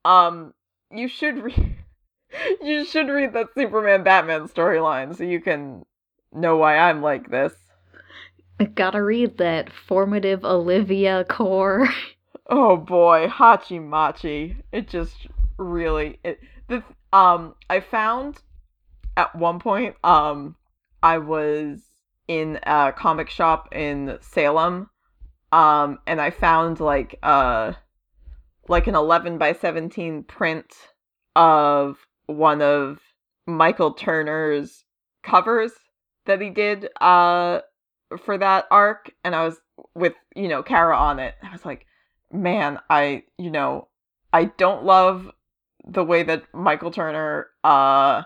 Um, 0.05 0.53
you 0.91 1.07
should 1.07 1.43
read. 1.43 1.75
you 2.61 2.85
should 2.85 3.09
read 3.09 3.33
that 3.33 3.53
Superman 3.53 4.03
Batman 4.03 4.47
storyline 4.47 5.15
so 5.15 5.23
you 5.23 5.41
can 5.41 5.85
know 6.31 6.57
why 6.57 6.77
I'm 6.77 7.01
like 7.01 7.29
this. 7.29 7.53
I 8.59 8.65
gotta 8.65 9.03
read 9.03 9.37
that 9.37 9.69
formative 9.71 10.45
Olivia 10.45 11.25
core. 11.25 11.89
Oh 12.47 12.77
boy, 12.77 13.27
Hachi 13.27 13.83
Machi. 13.83 14.57
It 14.71 14.87
just 14.87 15.15
really 15.57 16.19
it 16.23 16.39
the 16.67 16.83
um 17.11 17.55
I 17.71 17.79
found 17.79 18.37
at 19.17 19.35
one 19.35 19.59
point 19.59 19.95
um 20.03 20.55
I 21.05 21.19
was 21.19 21.83
in 22.27 22.57
a 22.63 22.91
comic 22.91 23.29
shop 23.29 23.69
in 23.71 24.17
Salem 24.21 24.89
um 25.51 25.99
and 26.07 26.19
I 26.19 26.31
found 26.31 26.79
like 26.79 27.19
uh 27.21 27.73
like 28.67 28.87
an 28.87 28.95
11 28.95 29.37
by 29.37 29.53
17 29.53 30.23
print 30.23 30.65
of 31.35 31.99
one 32.25 32.63
of 32.63 33.01
Michael 33.45 33.93
Turner's 33.93 34.83
covers 35.21 35.73
that 36.25 36.41
he 36.41 36.49
did 36.49 36.89
uh 36.99 37.59
for 38.23 38.39
that 38.39 38.65
arc 38.71 39.11
and 39.23 39.35
I 39.35 39.45
was 39.45 39.57
with 39.93 40.15
you 40.35 40.47
know 40.47 40.63
Kara 40.63 40.97
on 40.97 41.19
it. 41.19 41.35
I 41.43 41.51
was 41.51 41.65
like 41.65 41.85
man, 42.31 42.79
I 42.89 43.25
you 43.37 43.51
know, 43.51 43.89
I 44.33 44.45
don't 44.45 44.83
love 44.83 45.29
the 45.87 46.03
way 46.03 46.23
that 46.23 46.51
Michael 46.51 46.89
Turner 46.89 47.49
uh 47.63 48.23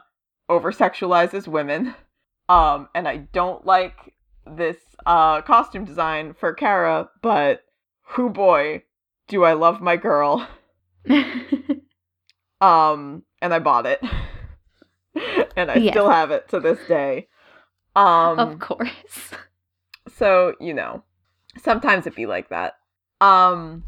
over 0.48 0.72
sexualizes 0.72 1.46
women. 1.46 1.94
Um 2.50 2.90
and 2.94 3.08
I 3.08 3.18
don't 3.18 3.66
like 3.66 4.14
this 4.46 4.78
uh 5.06 5.42
costume 5.44 5.86
design 5.86 6.34
for 6.34 6.54
Kara, 6.54 7.10
but 7.22 7.64
who 8.02 8.30
boy, 8.30 8.84
do 9.28 9.44
I 9.44 9.54
love 9.54 9.80
my 9.82 9.96
girl. 9.96 10.48
Um 12.62 13.24
and 13.42 13.54
I 13.54 13.60
bought 13.60 13.86
it. 13.86 14.02
and 15.56 15.72
I 15.72 15.90
still 15.90 16.10
have 16.10 16.32
it 16.32 16.50
to 16.50 16.60
this 16.60 16.80
day. 16.88 17.28
Um 17.96 18.40
of 18.40 18.60
course. 18.60 19.32
so, 20.18 20.56
you 20.60 20.74
know, 20.74 21.04
sometimes 21.62 22.06
it 22.06 22.16
be 22.16 22.26
like 22.26 22.50
that. 22.50 22.76
Um 23.22 23.84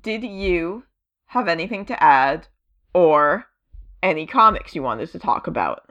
did 0.00 0.22
you 0.22 0.84
have 1.26 1.48
anything 1.48 1.84
to 1.86 2.02
add 2.02 2.48
or 2.94 3.46
any 4.02 4.26
comics 4.26 4.74
you 4.74 4.82
wanted 4.82 5.10
to 5.12 5.18
talk 5.18 5.46
about? 5.46 5.82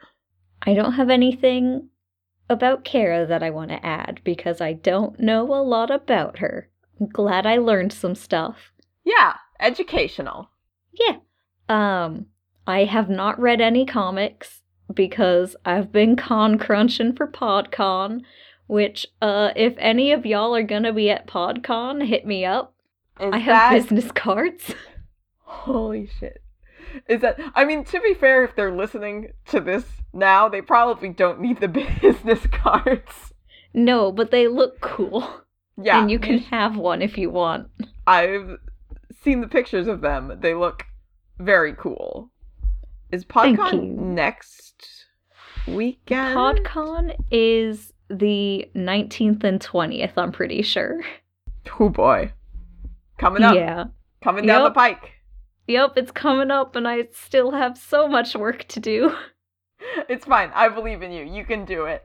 I 0.64 0.74
don't 0.74 0.93
have 0.93 1.09
anything 1.09 1.89
about 2.49 2.84
Kara 2.84 3.26
that 3.26 3.41
I 3.41 3.49
want 3.49 3.70
to 3.70 3.86
add 3.86 4.22
because 4.24 4.62
I 4.62 4.74
don't 4.74 5.20
know 5.20 5.53
a 5.53 5.64
lot 5.64 5.89
about 5.89 6.39
her. 6.39 6.70
I'm 6.99 7.07
glad 7.07 7.45
I 7.45 7.57
learned 7.57 7.93
some 7.93 8.14
stuff. 8.14 8.72
Yeah, 9.03 9.36
educational. 9.59 10.49
Yeah. 10.93 11.18
Um, 11.70 12.28
I 12.68 12.84
have 12.84 13.09
not 13.09 13.39
read 13.39 13.62
any 13.62 13.86
comics 13.86 14.62
because 14.93 15.55
I've 15.66 15.91
been 15.91 16.16
con 16.16 16.59
crunching 16.59 17.16
for 17.16 17.28
PodCon, 17.28 18.22
which 18.68 19.07
uh 19.22 19.51
if 19.55 19.74
any 19.78 20.12
of 20.12 20.26
y'all 20.26 20.55
are 20.55 20.64
gonna 20.64 20.93
be 20.93 21.09
at 21.09 21.28
PodCon, 21.28 22.05
hit 22.05 22.26
me 22.26 22.45
up. 22.45 22.76
Is 23.20 23.34
I 23.34 23.38
have 23.38 23.72
that 23.72 23.74
business 23.74 24.12
cards. 24.12 24.76
Holy 25.39 26.07
shit. 26.20 26.41
Is 27.07 27.21
that 27.21 27.39
I 27.55 27.65
mean 27.65 27.83
to 27.85 27.99
be 28.01 28.13
fair 28.13 28.43
if 28.43 28.55
they're 28.55 28.75
listening 28.75 29.33
to 29.47 29.59
this 29.59 29.85
now, 30.13 30.49
they 30.49 30.61
probably 30.61 31.09
don't 31.09 31.39
need 31.39 31.59
the 31.59 31.67
business 32.01 32.45
cards. 32.47 33.33
no, 33.73 34.11
but 34.11 34.31
they 34.31 34.47
look 34.47 34.79
cool. 34.81 35.27
Yeah. 35.81 36.01
and 36.01 36.11
you 36.11 36.19
can 36.19 36.37
have 36.39 36.77
one 36.77 37.01
if 37.01 37.17
you 37.17 37.29
want. 37.29 37.67
I've 38.05 38.57
seen 39.23 39.41
the 39.41 39.47
pictures 39.47 39.87
of 39.87 40.01
them. 40.01 40.37
They 40.41 40.53
look 40.53 40.83
very 41.39 41.73
cool. 41.73 42.29
Is 43.11 43.25
PodCon 43.25 43.95
next 43.97 45.05
weekend? 45.67 46.35
PodCon 46.37 47.15
is 47.31 47.91
the 48.09 48.69
19th 48.75 49.43
and 49.43 49.59
20th, 49.61 50.11
I'm 50.17 50.31
pretty 50.31 50.61
sure. 50.61 51.01
Oh 51.79 51.89
boy. 51.89 52.31
Coming 53.17 53.43
up. 53.43 53.55
Yeah. 53.55 53.85
Coming 54.21 54.45
down 54.45 54.63
Yep. 54.63 54.71
the 54.73 54.75
pike. 54.75 55.11
Yep, 55.72 55.93
it's 55.97 56.11
coming 56.11 56.51
up 56.51 56.76
and 56.76 56.88
I 56.88 57.07
still 57.13 57.51
have 57.51 57.78
so 57.78 58.07
much 58.07 58.36
work 58.36 58.67
to 58.69 58.80
do. 58.80 59.15
It's 60.07 60.26
fine. 60.26 60.51
I 60.53 60.69
believe 60.69 61.01
in 61.01 61.11
you. 61.11 61.24
You 61.24 61.43
can 61.43 61.65
do 61.65 61.86
it. 61.86 62.03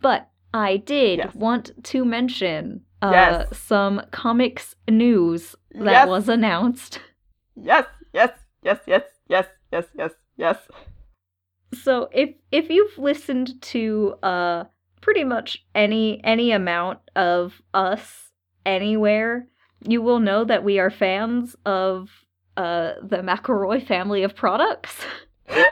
But 0.00 0.28
I 0.54 0.78
did 0.78 1.18
Yes. 1.18 1.34
want 1.34 1.72
to 1.84 2.04
mention 2.04 2.84
uh, 3.02 3.10
Yes. 3.12 3.58
some 3.58 4.02
comics 4.12 4.74
news 4.88 5.54
that 5.72 5.84
Yes. 5.92 6.08
was 6.08 6.28
announced. 6.28 7.00
Yes, 7.54 7.86
yes, 8.14 8.30
yes, 8.64 8.78
yes, 8.86 9.04
yes, 9.28 9.46
yes, 9.72 9.84
yes, 9.94 10.12
yes. 10.36 10.56
So 11.74 12.08
if 12.12 12.30
if 12.50 12.70
you've 12.70 12.96
listened 12.98 13.60
to 13.62 14.14
uh 14.22 14.64
pretty 15.00 15.24
much 15.24 15.66
any 15.74 16.20
any 16.24 16.50
amount 16.52 16.98
of 17.14 17.60
us 17.74 18.30
anywhere, 18.64 19.48
you 19.86 20.00
will 20.02 20.20
know 20.20 20.44
that 20.44 20.64
we 20.64 20.78
are 20.78 20.90
fans 20.90 21.56
of 21.66 22.10
uh, 22.58 22.94
the 23.02 23.18
McElroy 23.18 23.86
family 23.86 24.22
of 24.24 24.34
products. 24.34 24.96
As 25.48 25.64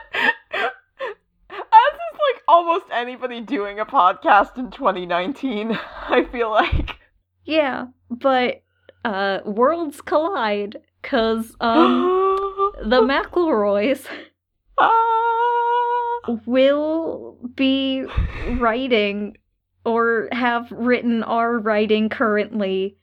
is 1.53 2.19
like 2.33 2.43
almost 2.47 2.85
anybody 2.91 3.41
doing 3.41 3.79
a 3.79 3.85
podcast 3.85 4.57
in 4.57 4.71
2019, 4.71 5.77
I 6.09 6.23
feel 6.31 6.49
like. 6.49 6.97
Yeah, 7.45 7.87
but 8.09 8.63
uh, 9.05 9.39
worlds 9.45 10.01
collide 10.01 10.77
because 11.01 11.55
um, 11.59 12.71
the 12.83 13.01
McElroys 13.01 14.05
Ah. 14.79 14.93
will 16.45 17.37
be 17.55 18.05
writing 18.57 19.35
or 19.85 20.29
have 20.31 20.71
written 20.71 21.23
are 21.23 21.57
writing 21.57 22.09
currently 22.09 22.97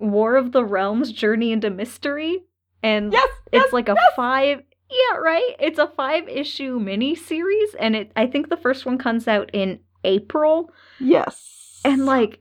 War 0.00 0.36
of 0.36 0.52
the 0.52 0.64
Realms 0.64 1.12
Journey 1.12 1.52
into 1.52 1.70
Mystery. 1.70 2.44
And 2.82 3.12
yes, 3.12 3.28
it's 3.52 3.64
yes, 3.64 3.72
like 3.72 3.88
a 3.88 3.94
yes. 3.96 4.12
five 4.16 4.62
yeah, 4.90 5.18
right? 5.18 5.54
It's 5.58 5.78
a 5.78 5.88
five 5.88 6.28
issue 6.28 6.78
mini 6.78 7.14
series 7.14 7.74
and 7.78 7.94
it 7.94 8.12
I 8.16 8.26
think 8.26 8.48
the 8.48 8.56
first 8.56 8.86
one 8.86 8.98
comes 8.98 9.28
out 9.28 9.50
in 9.52 9.80
April. 10.04 10.72
yes. 10.98 11.80
And 11.84 12.06
like 12.06 12.40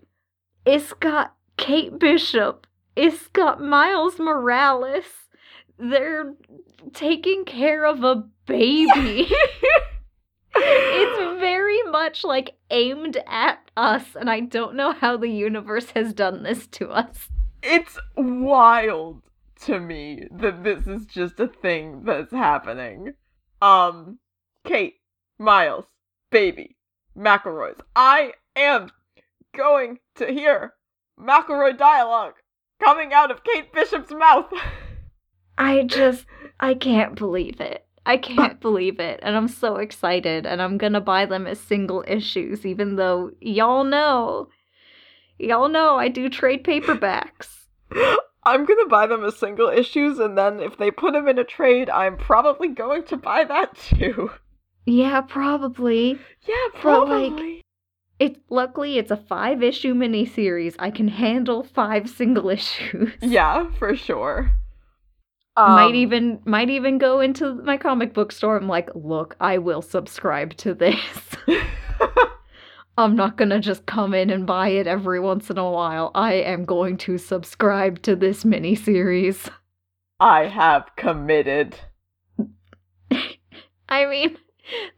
it's 0.66 0.94
got 0.94 1.36
Kate 1.58 1.98
Bishop, 1.98 2.68
it's 2.96 3.28
got 3.28 3.62
Miles 3.62 4.20
Morales. 4.20 5.06
They're 5.80 6.34
taking 6.94 7.46
care 7.46 7.86
of 7.86 8.04
a 8.04 8.28
baby. 8.46 9.30
it's 10.56 11.40
very 11.40 11.82
much 11.84 12.24
like 12.24 12.56
aimed 12.72 13.18
at 13.28 13.60
us, 13.78 14.04
and 14.20 14.30
I 14.30 14.40
don't 14.40 14.76
know 14.76 14.92
how 14.92 15.18
the 15.18 15.30
universe 15.30 15.92
has 15.92 16.14
done 16.14 16.44
this 16.44 16.68
to 16.68 16.90
us. 16.90 17.30
it's 17.62 18.00
wild 18.16 19.22
to 19.66 19.80
me 19.80 20.28
that 20.32 20.64
this 20.64 20.88
is 20.88 21.06
just 21.06 21.40
a 21.40 21.48
thing 21.48 22.04
that's 22.04 22.32
happening. 22.32 23.14
Um, 23.62 24.20
Kate, 24.66 24.96
Miles, 25.40 25.86
baby, 26.32 26.78
McElroy's. 27.18 27.82
I 27.96 28.34
am 28.56 28.90
going 29.56 30.00
to 30.16 30.28
hear 30.28 30.74
McElroy 31.20 31.78
dialogue 31.78 32.36
coming 32.84 33.14
out 33.14 33.32
of 33.32 33.44
Kate 33.44 33.74
Bishop's 33.74 34.12
mouth. 34.12 34.52
I 35.58 35.84
just, 35.84 36.26
I 36.60 36.74
can't 36.76 37.16
believe 37.16 37.60
it. 37.60 37.86
I 38.06 38.18
can't 38.18 38.60
believe 38.62 39.00
it. 39.00 39.20
And 39.24 39.36
I'm 39.36 39.48
so 39.48 39.78
excited. 39.78 40.46
And 40.46 40.62
I'm 40.62 40.78
going 40.78 40.94
to 40.94 41.02
buy 41.02 41.26
them 41.26 41.48
as 41.48 41.60
single 41.60 42.04
issues, 42.08 42.66
even 42.66 42.96
though 42.96 43.32
y'all 43.42 43.84
know, 43.84 44.50
y'all 45.40 45.70
know 45.70 45.96
I 45.96 46.08
do 46.08 46.30
trade 46.30 46.64
paperbacks. 46.64 47.66
I'm 48.48 48.66
gonna 48.66 48.88
buy 48.88 49.08
them 49.08 49.26
as 49.26 49.36
single 49.38 49.68
issues, 49.68 50.20
and 50.20 50.38
then 50.38 50.62
if 50.62 50.78
they 50.78 50.90
put 50.90 51.12
them 51.12 51.28
in 51.28 51.38
a 51.38 51.44
trade, 51.44 51.90
I'm 51.90 52.16
probably 52.16 52.70
going 52.70 53.04
to 53.04 53.18
buy 53.18 53.44
that 53.44 53.78
too. 53.78 54.32
Yeah, 54.86 55.20
probably. 55.20 56.18
Yeah, 56.48 56.68
But, 56.82 57.10
like, 57.10 57.28
probably. 57.32 57.62
It 58.20 58.42
luckily 58.50 58.98
it's 58.98 59.12
a 59.12 59.18
five 59.18 59.62
issue 59.62 59.94
miniseries. 59.94 60.76
I 60.80 60.92
can 60.92 61.10
handle 61.10 61.64
five 61.64 62.10
single 62.10 62.50
issues. 62.50 63.12
yeah, 63.22 63.70
for 63.78 63.96
sure. 63.98 64.54
might 65.58 65.90
Um, 65.90 65.96
even 65.96 66.40
might 66.46 66.70
even 66.70 67.00
go 67.00 67.20
into 67.20 67.54
my 67.56 67.76
comic 67.76 68.14
book 68.14 68.32
store. 68.32 68.56
I'm 68.56 68.70
like, 68.70 68.90
look, 68.96 69.36
I 69.42 69.58
will 69.58 69.82
subscribe 69.82 70.56
to 70.58 70.74
this. 70.74 70.96
I'm 72.98 73.16
not 73.16 73.38
gonna 73.38 73.60
just 73.60 73.86
come 73.86 74.14
in 74.14 74.30
and 74.30 74.46
buy 74.46 74.70
it 74.70 74.88
every 74.88 75.20
once 75.20 75.50
in 75.50 75.58
a 75.58 75.70
while. 75.72 76.12
I 76.16 76.34
am 76.34 76.66
going 76.66 76.98
to 76.98 77.18
subscribe 77.18 78.02
to 78.04 78.16
this 78.16 78.44
miniseries. 78.44 79.50
I 80.20 80.46
have 80.46 80.96
committed. 80.96 81.76
I 83.90 84.06
mean, 84.06 84.38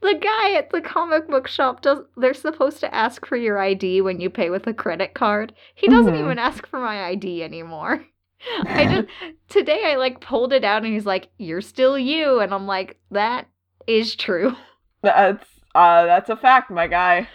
the 0.01 0.15
guy 0.15 0.53
at 0.55 0.71
the 0.71 0.81
comic 0.81 1.27
book 1.27 1.47
shop 1.47 1.81
does 1.81 1.99
they're 2.17 2.33
supposed 2.33 2.79
to 2.81 2.93
ask 2.93 3.25
for 3.25 3.35
your 3.37 3.59
ID 3.59 4.01
when 4.01 4.19
you 4.19 4.29
pay 4.29 4.49
with 4.49 4.67
a 4.67 4.73
credit 4.73 5.13
card. 5.13 5.53
He 5.75 5.87
doesn't 5.87 6.15
Mhm. 6.15 6.19
even 6.19 6.39
ask 6.39 6.65
for 6.67 6.79
my 6.79 7.03
ID 7.05 7.43
anymore. 7.43 8.05
I 8.75 8.85
just 8.87 9.07
today 9.49 9.91
I 9.91 9.95
like 9.95 10.21
pulled 10.21 10.53
it 10.53 10.63
out 10.63 10.83
and 10.83 10.93
he's 10.93 11.05
like, 11.05 11.29
"You're 11.37 11.61
still 11.61 11.99
you." 11.99 12.39
And 12.39 12.53
I'm 12.53 12.67
like, 12.67 12.99
"That 13.11 13.47
is 13.87 14.15
true." 14.15 14.55
That's 15.01 15.45
uh 15.75 16.05
that's 16.05 16.29
a 16.29 16.35
fact, 16.37 16.71
my 16.71 16.87
guy. 16.87 17.27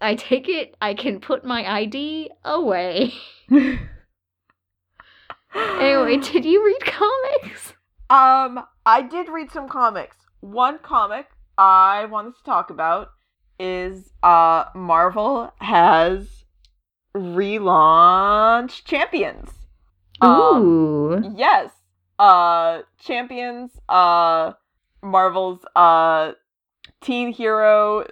I 0.00 0.14
take 0.14 0.48
it 0.48 0.76
I 0.80 0.94
can 0.94 1.20
put 1.20 1.44
my 1.44 1.64
ID 1.70 2.30
away. 2.44 3.12
anyway, 3.50 3.78
did 6.22 6.44
you 6.44 6.64
read 6.64 6.80
comics? 6.80 7.74
Um, 8.10 8.64
I 8.84 9.02
did 9.02 9.28
read 9.28 9.50
some 9.50 9.68
comics. 9.68 10.16
One 10.40 10.78
comic 10.78 11.26
I 11.56 12.04
wanted 12.06 12.36
to 12.36 12.44
talk 12.44 12.70
about 12.70 13.10
is 13.58 14.10
uh 14.22 14.64
Marvel 14.74 15.52
has 15.60 16.44
relaunched 17.16 18.84
Champions. 18.84 19.50
Um, 20.20 20.62
Ooh. 20.62 21.34
yes. 21.36 21.70
Uh 22.18 22.82
Champions 22.98 23.70
uh 23.88 24.52
Marvel's 25.02 25.64
uh 25.76 26.32
teen 27.00 27.32
hero 27.32 28.06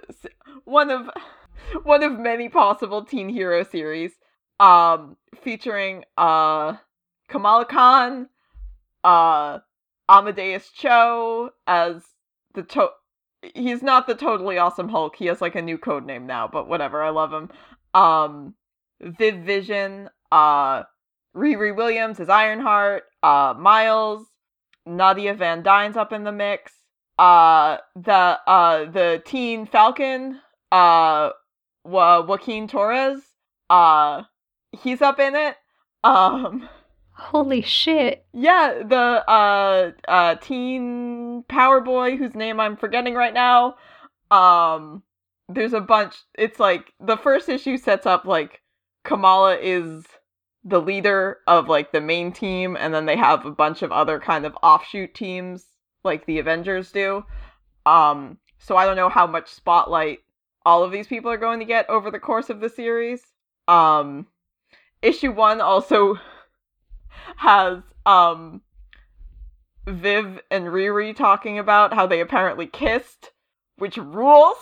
one 0.65 0.89
of 0.91 1.09
one 1.83 2.03
of 2.03 2.19
many 2.19 2.49
possible 2.49 3.03
teen 3.03 3.29
hero 3.29 3.63
series 3.63 4.11
um 4.59 5.17
featuring 5.41 6.03
uh 6.17 6.75
Kamala 7.27 7.65
Khan 7.65 8.29
uh 9.03 9.59
Amadeus 10.09 10.69
Cho 10.69 11.51
as 11.65 12.03
the 12.53 12.63
to 12.63 12.89
he's 13.53 13.83
not 13.83 14.07
the 14.07 14.15
totally 14.15 14.57
awesome 14.57 14.89
Hulk. 14.89 15.15
He 15.15 15.25
has 15.25 15.41
like 15.41 15.55
a 15.55 15.61
new 15.61 15.77
code 15.77 16.05
name 16.05 16.25
now, 16.25 16.47
but 16.47 16.67
whatever. 16.67 17.01
I 17.01 17.09
love 17.09 17.33
him. 17.33 17.49
Um 17.93 18.55
Viv 19.01 19.39
Vision, 19.43 20.09
uh 20.31 20.83
Riri 21.35 21.75
Williams 21.75 22.19
is 22.19 22.29
Ironheart, 22.29 23.03
uh 23.21 23.53
Miles, 23.57 24.27
Nadia 24.85 25.33
Van 25.33 25.63
Dyne's 25.63 25.97
up 25.97 26.13
in 26.13 26.23
the 26.23 26.31
mix. 26.31 26.71
Uh 27.17 27.77
the 27.95 28.39
uh 28.47 28.85
the 28.85 29.21
teen 29.25 29.65
Falcon, 29.65 30.39
uh 30.71 31.31
Wa- 31.83 32.21
Joaquin 32.21 32.67
Torres, 32.67 33.21
uh 33.69 34.23
he's 34.71 35.01
up 35.01 35.19
in 35.19 35.35
it. 35.35 35.55
Um 36.03 36.67
Holy 37.15 37.61
shit. 37.61 38.25
yeah, 38.33 38.81
the 38.85 39.23
uh 39.29 39.91
uh 40.07 40.35
teen 40.35 41.43
power 41.47 41.79
boy 41.79 42.17
whose 42.17 42.35
name 42.35 42.59
I'm 42.59 42.75
forgetting 42.77 43.13
right 43.13 43.33
now. 43.33 43.75
Um 44.31 45.03
there's 45.49 45.73
a 45.73 45.81
bunch 45.81 46.15
it's 46.37 46.59
like 46.59 46.93
the 46.99 47.17
first 47.17 47.49
issue 47.49 47.77
sets 47.77 48.05
up 48.05 48.25
like 48.25 48.61
Kamala 49.03 49.57
is 49.57 50.05
the 50.63 50.79
leader 50.81 51.39
of 51.45 51.67
like 51.67 51.91
the 51.91 52.01
main 52.01 52.31
team 52.31 52.77
and 52.79 52.93
then 52.93 53.05
they 53.05 53.17
have 53.17 53.45
a 53.45 53.51
bunch 53.51 53.81
of 53.81 53.91
other 53.91 54.19
kind 54.19 54.45
of 54.45 54.57
offshoot 54.63 55.13
teams 55.13 55.65
like 56.03 56.25
the 56.25 56.39
Avengers 56.39 56.91
do. 56.91 57.23
Um 57.85 58.37
so 58.59 58.77
I 58.77 58.85
don't 58.85 58.95
know 58.95 59.09
how 59.09 59.27
much 59.27 59.49
spotlight 59.49 60.19
all 60.65 60.83
of 60.83 60.91
these 60.91 61.07
people 61.07 61.31
are 61.31 61.37
going 61.37 61.59
to 61.59 61.65
get 61.65 61.89
over 61.89 62.09
the 62.11 62.19
course 62.19 62.49
of 62.49 62.59
the 62.59 62.69
series. 62.69 63.21
Um 63.67 64.27
issue 65.01 65.31
1 65.31 65.61
also 65.61 66.15
has 67.37 67.79
um 68.05 68.61
Viv 69.85 70.39
and 70.49 70.65
Riri 70.67 71.15
talking 71.15 71.59
about 71.59 71.93
how 71.93 72.07
they 72.07 72.21
apparently 72.21 72.67
kissed, 72.67 73.31
which 73.77 73.97
rules. 73.97 74.57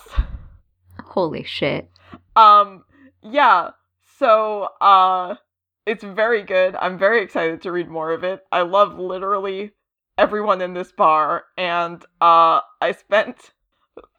Holy 1.03 1.43
shit. 1.43 1.89
Um 2.35 2.83
yeah, 3.21 3.71
so 4.17 4.69
uh 4.81 5.35
it's 5.85 6.03
very 6.03 6.43
good. 6.43 6.75
I'm 6.75 6.97
very 6.97 7.23
excited 7.23 7.61
to 7.61 7.71
read 7.71 7.89
more 7.89 8.11
of 8.11 8.23
it. 8.23 8.43
I 8.51 8.61
love 8.61 8.97
literally 8.99 9.71
everyone 10.17 10.61
in 10.61 10.73
this 10.73 10.91
bar 10.91 11.45
and 11.57 12.03
uh 12.19 12.61
I 12.79 12.91
spent 12.97 13.53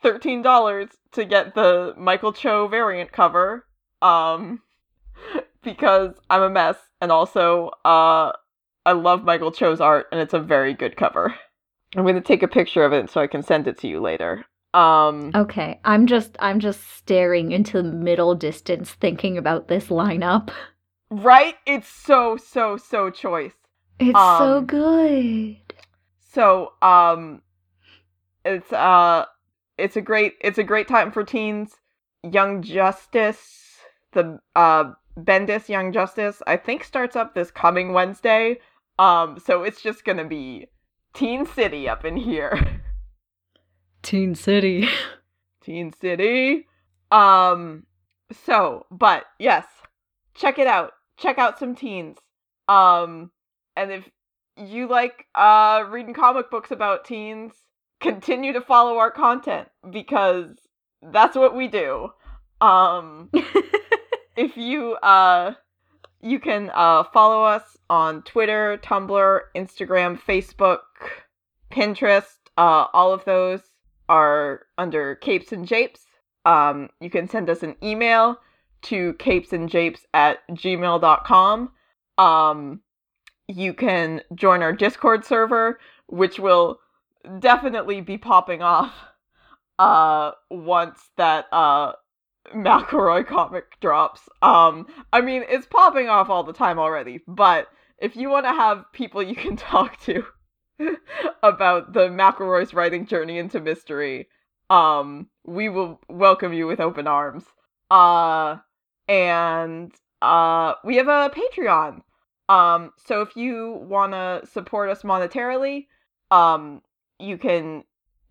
$13 0.05 0.89
to 1.13 1.25
get 1.25 1.55
the 1.55 1.95
Michael 1.97 2.33
Cho 2.33 2.67
variant 2.69 3.13
cover 3.13 3.67
um 4.01 4.61
because 5.63 6.15
I'm 6.29 6.43
a 6.43 6.51
mess 6.51 6.77
and 7.01 7.13
also 7.13 7.69
uh 7.85 8.33
I 8.85 8.93
love 8.93 9.23
Michael 9.25 9.53
Cho's 9.53 9.81
art 9.81 10.07
and 10.11 10.21
it's 10.21 10.35
a 10.35 10.41
very 10.41 10.75
good 10.75 10.97
cover. 10.97 11.35
I'm 11.95 12.03
going 12.05 12.15
to 12.17 12.21
take 12.21 12.43
a 12.43 12.49
picture 12.49 12.85
of 12.85 12.93
it 12.93 13.11
so 13.11 13.21
I 13.21 13.27
can 13.29 13.43
send 13.43 13.69
it 13.69 13.79
to 13.79 13.89
you 13.89 14.01
later. 14.01 14.45
Um 14.75 15.31
Okay, 15.35 15.79
I'm 15.85 16.07
just 16.07 16.37
I'm 16.41 16.59
just 16.59 16.81
staring 16.97 17.53
into 17.53 17.83
the 17.83 17.93
middle 17.93 18.35
distance 18.35 18.93
thinking 18.93 19.37
about 19.39 19.69
this 19.69 19.87
lineup. 19.89 20.51
right? 21.11 21.55
It's 21.67 21.89
so 21.89 22.37
so 22.37 22.77
so 22.77 23.11
choice. 23.11 23.53
It's 24.01 24.19
so 24.19 24.59
Um, 24.59 24.65
good. 24.67 25.57
So, 26.21 26.73
um 26.81 27.43
it's 28.45 28.73
uh 28.73 29.27
it's 29.79 29.97
a 29.97 30.01
great 30.01 30.35
it's 30.41 30.59
a 30.59 30.65
great 30.65 30.89
time 30.89 31.11
for 31.13 31.25
teens. 31.25 31.77
Young 32.23 32.63
Justice, 32.63 33.79
the 34.13 34.39
uh 34.55 34.93
Bendis 35.19 35.69
Young 35.69 35.93
Justice, 35.93 36.43
I 36.47 36.57
think 36.57 36.85
starts 36.85 37.17
up 37.17 37.35
this 37.35 37.51
coming 37.51 37.93
Wednesday. 37.93 38.59
Um, 38.99 39.39
so 39.39 39.63
it's 39.63 39.83
just 39.83 40.05
gonna 40.05 40.27
be 40.27 40.67
Teen 41.15 41.47
City 41.47 41.89
up 41.89 42.05
in 42.05 42.17
here. 42.17 42.81
Teen 44.03 44.35
City. 44.35 44.89
Teen 45.63 45.93
City. 45.93 46.67
Um, 47.11 47.85
so, 48.33 48.87
but 48.91 49.25
yes, 49.39 49.67
check 50.35 50.59
it 50.59 50.67
out. 50.67 50.93
Check 51.17 51.39
out 51.39 51.59
some 51.59 51.75
teens. 51.75 52.19
Um, 52.69 53.31
and 53.77 53.93
if 53.93 54.09
you 54.57 54.87
like 54.87 55.27
uh 55.35 55.85
reading 55.89 56.15
comic 56.15 56.51
books 56.51 56.71
about 56.71 57.05
teens, 57.05 57.53
continue 58.03 58.53
to 58.53 58.61
follow 58.61 58.99
our 58.99 59.11
content 59.11 59.69
because 59.91 60.57
that's 61.11 61.37
what 61.37 61.57
we 61.57 61.69
do. 61.69 62.11
Um, 62.61 63.31
if 64.37 64.57
you 64.57 64.95
uh 64.97 65.55
you 66.21 66.39
can 66.39 66.71
uh 66.75 67.05
follow 67.05 67.45
us 67.45 67.63
on 67.89 68.23
Twitter, 68.23 68.79
Tumblr, 68.83 69.41
Instagram, 69.57 70.21
Facebook, 70.21 70.81
Pinterest, 71.73 72.37
uh 72.59 72.87
all 72.93 73.13
of 73.13 73.25
those 73.25 73.61
are 74.09 74.67
under 74.77 75.15
Capes 75.15 75.53
and 75.53 75.67
Japes. 75.67 76.07
Um, 76.45 76.91
you 77.01 77.09
can 77.09 77.29
send 77.29 77.49
us 77.49 77.63
an 77.63 77.77
email 77.83 78.39
to 78.83 79.15
capesandjapes 79.15 80.01
at 80.13 80.47
gmail.com. 80.51 81.71
Um, 82.19 82.81
you 83.49 83.73
can 83.73 84.23
join 84.35 84.63
our 84.63 84.73
Discord 84.73 85.25
server, 85.25 85.79
which 86.09 86.41
will 86.41 86.81
definitely 87.39 88.01
be 88.01 88.19
popping 88.19 88.63
off 88.63 88.95
uh, 89.79 90.33
once 90.51 91.11
that 91.17 91.47
uh, 91.53 91.93
McElroy 92.55 93.27
comic 93.27 93.81
drops. 93.81 94.29
Um, 94.41 94.87
I 95.13 95.21
mean, 95.21 95.45
it's 95.49 95.67
popping 95.67 96.09
off 96.09 96.31
all 96.31 96.45
the 96.45 96.53
time 96.53 96.79
already, 96.79 97.21
but 97.27 97.69
if 97.99 98.17
you 98.17 98.29
want 98.29 98.47
to 98.47 98.53
have 98.53 98.85
people 98.93 99.23
you 99.23 99.35
can 99.35 99.57
talk 99.57 100.01
to 100.03 100.25
about 101.43 101.93
the 101.93 102.09
McElroy's 102.09 102.75
writing 102.75 103.07
journey 103.07 103.39
into 103.39 103.61
mystery, 103.61 104.29
um, 104.71 105.29
we 105.45 105.69
will 105.69 106.01
welcome 106.09 106.53
you 106.53 106.67
with 106.67 106.81
open 106.81 107.07
arms. 107.07 107.45
Uh, 107.91 108.57
and 109.09 109.93
uh, 110.23 110.75
we 110.85 110.97
have 110.97 111.09
a 111.09 111.31
Patreon. 111.31 112.01
Um, 112.49 112.91
so 112.97 113.23
if 113.23 113.37
you 113.37 113.73
want 113.83 114.13
to 114.13 114.43
support 114.51 114.89
us 114.89 115.03
monetarily, 115.03 115.87
um, 116.31 116.83
you 117.23 117.39
can 117.39 117.85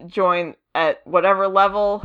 join 0.08 0.56
at 0.76 1.06
whatever 1.06 1.48
level 1.48 2.04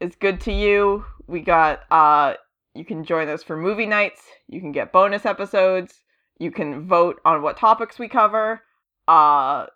is 0.00 0.16
good 0.16 0.40
to 0.42 0.52
you. 0.52 1.04
We 1.26 1.40
got 1.40 1.80
uh 1.90 2.34
you 2.74 2.84
can 2.84 3.04
join 3.04 3.28
us 3.28 3.42
for 3.42 3.56
movie 3.56 3.86
nights, 3.86 4.22
you 4.48 4.60
can 4.60 4.72
get 4.72 4.92
bonus 4.92 5.24
episodes, 5.24 6.02
you 6.38 6.50
can 6.50 6.86
vote 6.86 7.20
on 7.24 7.42
what 7.42 7.56
topics 7.56 7.98
we 7.98 8.08
cover. 8.08 8.62
Uh 9.08 9.66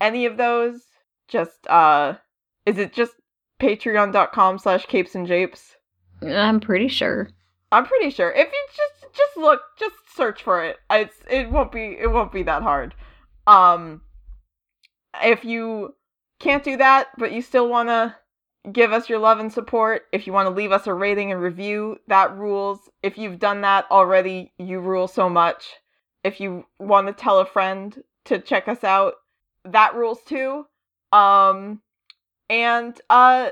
any 0.00 0.26
of 0.26 0.36
those, 0.36 0.82
just 1.28 1.66
uh 1.68 2.14
is 2.66 2.78
it 2.78 2.92
just 2.92 3.14
patreon.com 3.60 4.58
slash 4.58 4.86
capes 4.86 5.14
and 5.14 5.26
japes? 5.26 5.76
I'm 6.22 6.60
pretty 6.60 6.88
sure. 6.88 7.30
I'm 7.70 7.84
pretty 7.86 8.10
sure. 8.10 8.30
If 8.30 8.48
you 8.48 8.66
just 8.76 9.14
just 9.14 9.36
look, 9.36 9.60
just 9.78 9.94
search 10.16 10.42
for 10.42 10.64
it. 10.64 10.78
It's 10.90 11.16
it 11.30 11.50
won't 11.50 11.72
be 11.72 11.96
it 11.98 12.10
won't 12.10 12.32
be 12.32 12.42
that 12.44 12.62
hard. 12.62 12.94
Um 13.46 14.02
if 15.22 15.44
you 15.44 15.94
can't 16.38 16.64
do 16.64 16.76
that, 16.76 17.08
but 17.18 17.32
you 17.32 17.42
still 17.42 17.68
want 17.68 17.88
to 17.88 18.14
give 18.72 18.92
us 18.92 19.08
your 19.08 19.18
love 19.18 19.38
and 19.38 19.52
support, 19.52 20.02
if 20.12 20.26
you 20.26 20.32
want 20.32 20.46
to 20.46 20.54
leave 20.54 20.72
us 20.72 20.86
a 20.86 20.94
rating 20.94 21.32
and 21.32 21.40
review, 21.40 21.98
that 22.08 22.36
rules. 22.36 22.88
If 23.02 23.18
you've 23.18 23.38
done 23.38 23.62
that 23.62 23.86
already, 23.90 24.52
you 24.58 24.80
rule 24.80 25.08
so 25.08 25.28
much. 25.28 25.74
If 26.24 26.40
you 26.40 26.66
want 26.78 27.06
to 27.06 27.12
tell 27.12 27.38
a 27.38 27.46
friend 27.46 28.02
to 28.26 28.38
check 28.38 28.68
us 28.68 28.84
out, 28.84 29.14
that 29.64 29.94
rules 29.94 30.22
too. 30.24 30.66
Um 31.12 31.80
and 32.50 33.00
uh 33.08 33.50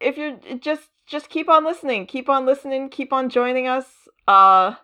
if 0.00 0.16
you're 0.16 0.38
just 0.58 0.88
just 1.06 1.28
keep 1.28 1.48
on 1.48 1.64
listening, 1.64 2.06
keep 2.06 2.28
on 2.28 2.46
listening, 2.46 2.88
keep 2.88 3.12
on 3.12 3.28
joining 3.28 3.68
us. 3.68 3.86
Uh 4.26 4.74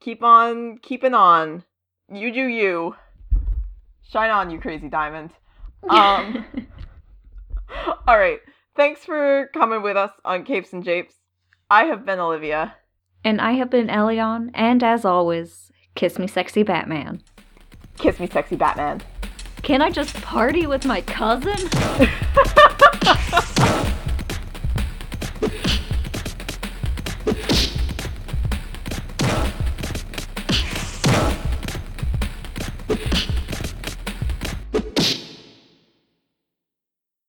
keep 0.00 0.22
on 0.22 0.78
keeping 0.78 1.14
on. 1.14 1.64
You 2.12 2.32
do 2.32 2.46
you. 2.46 2.94
Shine 4.10 4.30
on, 4.30 4.50
you 4.50 4.58
crazy 4.60 4.88
diamond. 4.88 5.30
Um, 5.88 6.44
all 8.06 8.18
right. 8.18 8.38
Thanks 8.76 9.02
for 9.02 9.48
coming 9.54 9.80
with 9.80 9.96
us 9.96 10.10
on 10.26 10.44
Capes 10.44 10.74
and 10.74 10.84
Japes. 10.84 11.14
I 11.70 11.84
have 11.84 12.04
been 12.04 12.18
Olivia. 12.18 12.74
And 13.24 13.40
I 13.40 13.52
have 13.52 13.70
been 13.70 13.86
Elion, 13.86 14.50
and 14.52 14.82
as 14.82 15.06
always, 15.06 15.72
kiss 15.94 16.18
me 16.18 16.26
sexy 16.26 16.62
Batman. 16.62 17.22
Kiss 17.96 18.20
me, 18.20 18.26
sexy 18.26 18.56
Batman. 18.56 19.00
Can 19.62 19.80
I 19.80 19.90
just 19.90 20.14
party 20.20 20.66
with 20.66 20.84
my 20.84 21.00
cousin? 21.00 21.56